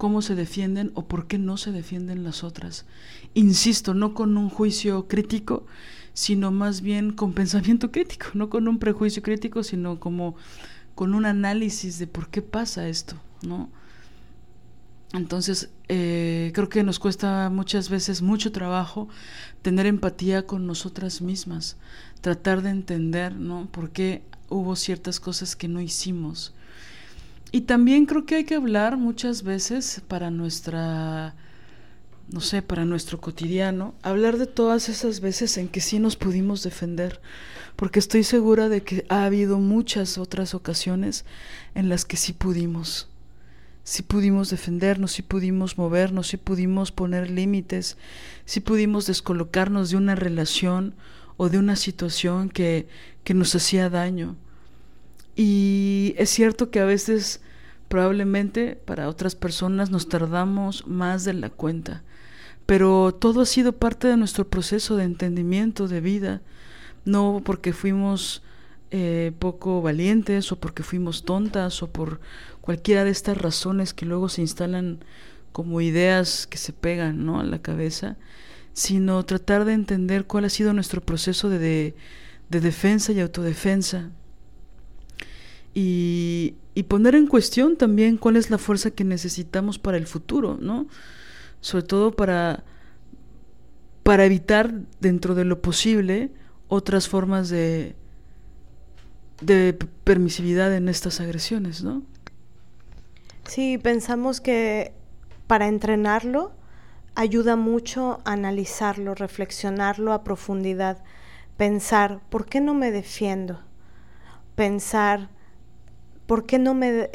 [0.00, 2.86] cómo se defienden o por qué no se defienden las otras.
[3.34, 5.66] Insisto, no con un juicio crítico,
[6.14, 10.36] sino más bien con pensamiento crítico, no con un prejuicio crítico, sino como
[10.94, 13.68] con un análisis de por qué pasa esto, ¿no?
[15.12, 19.08] Entonces, eh, creo que nos cuesta muchas veces mucho trabajo
[19.62, 21.76] tener empatía con nosotras mismas,
[22.20, 23.66] tratar de entender, ¿no?
[23.72, 26.54] Por qué hubo ciertas cosas que no hicimos
[27.52, 31.34] y también creo que hay que hablar muchas veces para nuestra,
[32.30, 36.62] no sé, para nuestro cotidiano, hablar de todas esas veces en que sí nos pudimos
[36.62, 37.20] defender,
[37.74, 41.24] porque estoy segura de que ha habido muchas otras ocasiones
[41.74, 43.08] en las que sí pudimos,
[43.90, 47.96] sí pudimos defendernos, sí pudimos movernos, sí pudimos poner límites,
[48.44, 50.94] sí pudimos descolocarnos de una relación
[51.36, 52.86] o de una situación que,
[53.24, 54.36] que nos hacía daño.
[55.34, 57.40] Y es cierto que a veces
[57.88, 62.04] probablemente para otras personas nos tardamos más de la cuenta,
[62.66, 66.42] pero todo ha sido parte de nuestro proceso de entendimiento de vida,
[67.04, 68.44] no porque fuimos
[68.90, 72.20] eh, poco valientes o porque fuimos tontas o por
[72.60, 75.04] cualquiera de estas razones que luego se instalan
[75.52, 77.40] como ideas que se pegan ¿no?
[77.40, 78.16] a la cabeza,
[78.72, 81.94] sino tratar de entender cuál ha sido nuestro proceso de,
[82.48, 84.10] de defensa y autodefensa
[85.74, 86.56] y,
[86.88, 90.88] poner en cuestión también cuál es la fuerza que necesitamos para el futuro, ¿no?
[91.60, 92.64] Sobre todo para,
[94.02, 96.32] para evitar dentro de lo posible
[96.68, 97.94] otras formas de,
[99.40, 99.72] de
[100.04, 102.02] permisividad en estas agresiones, ¿no?
[103.46, 104.92] Sí, pensamos que
[105.46, 106.52] para entrenarlo
[107.14, 111.02] ayuda mucho analizarlo, reflexionarlo a profundidad,
[111.56, 113.60] pensar, ¿por qué no me defiendo?
[114.54, 115.30] Pensar,
[116.30, 117.10] ¿Por qué no me...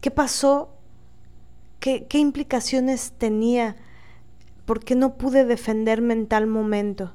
[0.00, 0.74] ¿Qué pasó?
[1.78, 3.76] ¿Qué, qué implicaciones tenía?
[4.64, 7.14] ¿Por qué no pude defenderme en tal momento?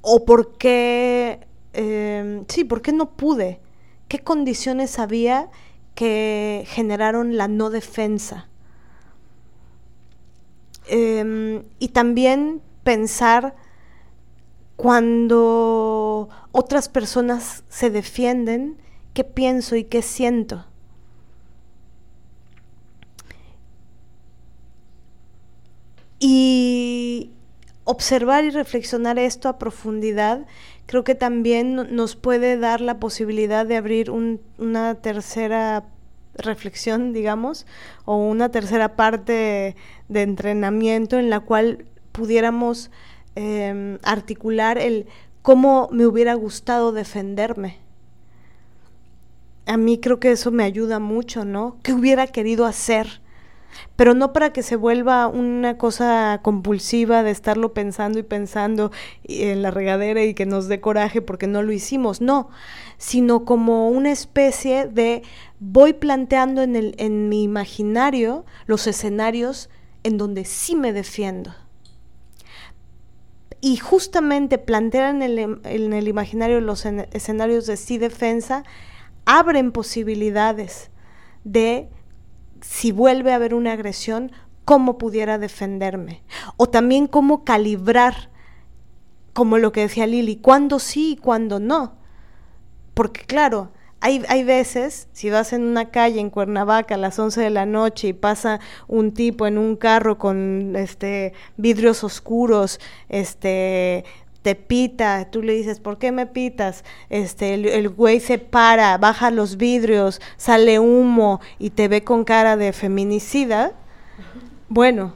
[0.00, 3.60] ¿O por qué eh, sí, ¿por qué no pude?
[4.08, 5.50] ¿Qué condiciones había
[5.94, 8.48] que generaron la no defensa?
[10.86, 13.54] Em, y también pensar
[14.76, 18.78] cuando otras personas se defienden,
[19.12, 20.64] qué pienso y qué siento.
[26.20, 27.32] Y
[27.90, 30.44] observar y reflexionar esto a profundidad
[30.84, 35.84] creo que también nos puede dar la posibilidad de abrir una tercera
[36.34, 37.66] reflexión, digamos,
[38.04, 39.74] o una tercera parte
[40.08, 42.90] de entrenamiento en la cual pudiéramos
[43.36, 45.06] em, articular el
[45.40, 47.78] cómo me hubiera gustado defenderme.
[49.64, 51.78] A mí creo que eso me ayuda mucho, ¿no?
[51.82, 53.20] ¿Qué hubiera querido hacer?
[53.96, 58.90] Pero no para que se vuelva una cosa compulsiva de estarlo pensando y pensando
[59.24, 62.48] en la regadera y que nos dé coraje porque no lo hicimos, no,
[62.96, 65.22] sino como una especie de
[65.60, 69.70] voy planteando en, el, en mi imaginario los escenarios
[70.02, 71.54] en donde sí me defiendo.
[73.60, 78.62] Y justamente plantear en el, en el imaginario los escenarios de sí defensa
[79.24, 80.90] abren posibilidades
[81.42, 81.88] de
[82.60, 84.32] si vuelve a haber una agresión,
[84.64, 86.22] cómo pudiera defenderme.
[86.56, 88.30] O también cómo calibrar,
[89.32, 91.94] como lo que decía Lili, cuándo sí y cuándo no.
[92.94, 93.70] Porque claro,
[94.00, 97.66] hay, hay, veces, si vas en una calle en Cuernavaca a las 11 de la
[97.66, 102.78] noche y pasa un tipo en un carro con este vidrios oscuros,
[103.08, 104.04] este
[104.42, 106.84] te pita, tú le dices, ¿por qué me pitas?
[107.10, 112.56] Este, el, güey se para, baja los vidrios, sale humo y te ve con cara
[112.56, 113.72] de feminicida,
[114.68, 115.14] bueno,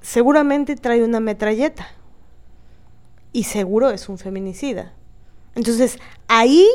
[0.00, 1.88] seguramente trae una metralleta
[3.32, 4.92] y seguro es un feminicida.
[5.54, 5.98] Entonces,
[6.28, 6.66] ahí,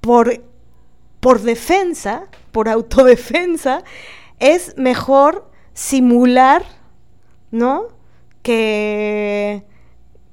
[0.00, 0.42] por,
[1.20, 3.84] por defensa, por autodefensa,
[4.38, 6.64] es mejor simular,
[7.50, 7.88] ¿no?
[8.42, 9.64] Que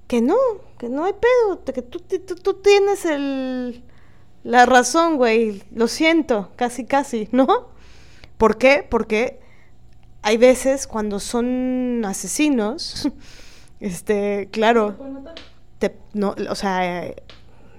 [0.07, 0.37] que no,
[0.77, 3.83] que no hay pedo, que tú, tú, tienes el,
[4.43, 7.69] la razón, güey, lo siento, casi, casi, ¿no?
[8.37, 8.85] ¿Por qué?
[8.89, 9.39] Porque
[10.21, 13.09] hay veces cuando son asesinos,
[13.79, 14.95] este, claro,
[15.79, 17.13] te, no, o sea,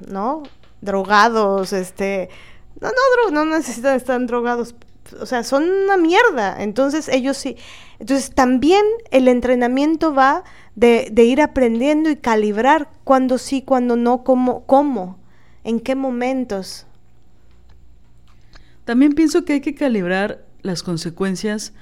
[0.06, 0.42] ¿no?
[0.80, 2.28] Drogados, este,
[2.80, 4.74] no, no, no necesitan estar drogados,
[5.20, 7.56] o sea, son una mierda, entonces ellos sí,
[7.98, 10.44] entonces también el entrenamiento va
[10.74, 15.18] de, ir aprendiendo y calibrar cuándo sí, cuándo no, cómo, cómo,
[15.62, 16.86] en qué momentos.
[18.84, 21.72] También pienso que hay que calibrar las consecuencias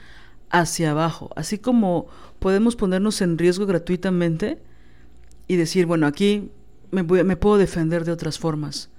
[0.51, 2.07] hacia abajo, así como
[2.39, 4.59] podemos ponernos en riesgo gratuitamente
[5.49, 6.51] y decir, bueno, aquí
[6.91, 8.91] me, me puedo defender de otras formas,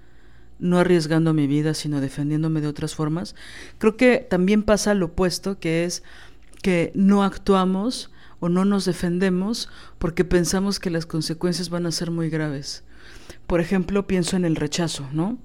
[0.58, 3.36] no arriesgando mi vida, sino defendiéndome de otras formas.
[3.78, 6.04] Creo que también pasa lo opuesto, que es
[6.64, 8.10] que no actuamos
[8.40, 9.70] o no nos defendemos
[10.00, 12.84] porque pensamos que las consecuencias van a ser muy graves.
[13.46, 15.38] Por ejemplo, pienso en el rechazo, ¿no?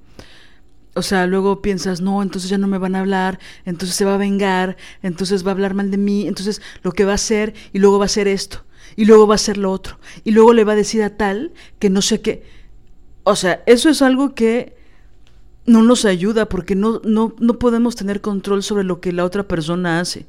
[0.94, 4.14] O sea, luego piensas, no, entonces ya no me van a hablar, entonces se va
[4.14, 7.54] a vengar, entonces va a hablar mal de mí, entonces lo que va a hacer
[7.72, 8.64] y luego va a hacer esto,
[8.96, 11.52] y luego va a hacer lo otro, y luego le va a decir a tal
[11.78, 12.42] que no sé qué.
[13.22, 14.76] O sea, eso es algo que
[15.66, 19.46] no nos ayuda porque no, no, no podemos tener control sobre lo que la otra
[19.46, 20.26] persona hace.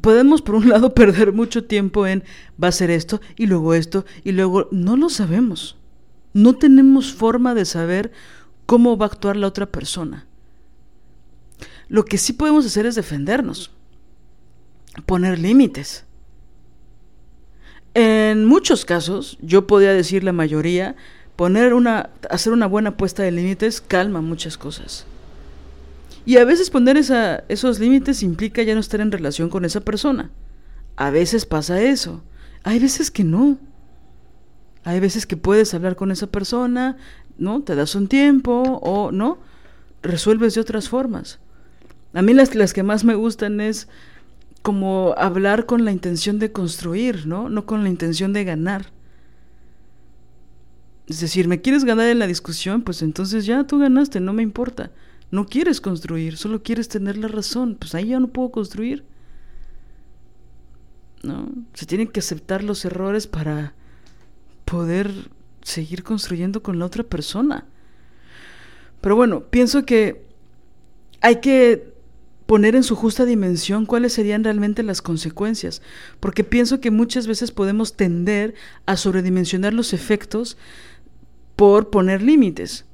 [0.00, 2.24] Podemos, por un lado, perder mucho tiempo en
[2.62, 5.76] va a ser esto y luego esto y luego no lo sabemos.
[6.32, 8.12] No tenemos forma de saber
[8.66, 10.26] cómo va a actuar la otra persona.
[11.88, 13.72] Lo que sí podemos hacer es defendernos,
[15.06, 16.04] poner límites.
[17.94, 20.94] En muchos casos, yo podría decir la mayoría,
[21.34, 25.04] poner una, hacer una buena puesta de límites calma muchas cosas.
[26.26, 29.80] Y a veces poner esa, esos límites implica ya no estar en relación con esa
[29.80, 30.30] persona.
[30.96, 32.22] A veces pasa eso.
[32.62, 33.58] Hay veces que no.
[34.84, 36.96] Hay veces que puedes hablar con esa persona,
[37.38, 37.62] ¿no?
[37.62, 39.38] Te das un tiempo o no.
[40.02, 41.38] Resuelves de otras formas.
[42.12, 43.88] A mí las, las que más me gustan es
[44.62, 47.48] como hablar con la intención de construir, ¿no?
[47.48, 48.86] No con la intención de ganar.
[51.06, 52.82] Es decir, ¿me quieres ganar en la discusión?
[52.82, 54.90] Pues entonces ya tú ganaste, no me importa.
[55.30, 57.76] No quieres construir, solo quieres tener la razón.
[57.78, 59.04] Pues ahí ya no puedo construir.
[61.22, 61.48] ¿No?
[61.74, 63.74] Se tienen que aceptar los errores para
[64.64, 65.10] poder
[65.62, 67.66] seguir construyendo con la otra persona.
[69.00, 70.26] Pero bueno, pienso que
[71.20, 71.94] hay que
[72.46, 75.82] poner en su justa dimensión cuáles serían realmente las consecuencias,
[76.18, 78.54] porque pienso que muchas veces podemos tender
[78.86, 80.56] a sobredimensionar los efectos
[81.54, 82.86] por poner límites.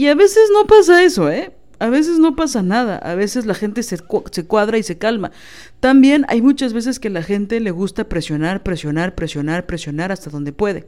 [0.00, 1.52] Y a veces no pasa eso, ¿eh?
[1.78, 3.98] A veces no pasa nada, a veces la gente se,
[4.30, 5.30] se, cuadra y se calma.
[5.78, 10.54] También hay muchas veces que la gente le gusta presionar, presionar, presionar, presionar hasta donde
[10.54, 10.86] puede.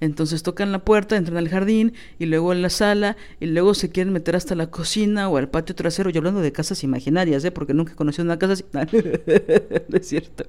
[0.00, 3.90] Entonces tocan la puerta, entran al jardín y luego en la sala y luego se
[3.90, 6.10] quieren meter hasta la cocina o al patio trasero.
[6.10, 7.52] Yo hablando de casas imaginarias, ¿eh?
[7.52, 10.46] porque nunca he conocido una casa no es cierto.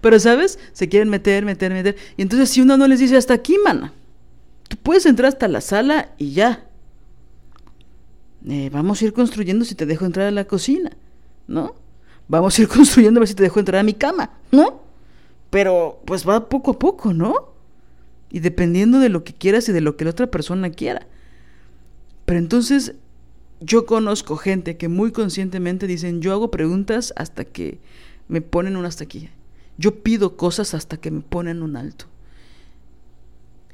[0.00, 0.58] Pero, ¿sabes?
[0.72, 1.94] Se quieren meter, meter, meter.
[2.16, 3.92] Y entonces si uno no les dice hasta aquí, mana,
[4.84, 6.68] puedes entrar hasta la sala y ya.
[8.46, 10.92] Eh, vamos a ir construyendo si te dejo entrar a la cocina,
[11.48, 11.74] ¿no?
[12.28, 14.82] Vamos a ir construyendo a ver si te dejo entrar a mi cama, ¿no?
[15.50, 17.54] Pero pues va poco a poco, ¿no?
[18.30, 21.06] Y dependiendo de lo que quieras y de lo que la otra persona quiera.
[22.26, 22.94] Pero entonces
[23.60, 27.80] yo conozco gente que muy conscientemente dicen, yo hago preguntas hasta que
[28.28, 29.30] me ponen un hasta aquí.
[29.78, 32.06] Yo pido cosas hasta que me ponen un alto.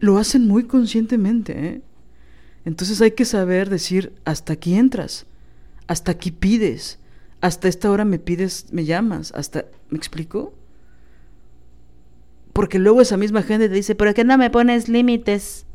[0.00, 1.82] Lo hacen muy conscientemente, ¿eh?
[2.64, 5.26] Entonces hay que saber decir, hasta aquí entras,
[5.86, 6.98] hasta aquí pides,
[7.40, 10.52] hasta esta hora me pides, me llamas, hasta, ¿me explico?
[12.52, 15.66] Porque luego esa misma gente te dice, ¿pero qué no me pones límites?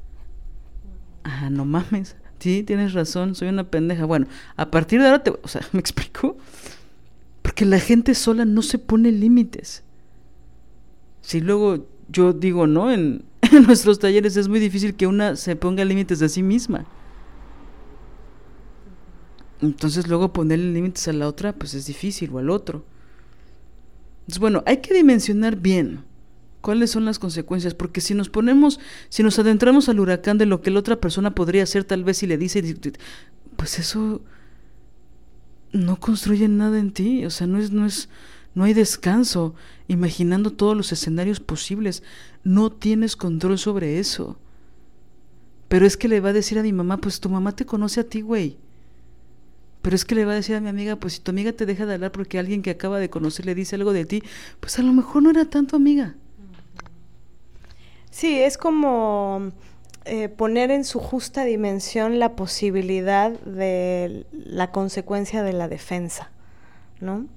[1.23, 2.15] Ah, no mames.
[2.39, 4.05] Sí, tienes razón, soy una pendeja.
[4.05, 5.31] Bueno, a partir de ahora te...
[5.31, 6.37] O sea, ¿me explico?
[7.41, 9.83] Porque la gente sola no se pone límites.
[11.21, 12.91] Si luego yo digo, ¿no?
[12.91, 13.23] En,
[13.55, 16.85] en nuestros talleres es muy difícil que una se ponga límites a sí misma.
[19.61, 22.85] Entonces luego ponerle límites a la otra, pues es difícil, o al otro.
[24.21, 26.03] Entonces, bueno, hay que dimensionar bien
[26.61, 28.79] cuáles son las consecuencias, porque si nos ponemos,
[29.09, 32.17] si nos adentramos al huracán de lo que la otra persona podría hacer, tal vez
[32.17, 32.63] si le dice,
[33.55, 34.21] pues eso
[35.71, 38.09] no construye nada en ti, o sea, no es, no es,
[38.55, 39.53] no hay descanso,
[39.87, 42.03] imaginando todos los escenarios posibles,
[42.43, 44.37] no tienes control sobre eso.
[45.67, 47.99] Pero es que le va a decir a mi mamá, pues tu mamá te conoce
[47.99, 48.57] a ti, güey.
[49.81, 51.65] Pero es que le va a decir a mi amiga, pues si tu amiga te
[51.65, 54.23] deja de hablar porque alguien que acaba de conocer le dice algo de ti,
[54.59, 56.15] pues a lo mejor no era tanto amiga.
[58.09, 59.51] Sí, es como
[60.05, 66.31] eh, poner en su justa dimensión la posibilidad de la consecuencia de la defensa,
[67.01, 67.27] ¿no?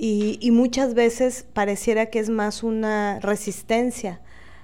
[0.00, 4.20] Y, muchas veces pareciera que es más una resistencia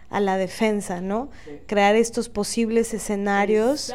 [0.09, 1.29] a la defensa, ¿no?
[1.67, 3.93] Crear estos posibles escenarios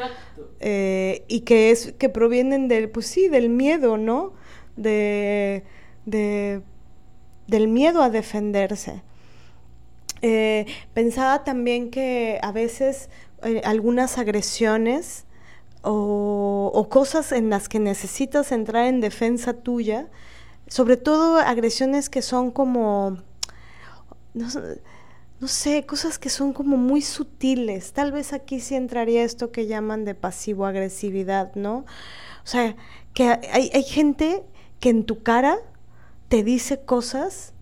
[0.59, 4.33] eh, y que es que provienen del, pues sí, del miedo, ¿no?
[4.75, 5.63] De,
[6.05, 6.61] de
[7.49, 9.01] del miedo a defenderse.
[10.21, 13.09] Eh, pensaba también que a veces
[13.43, 15.25] eh, algunas agresiones
[15.81, 20.07] o, cosas en las que necesitas entrar en defensa tuya,
[20.69, 23.17] sobre todo agresiones que son como,
[24.33, 27.91] no, sé, cosas que son como muy sutiles.
[27.91, 31.79] Tal vez aquí sí entraría esto que llaman de pasivo-agresividad, ¿no?
[32.43, 32.75] O sea,
[33.13, 34.43] que hay, hay gente
[34.79, 35.57] que en tu cara
[36.29, 37.53] te dice cosas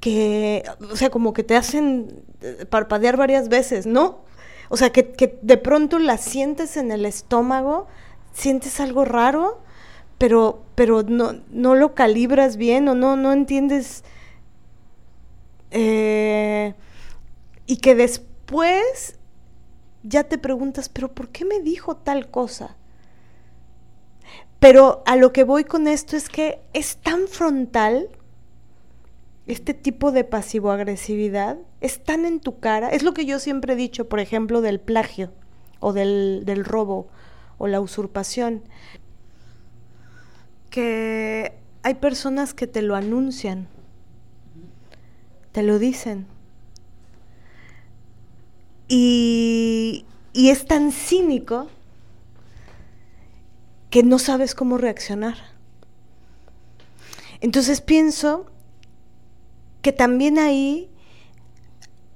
[0.00, 4.24] que, o sea, como que te hacen eh, parpadear varias veces, ¿no?
[4.68, 7.86] O sea, que, que de pronto la sientes en el estómago,
[8.32, 9.62] sientes algo raro,
[10.18, 14.02] pero, pero no, no lo calibras bien o no, no entiendes.
[15.72, 16.72] Eh,
[17.66, 19.18] y que después
[20.02, 22.78] ya te preguntas, pero ¿por qué me dijo tal cosa?
[24.58, 28.08] Pero a lo que voy con esto es que es tan frontal
[29.46, 32.88] este tipo de pasivo-agresividad es tan en tu cara.
[32.88, 35.30] Es lo que yo siempre he dicho, por ejemplo, del plagio
[35.78, 37.08] o del, del robo
[37.58, 38.62] o la usurpación.
[40.70, 41.52] Que
[41.82, 43.68] hay personas que te lo anuncian,
[45.52, 46.26] te lo dicen.
[48.88, 51.68] Y, y es tan cínico
[53.90, 55.36] que no sabes cómo reaccionar.
[57.40, 58.46] Entonces pienso
[59.82, 60.90] que también ahí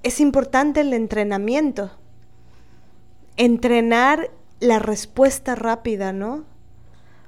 [0.02, 1.90] es importante el entrenamiento.
[3.36, 6.44] Entrenar la respuesta rápida, ¿no?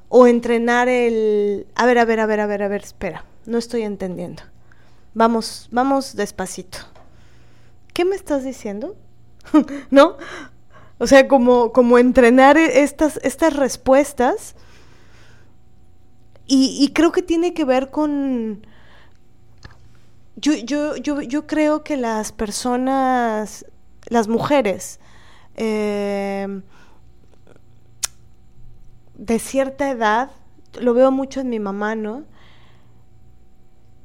[0.09, 1.67] O entrenar el...
[1.75, 4.43] A ver, a ver, a ver, a ver, a ver, espera, no estoy entendiendo.
[5.15, 6.79] Vamos, vamos despacito.
[7.93, 8.97] ¿Qué me estás diciendo?
[9.91, 10.17] ¿No?
[10.99, 14.55] O sea, como, como entrenar estas, estas respuestas.
[16.49, 18.65] Y, creo que tiene que ver con,
[20.37, 23.67] yo, yo, yo, yo creo que las personas,
[24.09, 25.01] las mujeres,
[25.57, 26.61] eh,
[29.17, 30.31] de cierta edad,
[30.81, 32.25] lo veo mucho en mi mamá, ¿no?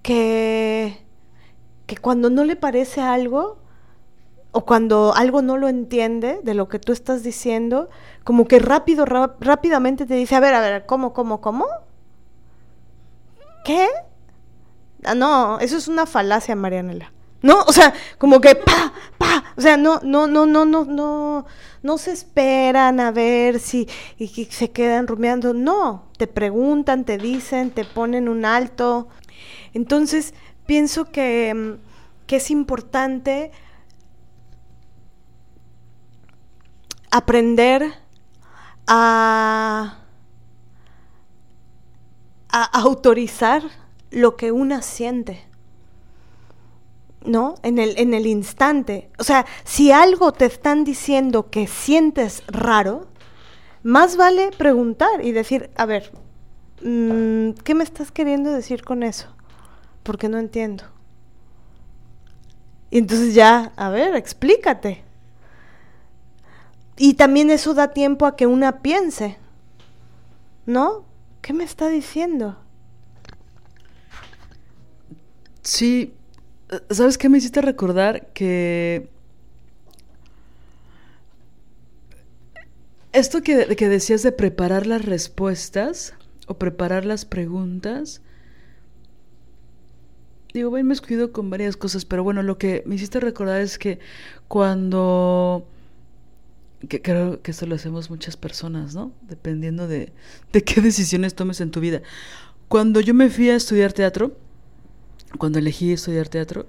[0.02, 0.98] Que,
[1.86, 3.60] que cuando no le parece algo,
[4.52, 7.90] o cuando algo no lo entiende de lo que tú estás diciendo,
[8.24, 11.66] como que rápido, rápidamente te dice, a ver, a ver, ¿cómo, cómo, cómo?
[13.64, 13.88] ¿Qué?
[15.04, 17.12] Ah, no, eso es una falacia, Marianela.
[17.42, 17.64] ¿No?
[17.64, 21.46] O sea, como que pa, pa, o sea, no, no, no, no, no, no,
[21.82, 23.88] no se esperan a ver si
[24.18, 25.54] y, se quedan rumiando.
[25.54, 29.08] No, te preguntan, te dicen, te ponen un alto.
[29.74, 30.34] Entonces,
[30.68, 33.52] pienso que, mm, que es importante
[37.12, 37.94] aprender
[38.88, 39.98] a,
[42.50, 43.64] a autorizar
[44.12, 45.51] lo que una siente.
[47.26, 47.56] ¿No?
[47.62, 49.10] En el, en el instante.
[49.20, 53.08] O sea, si algo te están diciendo que sientes raro,
[53.84, 56.12] más vale preguntar y decir, a ver,
[56.84, 59.28] mm, ¿qué me estás queriendo decir con eso?
[60.04, 60.84] Porque no entiendo.
[62.90, 65.04] Y entonces ya, a ver, explícate.
[66.98, 69.38] Y también eso da tiempo a que una piense,
[70.66, 71.06] ¿no?
[71.42, 72.58] ¿Qué me está diciendo?
[75.64, 76.14] Sí,
[76.90, 78.28] ¿sabes qué me hiciste recordar?
[78.34, 79.10] Que
[83.14, 86.14] esto que, que decías de preparar las respuestas
[86.48, 88.22] o preparar las preguntas,
[90.54, 94.00] digo, me escudo con varias cosas, pero bueno, lo que me hiciste recordar es que
[94.48, 95.68] cuando
[96.88, 99.12] que creo que eso lo hacemos muchas personas, ¿no?
[99.28, 100.12] Dependiendo de,
[100.52, 102.02] de qué decisiones tomes en tu vida.
[102.68, 104.36] Cuando yo me fui a estudiar teatro,
[105.38, 106.68] cuando elegí estudiar teatro,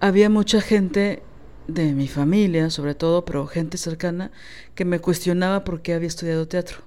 [0.00, 1.22] había mucha gente
[1.66, 4.30] de mi familia, sobre todo, pero gente cercana,
[4.74, 6.78] que me cuestionaba por qué había estudiado teatro,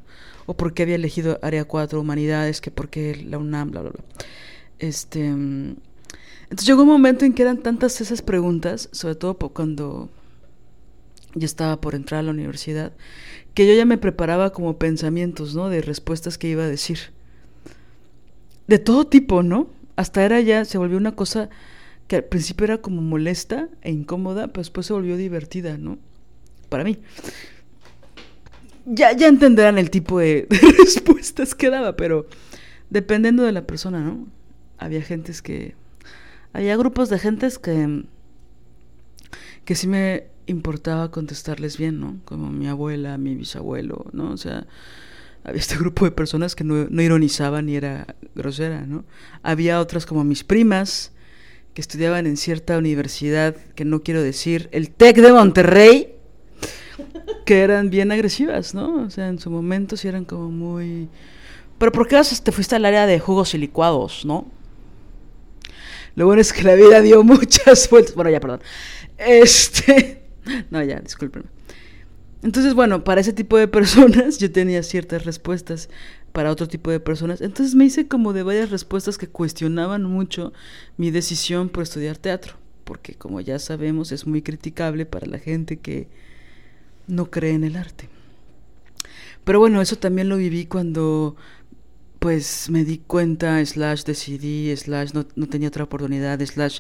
[0.45, 3.91] o por qué había elegido Área 4, Humanidades, que por qué la UNAM, bla, bla,
[3.91, 4.03] bla.
[4.79, 10.09] Este, entonces llegó un momento en que eran tantas esas preguntas, sobre todo cuando
[11.33, 12.93] ya estaba por entrar a la universidad,
[13.53, 15.69] que yo ya me preparaba como pensamientos, ¿no?
[15.69, 16.99] De respuestas que iba a decir.
[18.67, 19.69] De todo tipo, ¿no?
[19.97, 21.49] Hasta era ya, se volvió una cosa
[22.07, 25.97] que al principio era como molesta e incómoda, pero después se volvió divertida, ¿no?
[26.69, 26.99] Para mí.
[28.85, 30.47] Ya, ya entenderán el tipo de,
[30.77, 32.27] respuestas que daba, pero
[32.91, 34.27] dependiendo de la persona, ¿no?
[34.77, 35.75] Había gentes que...
[36.53, 38.05] Había grupos de gentes que...
[39.65, 42.19] que sí me importaba contestarles bien, ¿no?
[42.23, 44.31] Como mi abuela, mi bisabuelo, ¿no?
[44.31, 44.67] O sea,
[45.43, 49.05] había este grupo de personas que no, no ironizaban ni era grosera, ¿no?
[49.43, 51.11] Había otras como mis primas,
[51.73, 56.15] que estudiaban en cierta universidad, que no quiero decir, el TEC de Monterrey,
[57.45, 59.03] que eran bien agresivas, ¿no?
[59.03, 61.07] O sea, en su momento sí eran como muy...
[61.77, 64.47] Pero ¿por qué te fuiste al área de jugos y licuados, no?
[66.15, 68.15] Lo bueno es que la vida dio muchas vueltas.
[68.15, 68.61] Bueno, ya, perdón.
[69.17, 70.23] Este...
[70.71, 71.56] No, ya, discúlpenme.
[72.47, 75.89] Entonces, bueno, para ese tipo de personas yo tenía ciertas respuestas,
[76.31, 77.41] para otro tipo de personas.
[77.41, 80.53] Entonces me hice como de varias respuestas que cuestionaban mucho
[80.95, 82.53] mi decisión por estudiar teatro,
[82.85, 86.07] porque como ya sabemos es muy criticable para la gente que
[87.07, 88.07] no cree en el arte.
[89.43, 91.35] Pero bueno, eso también lo viví cuando
[92.19, 96.79] pues me di cuenta, slash decidí, slash no, no tenía otra oportunidad, slash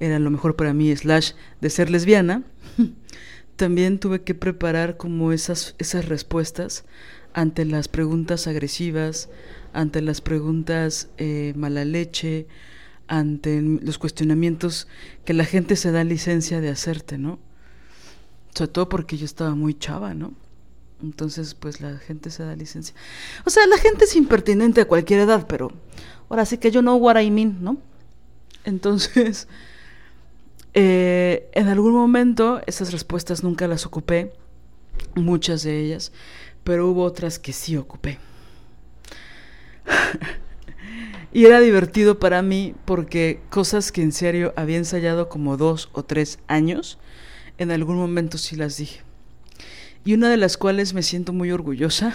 [0.00, 2.42] era lo mejor para mí, slash de ser lesbiana,
[3.56, 6.84] también tuve que preparar como esas, esas respuestas
[7.32, 9.28] ante las preguntas agresivas,
[9.72, 12.46] ante las preguntas eh, mala leche,
[13.08, 14.88] ante los cuestionamientos
[15.24, 17.38] que la gente se da licencia de hacerte, ¿no?
[18.54, 20.32] Sobre todo porque yo estaba muy chava, ¿no?
[21.02, 22.94] Entonces, pues la gente se da licencia.
[23.44, 25.72] O sea, la gente es impertinente a cualquier edad, pero
[26.30, 27.76] ahora sí que yo no what I mean, ¿no?
[28.64, 29.46] Entonces,
[30.78, 34.34] eh, en algún momento esas respuestas nunca las ocupé,
[35.14, 36.12] muchas de ellas,
[36.64, 38.18] pero hubo otras que sí ocupé.
[41.32, 46.04] y era divertido para mí porque cosas que en serio había ensayado como dos o
[46.04, 46.98] tres años,
[47.56, 49.00] en algún momento sí las dije.
[50.04, 52.14] Y una de las cuales me siento muy orgullosa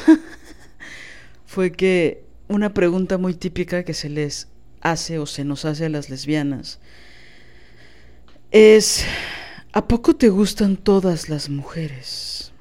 [1.47, 4.49] fue que una pregunta muy típica que se les
[4.81, 6.79] hace o se nos hace a las lesbianas
[8.51, 9.05] es,
[9.71, 12.51] ¿a poco te gustan todas las mujeres?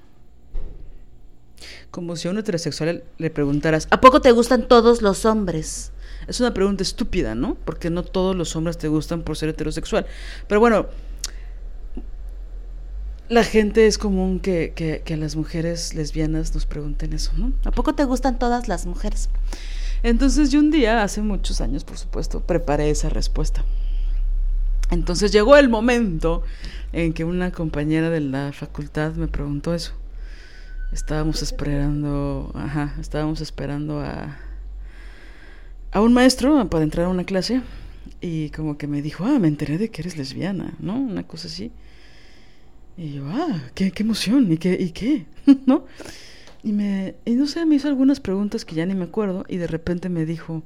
[1.90, 5.92] Como si a un heterosexual le preguntaras, ¿a poco te gustan todos los hombres?
[6.28, 7.56] Es una pregunta estúpida, ¿no?
[7.64, 10.06] Porque no todos los hombres te gustan por ser heterosexual.
[10.46, 10.86] Pero bueno,
[13.28, 17.52] la gente es común que, a las mujeres lesbianas nos pregunten eso, ¿no?
[17.64, 19.28] ¿A poco te gustan todas las mujeres?
[20.04, 23.64] Entonces yo un día, hace muchos años por supuesto, preparé esa respuesta.
[24.90, 26.42] Entonces llegó el momento
[26.92, 29.92] en que una compañera de la facultad me preguntó eso.
[30.92, 34.38] Estábamos esperando, ajá, estábamos esperando a,
[35.92, 37.62] a un maestro para entrar a una clase
[38.20, 40.98] y como que me dijo, ah, me enteré de que eres lesbiana, ¿no?
[40.98, 41.70] Una cosa así.
[42.96, 44.76] Y yo, ah, qué, qué emoción, ¿y qué?
[44.78, 45.26] ¿Y qué?
[45.66, 45.86] ¿No?
[46.62, 49.56] Y me, y no sé, me hizo algunas preguntas que ya ni me acuerdo y
[49.56, 50.62] de repente me dijo,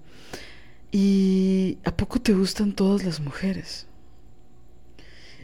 [0.90, 3.86] ¿y a poco te gustan todas las mujeres?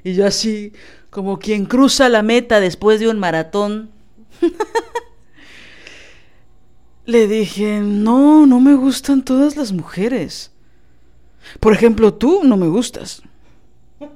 [0.03, 0.73] Y yo así,
[1.11, 3.91] como quien cruza la meta después de un maratón,
[7.07, 10.53] le dije, no, no me gustan todas las mujeres.
[11.59, 13.23] Por ejemplo, tú no me gustas.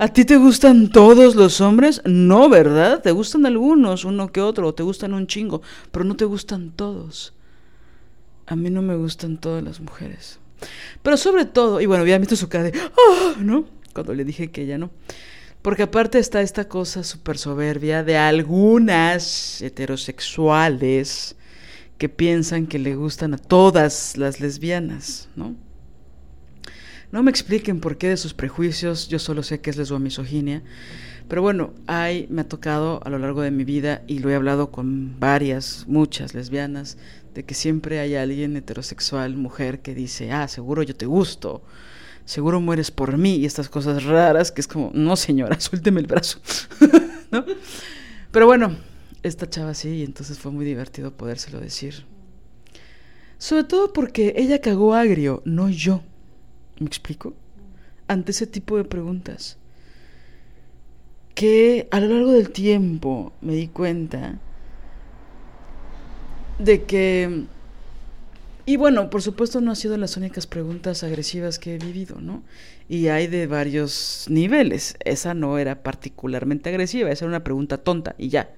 [0.00, 2.00] ¿A ti te gustan todos los hombres?
[2.04, 3.02] No, ¿verdad?
[3.02, 5.60] Te gustan algunos, uno que otro, te gustan un chingo,
[5.90, 7.34] pero no te gustan todos.
[8.46, 10.38] A mí no me gustan todas las mujeres.
[11.02, 13.66] Pero sobre todo, y bueno, había visto su cara de, oh", ¿no?
[13.92, 14.90] Cuando le dije que ella no.
[15.62, 21.36] Porque aparte está esta cosa súper soberbia de algunas heterosexuales
[21.98, 25.56] que piensan que le gustan a todas las lesbianas, ¿no?
[27.10, 30.62] No me expliquen por qué de sus prejuicios, yo solo sé que es misoginia.
[31.26, 34.34] Pero bueno, hay, me ha tocado a lo largo de mi vida, y lo he
[34.34, 36.98] hablado con varias, muchas lesbianas,
[37.38, 41.62] de que siempre hay alguien heterosexual, mujer, que dice, ah, seguro yo te gusto,
[42.24, 46.08] seguro mueres por mí, y estas cosas raras, que es como, no señora, suélteme el
[46.08, 46.40] brazo.
[47.30, 47.44] ¿No?
[48.32, 48.76] Pero bueno,
[49.22, 52.06] esta chava sí, y entonces fue muy divertido podérselo decir.
[53.38, 56.02] Sobre todo porque ella cagó agrio, no yo.
[56.80, 57.34] ¿Me explico?
[58.08, 59.58] Ante ese tipo de preguntas.
[61.36, 64.40] Que a lo largo del tiempo me di cuenta
[66.58, 67.44] de que...
[68.66, 72.42] Y bueno, por supuesto no han sido las únicas preguntas agresivas que he vivido, ¿no?
[72.86, 74.96] Y hay de varios niveles.
[75.04, 78.54] Esa no era particularmente agresiva, esa era una pregunta tonta y ya.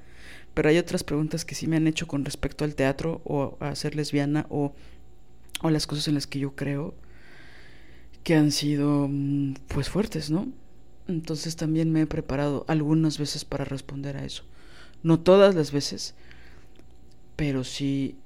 [0.53, 3.73] Pero hay otras preguntas que sí me han hecho con respecto al teatro o a
[3.77, 4.73] ser lesbiana o,
[5.63, 6.95] o las cosas en las que yo creo
[8.25, 10.49] que han sido mm, pues fuertes, ¿no?
[11.09, 14.45] Entonces también me he preparado algunas veces para responder a eso.
[15.03, 16.15] No todas las veces,
[17.41, 18.19] pero sí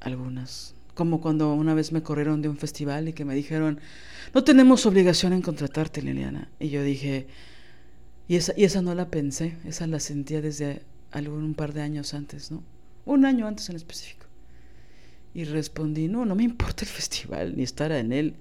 [0.00, 0.74] algunas.
[0.94, 3.80] Como cuando una vez me corrieron de un festival y que me dijeron,
[4.32, 6.50] no tenemos obligación en contratarte, Liliana.
[6.58, 7.26] Y yo dije,
[8.28, 11.82] y esa, y esa no la pensé, esa la sentía desde algún un par de
[11.82, 12.62] años antes, ¿no?
[13.04, 14.24] Un año antes en específico.
[15.34, 18.36] Y respondí, no, no me importa el festival ni estar en él.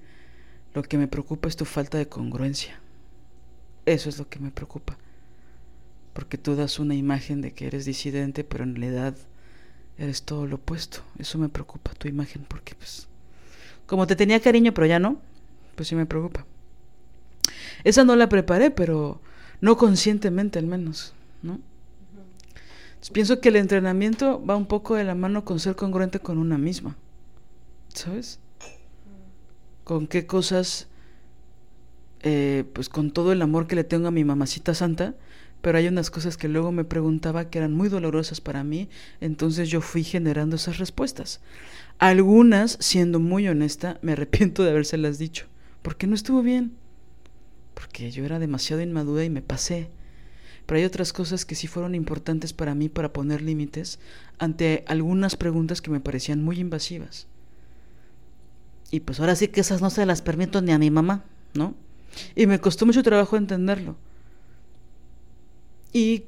[0.73, 2.79] Lo que me preocupa es tu falta de congruencia.
[3.85, 4.97] Eso es lo que me preocupa.
[6.13, 9.17] Porque tú das una imagen de que eres disidente, pero en realidad
[9.99, 11.01] eres todo lo opuesto.
[11.19, 13.07] Eso me preocupa, tu imagen, porque pues...
[13.85, 15.19] Como te tenía cariño, pero ya no,
[15.75, 16.45] pues sí me preocupa.
[17.83, 19.21] Esa no la preparé, pero
[19.61, 21.59] no conscientemente al menos, ¿no?
[23.13, 26.57] pienso que el entrenamiento va un poco de la mano con ser congruente con una
[26.57, 26.97] misma,
[27.93, 28.39] ¿sabes?
[29.89, 30.87] con qué cosas,
[32.19, 35.15] eh, pues con todo el amor que le tengo a mi mamacita santa,
[35.61, 39.69] pero hay unas cosas que luego me preguntaba que eran muy dolorosas para mí, entonces
[39.69, 41.41] yo fui generando esas respuestas.
[41.97, 45.47] Algunas, siendo muy honesta, me arrepiento de habérselas dicho,
[45.81, 46.73] porque no estuvo bien,
[47.73, 49.89] porque yo era demasiado inmadura y me pasé.
[50.65, 53.99] Pero hay otras cosas que sí fueron importantes para mí para poner límites
[54.37, 57.27] ante algunas preguntas que me parecían muy invasivas.
[58.91, 61.23] Y pues ahora sí que esas no se las permito ni a mi mamá,
[61.53, 61.73] ¿no?
[62.35, 63.95] Y me costó mucho trabajo entenderlo.
[65.91, 66.25] Y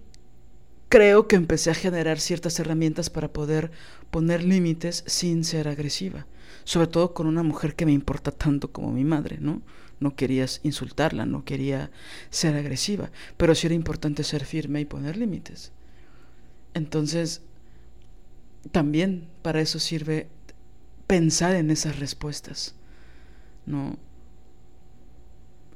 [0.89, 3.71] creo que empecé a generar ciertas herramientas para poder
[4.09, 6.27] poner límites sin ser agresiva.
[6.63, 9.61] Sobre todo con una mujer que me importa tanto como mi madre, ¿no?
[9.99, 11.91] No querías insultarla, no quería
[12.29, 15.71] ser agresiva, pero sí era importante ser firme y poner límites.
[16.73, 17.41] Entonces,
[18.71, 20.27] también para eso sirve
[21.07, 22.75] pensar en esas respuestas,
[23.65, 23.97] ¿no?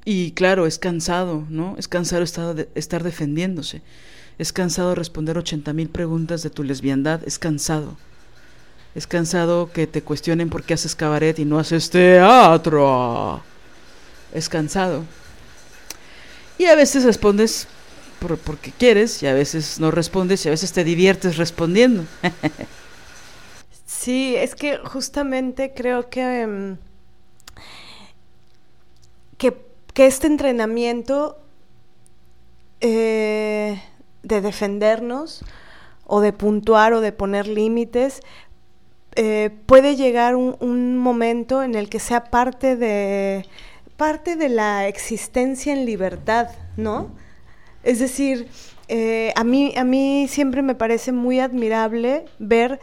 [0.06, 1.76] Y claro, es cansado, ¿no?
[1.78, 3.82] Es cansado estar, estar defendiéndose.
[4.38, 7.22] Es cansado responder 80 mil preguntas de tu lesbiandad.
[7.26, 7.98] Es cansado.
[8.94, 13.42] Es cansado que te cuestionen por qué haces cabaret y no haces teatro.
[14.34, 15.04] Es cansado.
[16.58, 17.68] Y a veces respondes
[18.20, 22.06] por, porque quieres y a veces no respondes y a veces te diviertes respondiendo.
[23.88, 26.78] Sí, es que justamente creo que, em,
[29.96, 31.40] que, este entrenamiento
[32.82, 33.82] eh,
[34.22, 35.44] de defendernos
[36.06, 38.22] o de puntuar o de poner límites
[39.16, 43.46] eh, puede llegar un, un, momento en el que sea parte de,
[43.98, 47.10] parte de la existencia en libertad, ¿no?
[47.84, 48.50] Es decir,
[48.88, 52.80] eh, a, mí, a mí siempre me parece muy admirable ver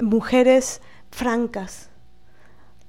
[0.00, 0.80] mujeres
[1.10, 1.90] francas.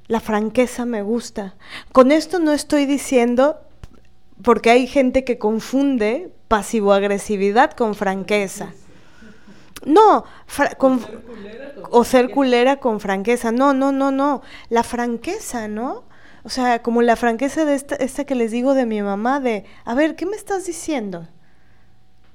[0.07, 1.55] La franqueza me gusta.
[1.91, 3.59] Con esto no estoy diciendo,
[4.41, 8.73] porque hay gente que confunde pasivo-agresividad con franqueza.
[9.85, 10.23] No,
[11.91, 13.51] o ser culera con franqueza.
[13.51, 14.41] No, no, no, no.
[14.69, 16.03] La franqueza, ¿no?
[16.43, 19.65] O sea, como la franqueza de esta, esta que les digo de mi mamá, de,
[19.83, 21.27] a ver, ¿qué me estás diciendo?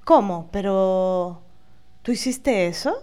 [0.04, 0.48] ¿Cómo?
[0.52, 1.42] Pero,
[2.02, 3.02] ¿tú hiciste eso?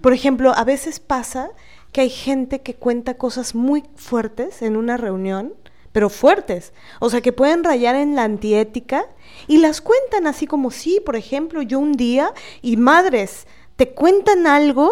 [0.00, 1.50] Por ejemplo, a veces pasa
[1.92, 5.52] que hay gente que cuenta cosas muy fuertes en una reunión,
[5.92, 9.04] pero fuertes, o sea, que pueden rayar en la antiética
[9.46, 12.32] y las cuentan así como sí, por ejemplo, yo un día
[12.62, 13.46] y madres
[13.76, 14.90] te cuentan algo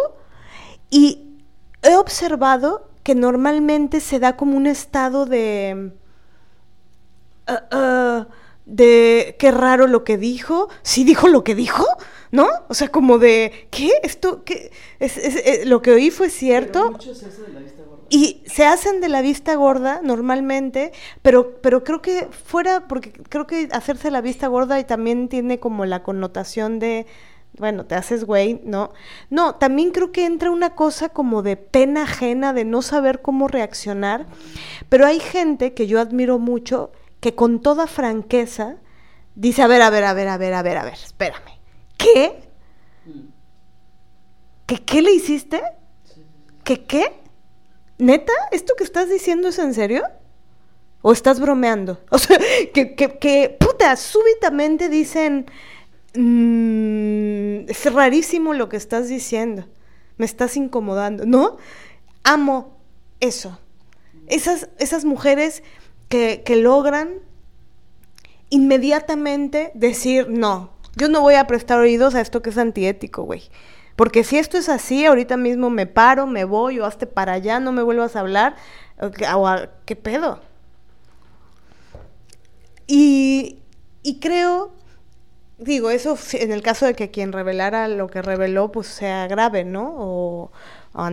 [0.91, 1.39] y
[1.83, 5.93] he observado que normalmente se da como un estado de...
[7.47, 8.27] Ah,
[8.71, 11.85] de qué raro lo que dijo, sí dijo lo que dijo,
[12.31, 12.47] ¿no?
[12.69, 13.91] O sea, como de, ¿qué?
[14.05, 14.71] ¿Esto qué?
[15.01, 16.97] ¿Es, eh, lo que oí fue cierto?
[18.09, 20.93] Y se hacen de la vista gorda normalmente,
[21.23, 25.59] pero, pero creo que fuera, porque creo que hacerse la vista gorda y también tiene
[25.59, 27.07] como la connotación de,
[27.59, 28.93] bueno, te haces güey, ¿no?
[29.31, 33.49] No, también creo que entra una cosa como de pena ajena, de no saber cómo
[33.49, 34.27] reaccionar,
[34.89, 38.77] pero hay gente que yo admiro mucho que con toda franqueza
[39.35, 41.59] dice, a ver, a ver, a ver, a ver, a ver, a ver, espérame,
[41.97, 42.41] ¿qué?
[44.67, 45.63] ¿Qué, qué le hiciste?
[46.65, 47.21] ¿Qué qué?
[47.99, 48.33] ¿Neta?
[48.53, 50.05] ¿Esto que estás diciendo es en serio?
[51.03, 52.01] ¿O estás bromeando?
[52.11, 52.39] O sea,
[52.73, 55.47] que, que, que puta, súbitamente dicen,
[56.15, 59.67] mm, es rarísimo lo que estás diciendo,
[60.17, 61.57] me estás incomodando, ¿no?
[62.25, 62.79] Amo
[63.21, 63.59] eso.
[64.27, 65.63] Esas, esas mujeres
[66.11, 67.21] que, logran
[68.51, 73.45] inmediatamente decir, no, yo no voy a prestar oídos a esto que es antiético, güey.
[73.95, 77.61] Porque si esto es así, ahorita mismo me paro, me voy o hazte para allá,
[77.61, 78.57] no me vuelvas a hablar.
[79.85, 80.41] ¿Qué pedo?
[82.87, 83.59] Y,
[84.03, 84.73] y creo,
[85.59, 89.65] digo, eso en el caso de que quien revelara lo que reveló, pues sea grave,
[89.65, 89.95] ¿no?
[89.97, 90.51] O,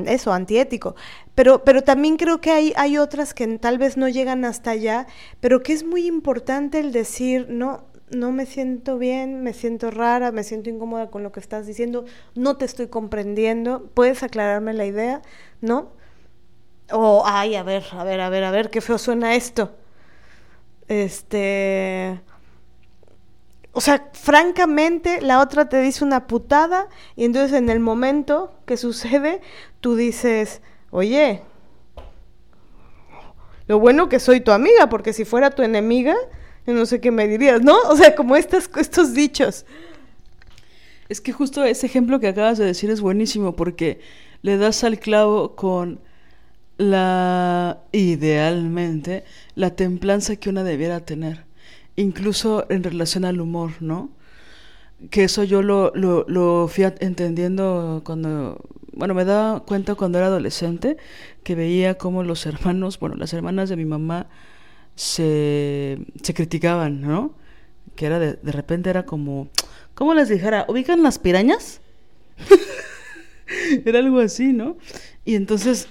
[0.07, 0.95] eso, antiético.
[1.35, 5.07] Pero, pero también creo que hay, hay otras que tal vez no llegan hasta allá,
[5.39, 10.31] pero que es muy importante el decir, no, no me siento bien, me siento rara,
[10.31, 12.05] me siento incómoda con lo que estás diciendo,
[12.35, 15.21] no te estoy comprendiendo, ¿puedes aclararme la idea?
[15.61, 15.91] ¿No?
[16.91, 19.75] O, ay, a ver, a ver, a ver, a ver, qué feo suena esto.
[20.87, 22.21] Este
[23.77, 28.75] o sea, francamente, la otra te dice una putada y entonces en el momento que
[28.75, 29.39] sucede,
[29.81, 31.43] tú dices, oye,
[33.67, 36.15] lo bueno que soy tu amiga, porque si fuera tu enemiga,
[36.65, 37.77] yo no sé qué me dirías, ¿no?
[37.87, 39.67] O sea, como estas, estos dichos.
[41.07, 43.99] Es que justo ese ejemplo que acabas de decir es buenísimo porque
[44.41, 45.99] le das al clavo con
[46.79, 49.23] la, idealmente,
[49.53, 51.46] la templanza que una debiera tener
[51.97, 54.09] incluso en relación al humor, ¿no?
[55.09, 58.63] Que eso yo lo, lo, lo fui entendiendo cuando,
[58.93, 60.97] bueno, me daba cuenta cuando era adolescente,
[61.43, 64.27] que veía cómo los hermanos, bueno, las hermanas de mi mamá
[64.95, 67.33] se, se criticaban, ¿no?
[67.95, 69.49] Que era de, de repente era como,
[69.93, 70.65] ¿cómo les dijera?
[70.67, 71.81] ¿Ubican las pirañas?
[73.85, 74.77] era algo así, ¿no?
[75.25, 75.87] Y entonces,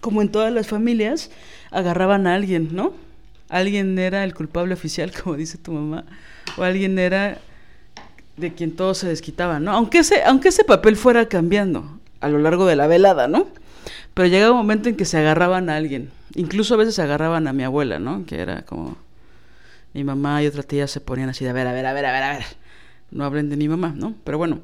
[0.00, 1.30] como en todas las familias,
[1.70, 3.05] agarraban a alguien, ¿no?
[3.48, 6.04] Alguien era el culpable oficial, como dice tu mamá,
[6.56, 7.38] o alguien era
[8.36, 9.72] de quien todos se desquitaban, ¿no?
[9.72, 13.46] Aunque ese, aunque ese papel fuera cambiando a lo largo de la velada, ¿no?
[14.14, 16.10] Pero llegaba un momento en que se agarraban a alguien.
[16.34, 18.26] Incluso a veces se agarraban a mi abuela, ¿no?
[18.26, 18.96] Que era como
[19.94, 22.04] mi mamá y otra tía se ponían así de a ver, a ver, a ver,
[22.04, 22.44] a ver, a ver.
[23.10, 24.14] No hablen de mi mamá, ¿no?
[24.24, 24.60] Pero bueno,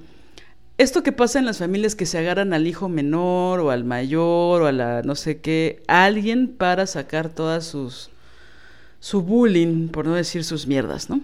[0.79, 4.63] esto que pasa en las familias que se agarran al hijo menor o al mayor
[4.63, 8.11] o a la no sé qué, alguien para sacar todas sus
[9.03, 11.21] su bullying, por no decir sus mierdas, ¿no?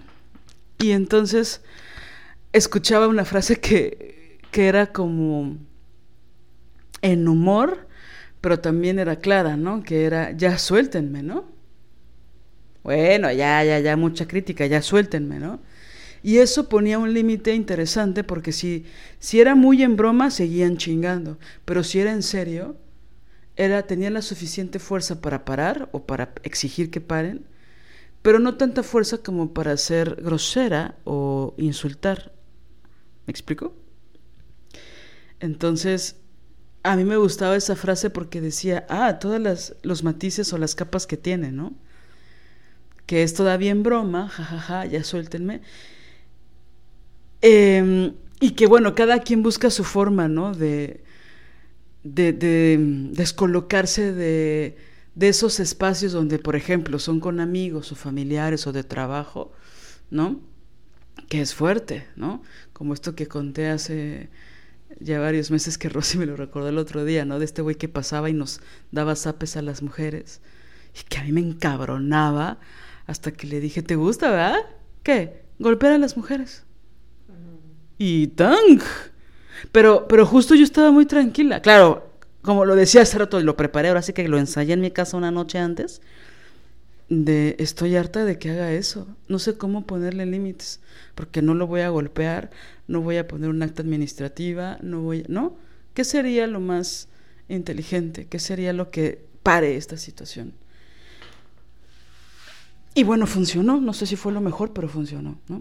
[0.80, 1.60] Y entonces
[2.52, 5.56] escuchaba una frase que, que era como
[7.02, 7.86] en humor,
[8.40, 9.84] pero también era clara, ¿no?
[9.84, 11.44] Que era, ya suéltenme, ¿no?
[12.82, 15.60] Bueno, ya, ya, ya, mucha crítica, ya suéltenme, ¿no?
[16.24, 18.86] Y eso ponía un límite interesante porque si,
[19.20, 22.76] si era muy en broma, seguían chingando, pero si era en serio,
[23.54, 27.44] era, tenía la suficiente fuerza para parar o para exigir que paren,
[28.22, 32.32] pero no tanta fuerza como para ser grosera o insultar.
[33.26, 33.74] ¿Me explico?
[35.40, 36.16] Entonces,
[36.82, 40.74] a mí me gustaba esa frase porque decía, ah, todas las, los matices o las
[40.74, 41.74] capas que tiene, ¿no?
[43.08, 45.62] que es todavía en broma, jajaja, ya suéltenme.
[47.40, 50.54] Em, y que bueno, cada quien busca su forma, ¿no?
[50.54, 51.02] De,
[52.04, 52.76] de, de
[53.12, 54.76] descolocarse de,
[55.18, 59.50] de esos espacios donde, por ejemplo, son con amigos o familiares o de trabajo,
[60.10, 60.40] ¿no?
[61.28, 62.40] Que es fuerte, ¿no?
[62.72, 64.30] Como esto que conté hace
[65.00, 67.40] ya varios meses que Rosy me lo recordó el otro día, ¿no?
[67.40, 68.60] De este güey que pasaba y nos
[68.92, 70.40] daba zapes a las mujeres.
[70.94, 72.60] Y que a mí me encabronaba
[73.08, 74.60] hasta que le dije, ¿te gusta, verdad?
[75.02, 75.42] ¿Qué?
[75.58, 76.62] Golpear a las mujeres.
[77.98, 78.80] Y ¡tang!
[79.72, 81.60] Pero, pero justo yo estaba muy tranquila.
[81.60, 82.07] Claro,
[82.48, 84.90] como lo decía hace rato, y lo preparé, ahora sí que lo ensayé en mi
[84.90, 86.00] casa una noche antes.
[87.10, 89.06] De estoy harta de que haga eso.
[89.28, 90.80] No sé cómo ponerle límites.
[91.14, 92.48] Porque no lo voy a golpear,
[92.86, 95.26] no voy a poner un acta administrativa, no voy.
[95.28, 95.58] ¿No?
[95.92, 97.08] ¿Qué sería lo más
[97.50, 98.26] inteligente?
[98.30, 100.54] ¿Qué sería lo que pare esta situación?
[102.94, 103.78] Y bueno, funcionó.
[103.78, 105.60] No sé si fue lo mejor, pero funcionó, ¿no?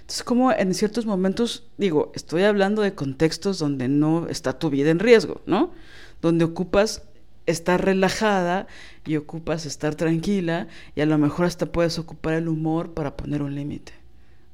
[0.00, 4.90] Entonces, como en ciertos momentos, digo, estoy hablando de contextos donde no está tu vida
[4.90, 5.72] en riesgo, ¿no?
[6.20, 7.02] Donde ocupas
[7.46, 8.66] estar relajada
[9.06, 13.42] y ocupas estar tranquila y a lo mejor hasta puedes ocupar el humor para poner
[13.42, 13.92] un límite,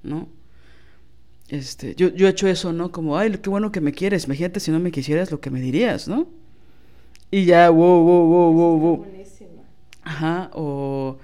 [0.02, 0.28] ¿no?
[1.48, 2.92] Este, yo, yo he hecho eso, ¿no?
[2.92, 5.60] Como, ay, qué bueno que me quieres, imagínate si no me quisieras lo que me
[5.60, 6.28] dirías, ¿no?
[7.30, 9.06] Y ya, wow, wow, wow, wow, wow.
[10.04, 11.18] Ajá, o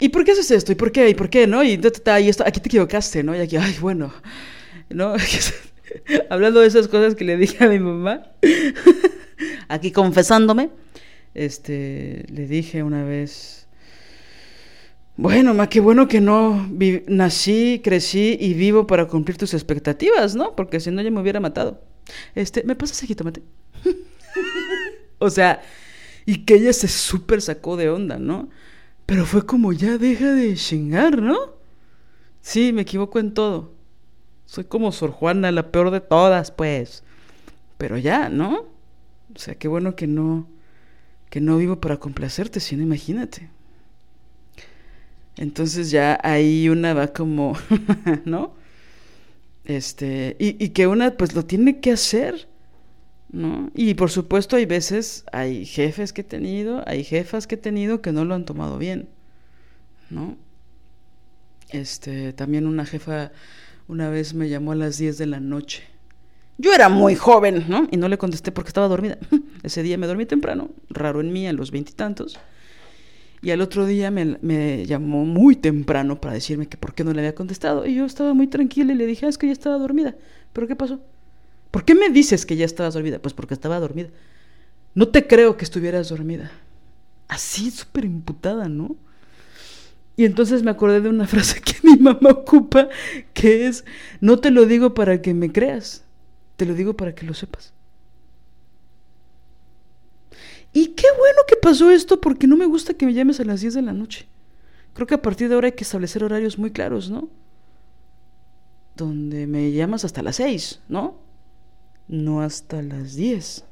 [0.00, 0.72] ¿Y por qué haces esto?
[0.72, 1.10] ¿Y por qué?
[1.10, 1.46] ¿Y por qué?
[1.46, 1.62] ¿No?
[1.62, 3.36] Y, y esto, aquí te equivocaste, ¿no?
[3.36, 4.12] Y aquí, ay, bueno,
[4.88, 5.14] ¿no?
[6.30, 8.22] Hablando de esas cosas que le dije a mi mamá,
[9.68, 10.70] aquí confesándome,
[11.34, 13.68] este, le dije una vez,
[15.16, 16.68] bueno, ma, qué bueno que no
[17.06, 20.56] nací, crecí y vivo para cumplir tus expectativas, ¿no?
[20.56, 21.82] Porque si no ya me hubiera matado.
[22.34, 23.42] Este, ¿me pasas ese jitomate?
[25.18, 25.62] o sea,
[26.24, 28.48] y que ella se súper sacó de onda, ¿no?
[29.06, 31.36] Pero fue como ya deja de chingar, ¿no?
[32.40, 33.74] Sí, me equivoco en todo.
[34.46, 37.04] Soy como Sor Juana, la peor de todas, pues.
[37.76, 38.66] Pero ya, ¿no?
[39.34, 40.48] O sea, qué bueno que no
[41.30, 43.48] que no vivo para complacerte, sino imagínate.
[45.36, 47.56] Entonces ya ahí una va como,
[48.24, 48.52] ¿no?
[49.64, 52.48] Este, y, y que una pues lo tiene que hacer.
[53.32, 53.70] ¿no?
[53.74, 58.02] Y por supuesto hay veces, hay jefes que he tenido, hay jefas que he tenido
[58.02, 59.08] que no lo han tomado bien,
[60.10, 60.36] ¿no?
[61.70, 63.32] Este, también una jefa
[63.88, 65.84] una vez me llamó a las 10 de la noche.
[66.60, 67.88] Yo era muy joven, ¿no?
[67.90, 69.16] Y no le contesté porque estaba dormida.
[69.62, 72.38] Ese día me dormí temprano, raro en mí, a los veintitantos.
[73.40, 77.20] Y, al otro día me, llamó muy temprano para decirme que por qué no le
[77.20, 77.86] había contestado.
[77.86, 80.16] Y yo estaba muy tranquila y le dije, ah, es que ya estaba dormida.
[80.52, 81.00] ¿Pero qué pasó?
[81.70, 83.20] ¿Por qué me dices que ya estabas dormida?
[83.20, 84.10] Pues porque estaba dormida.
[84.94, 86.50] No te creo que estuvieras dormida.
[87.26, 88.96] Así, súper imputada, ¿no?
[90.14, 92.90] Y entonces me acordé de una frase que mi mamá ocupa,
[93.32, 93.86] que es,
[94.20, 96.04] no te lo digo para que me creas,
[96.60, 97.72] te lo digo para que lo sepas.
[100.74, 103.62] Y qué bueno que pasó esto porque no me gusta que me llames a las
[103.62, 104.28] 10 de la noche.
[104.92, 107.30] Creo que a partir de ahora hay que establecer horarios muy claros, ¿no?
[108.94, 111.16] Donde me llamas hasta las 6, ¿no?
[112.08, 113.64] no hasta las 10.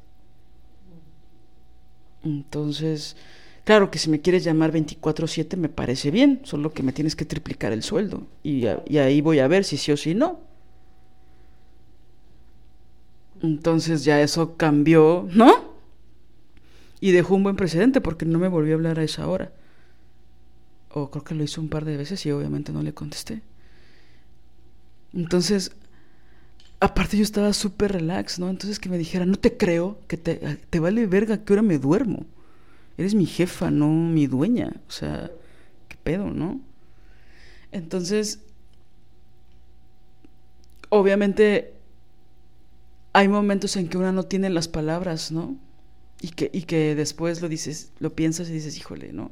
[2.23, 3.17] Entonces,
[3.65, 7.25] claro que si me quieres llamar 24/7 me parece bien, solo que me tienes que
[7.25, 10.48] triplicar el sueldo y, y, ahí voy a ver si sí o si no.
[13.41, 15.69] Entonces ya eso cambió, ¿no?
[16.99, 19.51] Y dejó un buen precedente porque no me volvió a hablar a esa hora.
[20.91, 23.41] O creo que lo hizo un par de veces y obviamente no le contesté.
[25.13, 25.71] Entonces,
[26.79, 28.49] aparte yo estaba súper relax, ¿no?
[28.49, 30.35] Entonces que me dijera, no te creo, que te,
[30.69, 32.25] te vale verga que ahora me duermo.
[32.97, 34.73] Eres mi jefa, no mi dueña.
[34.87, 35.31] O sea,
[35.87, 36.59] qué pedo, ¿no?
[37.71, 38.39] Entonces,
[40.89, 41.78] obviamente
[43.13, 45.57] hay momentos en que una no tiene las palabras, ¿no?
[46.21, 49.31] Y que, y que después lo dices, lo piensas y dices, híjole, ¿no?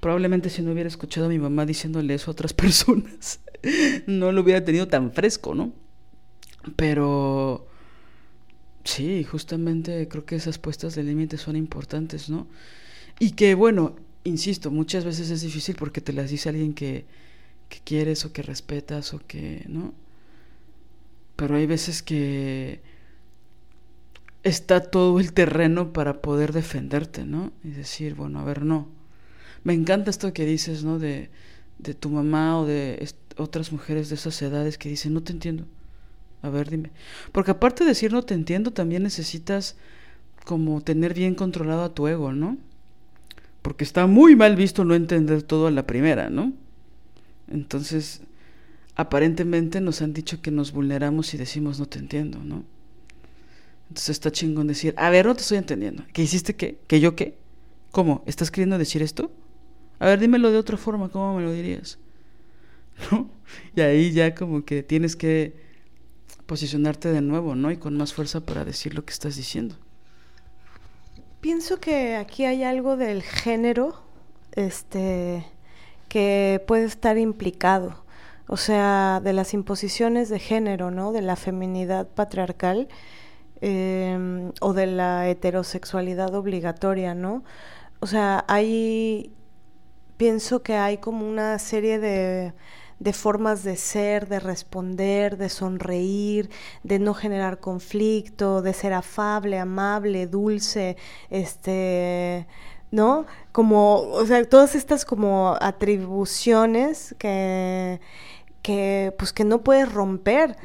[0.00, 3.40] Probablemente si no hubiera escuchado a mi mamá diciéndole eso a otras personas,
[4.06, 5.72] no lo hubiera tenido tan fresco, ¿no?
[6.76, 7.66] Pero
[8.84, 12.46] sí, justamente creo que esas puestas de límite son importantes, ¿no?
[13.18, 17.06] Y que, bueno, insisto, muchas veces es difícil porque te las dice alguien que,
[17.68, 19.94] que quieres o que respetas o que, ¿no?
[21.42, 22.80] Pero hay veces que
[24.44, 27.50] está todo el terreno para poder defenderte, ¿no?
[27.64, 28.86] Y decir, bueno, a ver, no.
[29.64, 31.00] Me encanta esto que dices, ¿no?
[31.00, 31.30] De,
[31.78, 35.66] de tu mamá o de otras mujeres de esas edades que dicen, no te entiendo.
[36.42, 36.92] A ver, dime.
[37.32, 39.74] Porque aparte de decir no te entiendo, también necesitas
[40.44, 42.56] como tener bien controlado a tu ego, ¿no?
[43.62, 46.52] porque está muy mal visto no entender todo a la primera, ¿no?
[47.48, 48.20] Entonces,
[48.94, 52.64] aparentemente nos han dicho que nos vulneramos y decimos no te entiendo, ¿no?
[53.88, 56.04] Entonces está chingón decir, a ver, no te estoy entendiendo.
[56.12, 56.78] ¿Qué hiciste qué?
[56.86, 57.36] ¿Que yo qué?
[57.90, 58.22] ¿Cómo?
[58.26, 59.30] ¿Estás queriendo decir esto?
[59.98, 61.98] A ver, dímelo de otra forma, ¿cómo me lo dirías?
[63.10, 63.30] ¿No?
[63.76, 65.54] Y ahí ya como que tienes que
[66.46, 67.70] posicionarte de nuevo, ¿no?
[67.70, 69.76] Y con más fuerza para decir lo que estás diciendo.
[71.40, 74.02] Pienso que aquí hay algo del género,
[74.52, 75.44] este,
[76.08, 78.01] que puede estar implicado.
[78.48, 81.12] O sea, de las imposiciones de género, ¿no?
[81.12, 82.88] De la feminidad patriarcal
[83.64, 87.44] Em, o de la heterosexualidad obligatoria, ¿no?
[88.00, 89.32] O sea, hay,
[90.16, 92.54] pienso que hay como una serie de,
[92.98, 96.50] de formas de ser, de responder, de sonreír,
[96.82, 100.96] de no generar conflicto, de ser afable, amable, dulce,
[101.30, 102.48] este,
[102.92, 103.26] ¿no?
[103.50, 108.00] Como, o sea, todas estas como atribuciones que,
[108.62, 110.56] que pues que no puedes romper.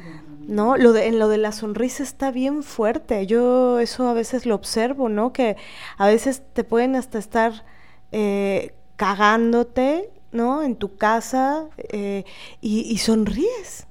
[0.48, 0.78] ¿no?
[0.78, 3.26] Lo de, en lo de la sonrisa está bien fuerte.
[3.26, 5.32] Yo eso a veces lo observo, ¿no?
[5.32, 5.56] Que
[5.98, 7.64] a veces te pueden hasta estar
[8.12, 10.62] eh, cagándote, ¿no?
[10.62, 12.24] En tu casa eh,
[12.62, 13.86] y, sonríes.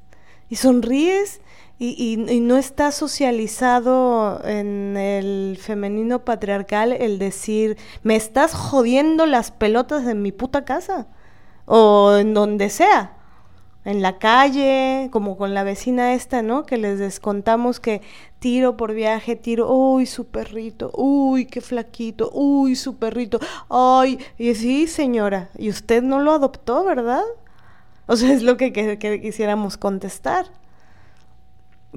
[0.50, 1.42] Y sonríes
[1.80, 9.52] y, y, no está socializado en el femenino patriarcal el decir, me estás jodiendo las
[9.52, 11.08] pelotas en mi puta casa
[11.66, 13.18] o en donde sea
[13.88, 16.66] en la calle, como con la vecina esta, ¿no?
[16.66, 18.02] Que les descontamos que
[18.40, 23.40] tiro por viaje, tiro, uy, su perrito, uy, qué flaquito, uy, su perrito,
[23.70, 27.24] ay, y sí, señora, y usted no lo adoptó, ¿verdad?
[28.08, 28.74] O sea, es lo que
[29.22, 30.48] quisiéramos contestar.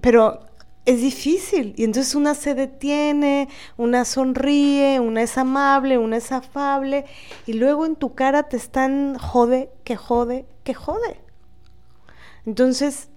[0.00, 0.40] Pero
[0.84, 1.74] es difícil.
[1.76, 7.04] Y entonces una se detiene, una sonríe, una es amable, una es afable,
[7.46, 11.20] y luego en tu cara te están jode, que jode, que jode.
[12.46, 13.08] Entonces,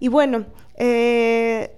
[0.00, 1.76] y bueno, eh,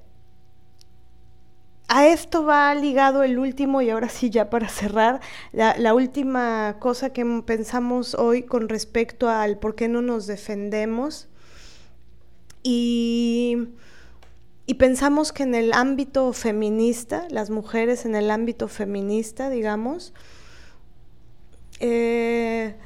[1.89, 5.21] a esto va ligado el último, y ahora sí ya para cerrar,
[5.53, 11.29] la, última cosa que pensamos hoy con respecto al por qué no nos defendemos.
[12.63, 13.69] Y,
[14.67, 20.13] y pensamos que en el ámbito feminista, las mujeres en el ámbito feminista, digamos,
[21.81, 22.77] eh,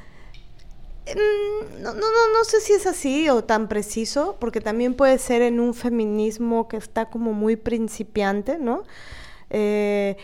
[1.15, 5.43] Mm, no, no, no, sé si es así o tan preciso, porque también puede ser
[5.43, 8.85] en un feminismo que está como muy principiante, ¿no?
[9.51, 10.17] Eh,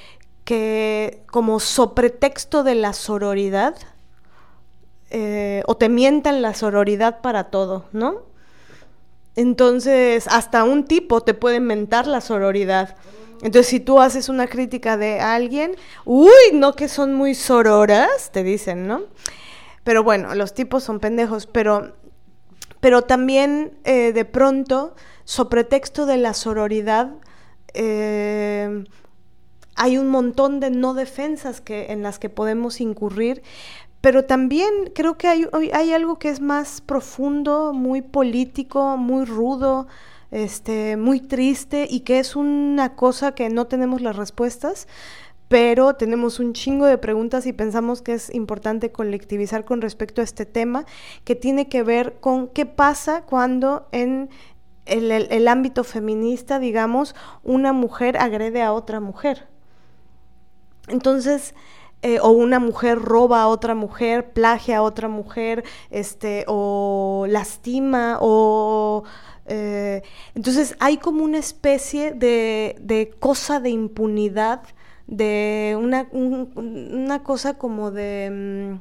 [0.45, 3.77] que como sopretexto de la sororidad,
[5.11, 8.23] eh, o te mientan la sororidad para todo, ¿no?
[9.37, 12.97] Entonces, hasta un tipo te puede mentar la sororidad.
[13.43, 15.77] Entonces, si tú haces una crítica de alguien,
[16.07, 19.03] uy, no que son muy sororas, te dicen, ¿no?
[19.85, 21.95] Pero bueno, los tipos son pendejos, pero,
[22.81, 24.95] pero también eh, de pronto,
[25.25, 27.11] sobre texto de la sororidad,
[27.75, 28.85] eh,
[29.77, 33.43] hay un montón de no defensas que, en las que podemos incurrir,
[34.01, 39.87] pero también creo que hay, hay algo que es más profundo, muy político, muy rudo,
[40.31, 44.89] este, muy triste y que es una cosa que no tenemos las respuestas,
[45.49, 50.25] pero tenemos un chingo de preguntas y pensamos que es importante colectivizar con respecto a
[50.25, 50.85] este tema,
[51.25, 54.29] que tiene que ver con qué pasa cuando en
[54.87, 59.47] el, ámbito feminista, digamos, una mujer agrede a otra mujer.
[60.89, 61.55] Entonces,
[62.03, 68.19] eh, o una mujer roba a otra mujer, plagia a otra mujer, este, o lastima,
[68.21, 69.05] o
[69.47, 70.03] eh,
[70.35, 74.63] entonces hay como una especie de, de cosa de impunidad
[75.07, 78.81] de una, una cosa como de...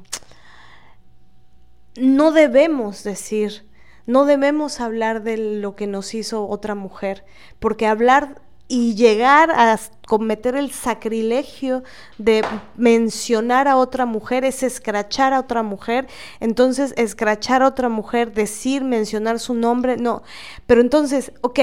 [1.98, 3.66] no debemos decir,
[4.06, 7.24] no debemos hablar de lo que nos hizo otra mujer,
[7.58, 11.84] porque hablar y llegar a cometer el sacrilegio
[12.18, 12.44] de
[12.76, 16.08] mencionar a otra mujer es escrachar a otra mujer,
[16.40, 20.22] entonces escrachar a otra mujer, decir, mencionar su nombre, no.
[20.66, 21.60] Pero entonces, ok,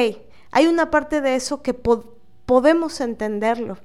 [0.51, 3.77] hay una parte de eso que podemos entenderlo,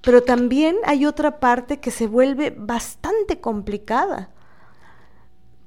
[0.00, 4.30] pero también hay otra parte que se vuelve bastante complicada.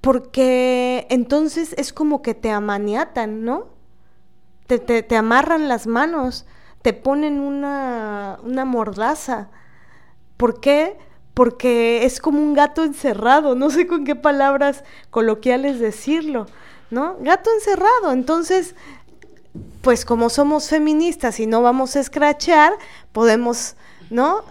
[0.01, 3.67] Porque entonces es como que te amaniatan, ¿no?
[4.67, 6.45] Te, te, amarran las manos,
[6.83, 9.49] te ponen una, una mordaza.
[10.37, 10.95] ¿Por qué?
[11.33, 16.45] Porque es como un gato encerrado, no sé con qué palabras coloquiales decirlo,
[16.91, 17.17] ¿no?
[17.21, 18.11] Gato encerrado.
[18.11, 18.75] Entonces,
[19.81, 22.73] pues como somos feministas y no vamos a escrachar,
[23.11, 23.75] podemos
[24.09, 24.43] ¿no?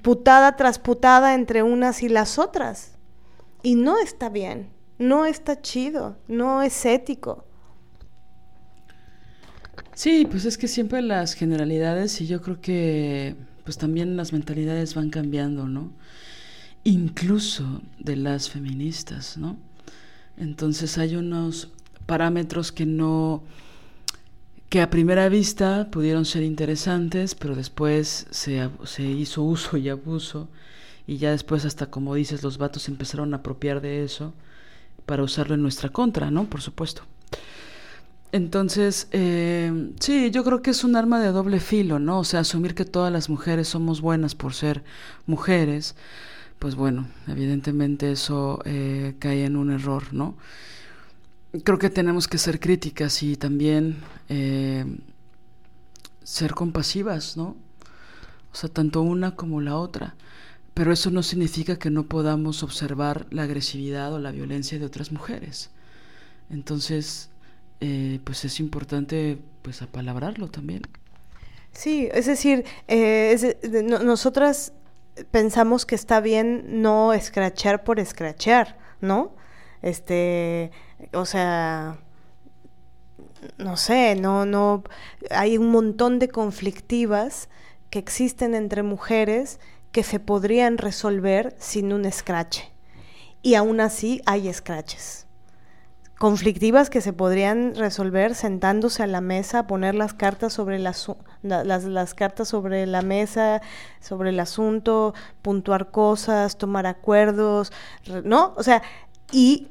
[0.00, 2.92] putada tras putada entre unas y las otras.
[3.62, 7.44] Y no está bien, no está chido, no es ético.
[9.94, 14.94] Sí, pues es que siempre las generalidades y yo creo que pues también las mentalidades
[14.94, 15.92] van cambiando, ¿no?
[16.84, 19.56] Incluso de las feministas, ¿no?
[20.36, 21.70] Entonces hay unos
[22.06, 23.42] parámetros que no
[24.70, 30.48] que a primera vista pudieron ser interesantes, pero después se, se, hizo uso y abuso,
[31.06, 34.32] y ya después hasta como dices, los vatos empezaron a apropiar de eso
[35.04, 36.46] para usarlo en nuestra contra, ¿no?
[36.46, 37.02] Por supuesto.
[38.32, 42.20] Entonces, eh, sí, yo creo que es un arma de doble filo, ¿no?
[42.20, 44.82] O sea, asumir que todas las mujeres somos buenas por ser
[45.26, 45.94] mujeres,
[46.58, 50.36] pues bueno, evidentemente eso eh, cae en un error, ¿no?
[51.64, 53.98] creo que tenemos que ser críticas y también
[54.28, 54.84] eh,
[56.22, 57.56] ser compasivas, ¿no?
[58.52, 60.14] O sea, tanto una como la otra.
[60.74, 65.12] Pero eso no significa que no podamos observar la agresividad o la violencia de otras
[65.12, 65.70] mujeres.
[66.48, 67.28] Entonces,
[67.84, 70.82] eh, pues es importante pues apalabrarlo también.
[71.72, 73.56] Sí, es decir, eh,
[74.04, 74.72] nosotras
[75.32, 79.34] pensamos que está bien no escrachar por escrachar, ¿no?
[79.82, 80.70] Este,
[81.12, 81.98] o sea,
[83.58, 84.84] no sé, no, no,
[85.30, 87.48] hay un montón de conflictivas
[87.90, 89.58] que existen entre mujeres
[89.90, 92.60] que se podrían resolver sin un scratch.
[93.42, 95.26] Y aún así hay scratches.
[96.22, 101.08] Conflictivas que se podrían resolver sentándose a la mesa, poner las cartas sobre las,
[101.42, 103.60] las cartas sobre la mesa,
[103.98, 107.72] sobre el asunto, puntuar cosas, tomar acuerdos,
[108.22, 108.54] ¿no?
[108.56, 108.82] O sea,
[109.32, 109.66] y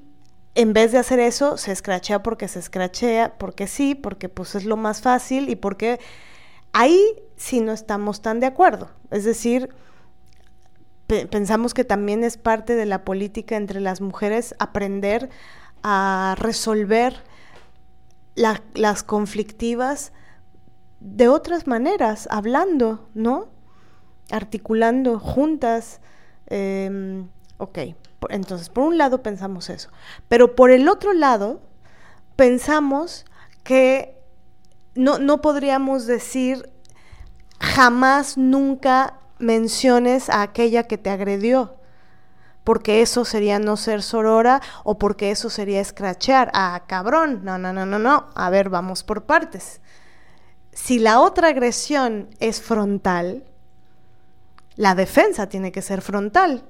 [0.53, 4.65] en vez de hacer eso, se escrachea porque se escrachea, porque sí, porque pues es
[4.65, 6.01] lo más fácil y porque
[6.73, 7.01] ahí
[7.37, 8.89] sí no estamos tan de acuerdo.
[9.09, 9.69] Es decir,
[11.07, 15.29] pensamos que también es parte de la política entre las mujeres aprender
[15.83, 17.23] a resolver
[18.35, 20.13] las conflictivas
[20.99, 23.49] de otras maneras, hablando, ¿no?
[24.29, 25.99] Articulando juntas.
[26.47, 27.27] Em,
[27.57, 27.79] ok,
[28.29, 29.89] entonces, por un lado pensamos eso,
[30.27, 31.61] pero por el otro lado
[32.35, 33.25] pensamos
[33.63, 34.17] que
[34.95, 36.69] no, no podríamos decir
[37.59, 41.75] jamás, nunca menciones a aquella que te agredió,
[42.63, 46.51] porque eso sería no ser sorora o porque eso sería escrachar.
[46.53, 48.29] Ah, cabrón, no, no, no, no, no.
[48.35, 49.81] A ver, vamos por partes.
[50.71, 53.43] Si la otra agresión es frontal,
[54.75, 56.63] la defensa tiene que ser frontal.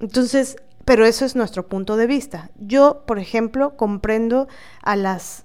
[0.00, 2.50] Entonces, pero eso es nuestro punto de vista.
[2.56, 4.48] Yo, por ejemplo, comprendo
[4.82, 5.44] a las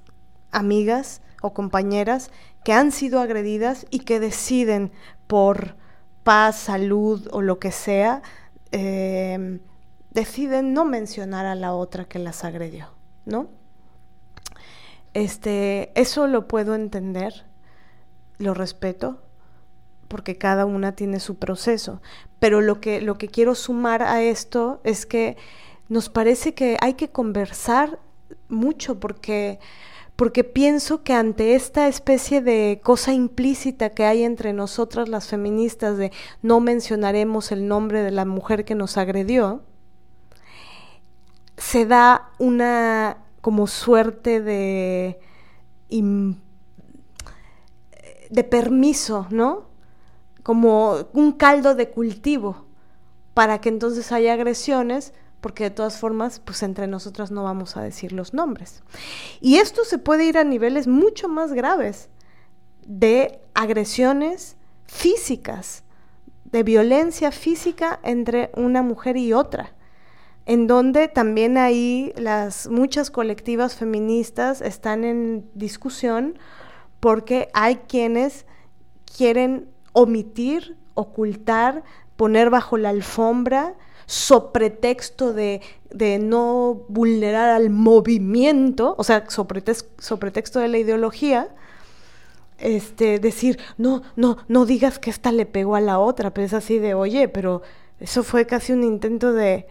[0.52, 2.32] amigas o compañeras
[2.64, 4.92] que han sido agredidas y que deciden
[5.28, 5.76] por
[6.24, 8.22] paz, salud o lo que sea,
[8.74, 9.60] em,
[10.11, 12.90] deciden no mencionar a la otra que las agredió,
[13.26, 13.48] ¿no?
[15.14, 17.45] Este, eso lo puedo entender,
[18.40, 19.22] lo respeto,
[20.08, 22.02] porque cada una tiene su proceso.
[22.40, 25.38] Pero lo que, lo que quiero sumar a esto es que
[25.88, 28.00] nos parece que hay que conversar
[28.48, 29.60] mucho porque,
[30.16, 35.98] porque pienso que ante esta especie de cosa implícita que hay entre nosotras las feministas
[35.98, 36.11] de
[36.42, 39.64] no mencionaremos el nombre de la mujer que nos agredió,
[41.58, 45.19] se da una como suerte de,
[48.30, 49.74] de permiso, ¿no?
[50.43, 52.66] como un caldo de cultivo
[53.33, 55.14] para que entonces haya agresiones,
[55.44, 58.82] porque de todas formas, pues entre nosotras no vamos a decir los nombres.
[59.42, 62.10] Y esto se puede ir a niveles mucho más graves
[62.86, 64.56] de agresiones
[64.86, 65.84] físicas,
[66.46, 69.74] de violencia física entre una mujer y otra,
[70.46, 76.40] en donde también ahí las muchas colectivas feministas están en discusión
[77.02, 78.46] porque hay quienes
[79.18, 81.84] quieren omitir, ocultar,
[82.16, 85.61] poner bajo la alfombra, sobre texto de,
[86.19, 91.49] no vulnerar al movimiento, o sea, sobre, texto de la ideología,
[92.57, 96.53] este, decir, no, no, no digas que esta le pegó a la otra, pero es
[96.53, 97.61] así de, oye, pero
[97.99, 99.67] eso fue casi un intento de,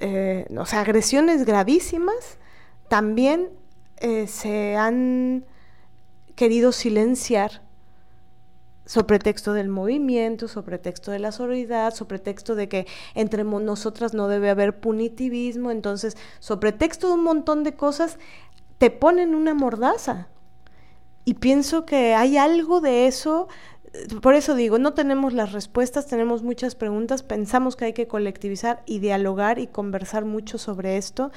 [0.00, 2.38] eh, o sea, agresiones gravísimas,
[2.88, 3.50] también
[3.98, 5.44] eh, se han
[6.34, 7.62] querido silenciar
[8.86, 14.14] sobre texto del movimiento, sobre texto de la sororidad, sobre texto de que entre nosotras
[14.14, 18.18] no debe haber punitivismo, entonces, sobre texto de un montón de cosas,
[18.78, 20.28] te ponen una mordaza.
[21.24, 23.48] Y pienso que hay algo de eso
[24.22, 28.82] por eso digo, no tenemos las respuestas, tenemos muchas preguntas, pensamos que hay que colectivizar
[28.86, 31.30] y dialogar y conversar mucho sobre esto,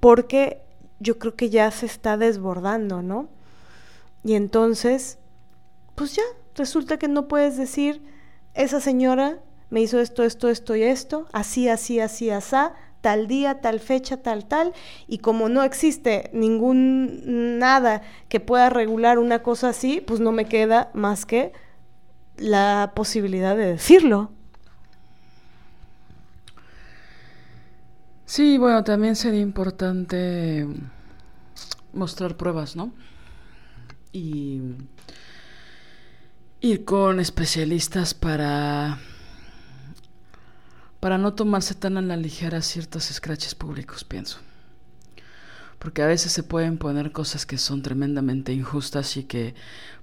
[0.00, 0.62] porque
[0.98, 3.28] yo creo que ya se está desbordando, ¿no?
[4.24, 5.18] Y entonces,
[5.94, 6.22] pues ya,
[6.54, 8.02] resulta que no puedes decir,
[8.54, 13.60] esa señora me hizo esto, esto, esto y esto, así, así, así, asá, tal día,
[13.60, 14.72] tal fecha, tal, tal,
[15.06, 20.46] y como no existe ningún nada que pueda regular una cosa así, pues no me
[20.46, 21.52] queda más que
[22.36, 24.30] la posibilidad de decirlo.
[28.24, 30.66] Sí, bueno, también sería importante
[31.92, 32.92] mostrar pruebas, ¿no?
[34.12, 34.60] Y
[36.60, 38.98] ir con especialistas para
[41.00, 44.38] para no tomarse tan a la ligera ciertos scratches públicos, pienso.
[45.78, 49.54] Porque a veces se pueden poner cosas que son tremendamente injustas y que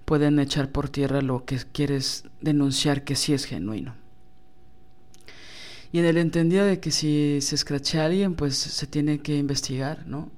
[0.05, 3.93] pueden echar por tierra lo que quieres denunciar que sí es genuino.
[5.91, 9.37] Y en el entendido de que si se escrache a alguien, pues se tiene que
[9.37, 10.31] investigar, ¿no?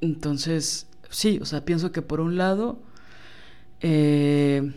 [0.00, 2.82] Entonces, sí, o sea, pienso que por un lado,
[3.82, 4.72] eh,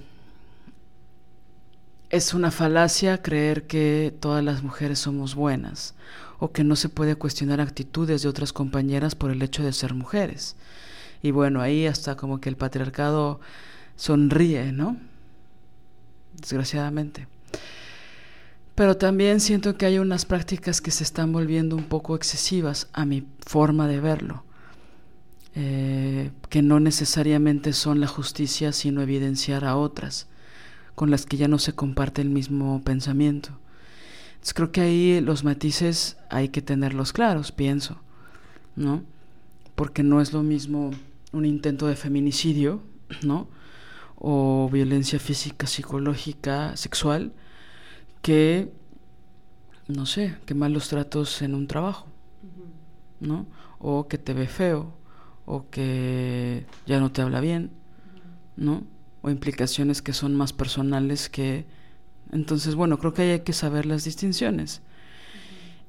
[2.10, 5.96] es una falacia creer que todas las mujeres somos buenas
[6.40, 9.94] o que no se puede cuestionar actitudes de otras compañeras por el hecho de ser
[9.94, 10.56] mujeres.
[11.22, 13.40] Y bueno, ahí hasta como que el patriarcado
[13.96, 14.98] sonríe, ¿no?
[16.34, 17.28] Desgraciadamente.
[18.76, 23.06] Pero también siento que hay unas prácticas que se están volviendo un poco excesivas a
[23.06, 24.45] mi forma de verlo,
[25.56, 30.28] eh, que no necesariamente son la justicia, sino evidenciar a otras
[30.96, 33.50] con las que ya no se comparte el mismo pensamiento.
[34.34, 38.02] Entonces creo que ahí los matices hay que tenerlos claros, pienso,
[38.76, 39.04] ¿no?
[39.76, 40.92] Porque no es lo mismo
[41.34, 42.82] un intento de feminicidio,
[43.24, 43.50] ¿no?
[44.16, 47.34] O violencia física, psicológica, sexual,
[48.22, 48.72] que,
[49.88, 52.08] no sé, que malos tratos en un trabajo,
[53.20, 53.46] ¿no?
[53.80, 54.94] O que te ve feo,
[55.46, 57.72] o que ya no te habla bien,
[58.58, 58.84] ¿no?
[59.26, 61.66] o implicaciones que son más personales que...
[62.32, 64.84] Entonces, bueno, creo que hay que saber las distinciones.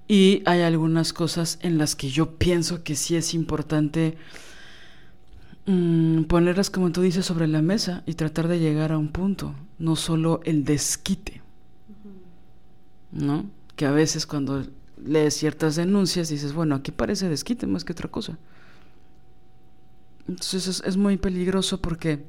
[0.08, 4.16] Y hay algunas cosas en las que yo pienso que sí es importante
[5.66, 9.54] mm, ponerlas, como tú dices, sobre la mesa y tratar de llegar a un punto,
[9.78, 11.42] no solo el desquite,
[13.12, 13.44] ¿no?
[13.76, 14.64] Que a veces cuando
[15.04, 18.38] lees ciertas denuncias dices, bueno, aquí parece desquite más que otra cosa.
[20.28, 22.24] Entonces es, es muy peligroso porque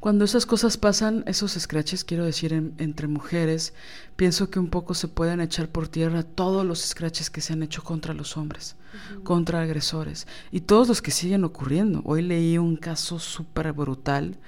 [0.00, 3.74] cuando esas cosas pasan, esos scratches, quiero decir, entre mujeres,
[4.16, 7.62] pienso que un poco se pueden echar por tierra todos los scratches que se han
[7.62, 8.76] hecho contra los hombres,
[9.24, 12.00] contra agresores, y todos los que siguen ocurriendo.
[12.06, 14.38] Hoy leí un caso súper brutal,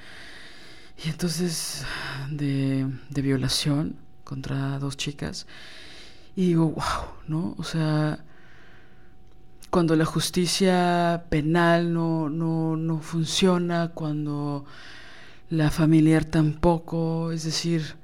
[1.04, 1.84] y entonces,
[2.30, 5.46] de, de violación contra dos chicas,
[6.34, 7.54] y digo, wow, ¿no?
[7.58, 8.24] O sea,
[9.72, 14.66] cuando la justicia penal no, no, no funciona, cuando
[15.48, 17.94] la familiar tampoco, es decir,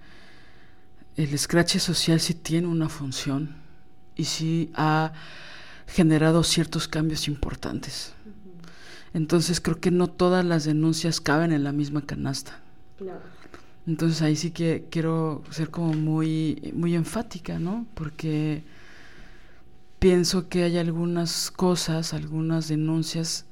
[1.17, 3.55] el scratch social sí tiene una función
[4.17, 5.13] y sí ha
[5.87, 8.15] generado ciertos cambios importantes.
[9.13, 12.63] Entonces creo que no todas las denuncias caben en la misma canasta.
[13.87, 17.87] Entonces ahí sí que quiero ser como muy, muy enfática, ¿no?
[17.93, 18.65] Porque
[19.99, 23.47] pienso que hay algunas cosas, algunas denuncias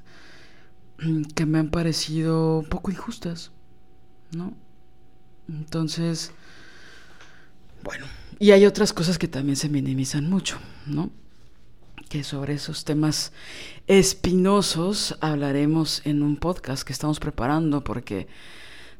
[1.34, 3.52] que me han parecido un poco injustas.
[4.32, 4.54] ¿no?
[5.48, 6.32] Entonces,
[7.82, 8.06] bueno,
[8.38, 11.10] y hay otras cosas que también se minimizan mucho, ¿no?
[12.08, 13.32] Que sobre esos temas
[13.86, 18.26] espinosos hablaremos en un podcast que estamos preparando porque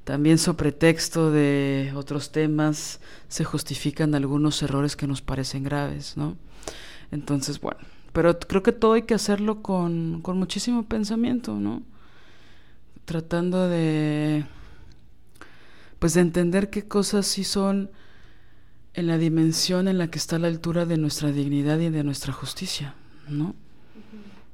[0.05, 6.37] también sobre texto de otros temas se justifican algunos errores que nos parecen graves, ¿no?
[7.11, 7.81] Entonces, bueno,
[8.13, 11.83] pero creo que todo hay que hacerlo con, con muchísimo pensamiento, ¿no?
[13.05, 14.45] Tratando de
[15.99, 17.91] pues de entender qué cosas sí son
[18.95, 22.33] en la dimensión en la que está la altura de nuestra dignidad y de nuestra
[22.33, 22.95] justicia,
[23.29, 23.55] ¿no?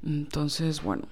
[0.04, 1.06] Entonces, bueno,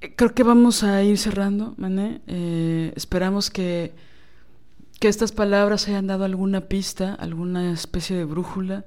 [0.00, 2.22] eh, creo que vamos a ir cerrando, Mané.
[2.26, 3.92] Eh, esperamos que,
[4.98, 8.86] que estas palabras hayan dado alguna pista, alguna especie de brújula.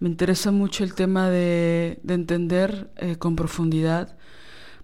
[0.00, 4.16] Me interesa mucho el tema de, de entender eh, con profundidad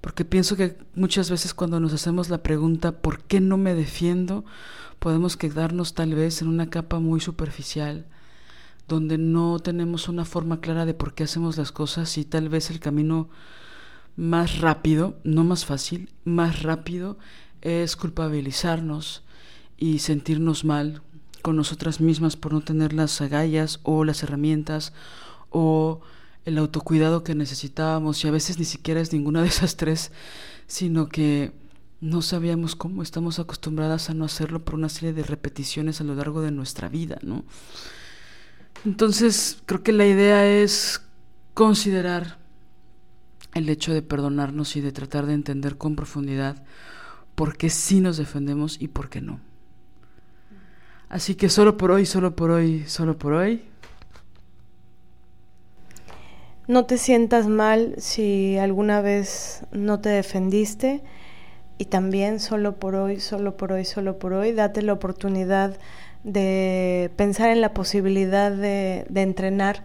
[0.00, 4.44] porque pienso que muchas veces cuando nos hacemos la pregunta ¿por qué no me defiendo?
[4.98, 8.06] podemos quedarnos tal vez en una capa muy superficial,
[8.88, 12.70] donde no tenemos una forma clara de por qué hacemos las cosas y tal vez
[12.70, 13.28] el camino
[14.16, 17.18] más rápido, no más fácil, más rápido
[17.62, 19.22] es culpabilizarnos
[19.76, 21.02] y sentirnos mal
[21.47, 24.92] con nosotras mismas por no tener las agallas o las herramientas
[25.50, 26.00] o
[26.44, 30.10] el autocuidado que necesitábamos y a veces ni siquiera es ninguna de esas tres,
[30.66, 31.52] sino que
[32.00, 36.16] no sabíamos cómo estamos acostumbradas a no hacerlo por una serie de repeticiones a lo
[36.16, 37.44] largo de nuestra vida, ¿no?
[38.84, 41.00] Entonces, creo que la idea es
[41.55, 42.41] considerar
[43.55, 46.65] el hecho de perdonarnos y de tratar de entender con profundidad
[47.36, 49.39] por qué sí nos defendemos y por qué no.
[51.09, 53.62] Así que solo por hoy, solo por hoy, solo por hoy.
[56.68, 61.02] No te sientas mal si alguna vez no te defendiste
[61.78, 65.78] y también solo por hoy, solo por hoy, solo por hoy, date la oportunidad
[66.25, 69.85] de pensar en la posibilidad de, entrenar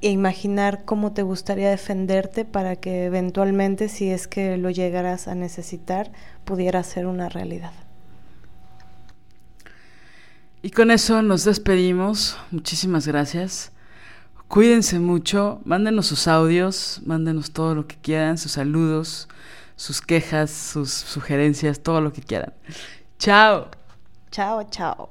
[0.00, 5.34] e imaginar cómo te gustaría defenderte para que eventualmente, si es que lo llegarás a
[5.34, 6.12] necesitar,
[6.44, 7.72] pudiera ser una realidad.
[10.62, 12.36] Y con eso nos despedimos.
[12.50, 13.72] Muchísimas gracias.
[14.48, 19.28] Cuídense mucho, mándenos sus audios, mándenos todo lo que quieran, sus saludos,
[19.76, 22.54] sus quejas, sus sugerencias, todo lo que quieran.
[23.18, 23.68] Chao.
[24.30, 25.10] Chao, chao.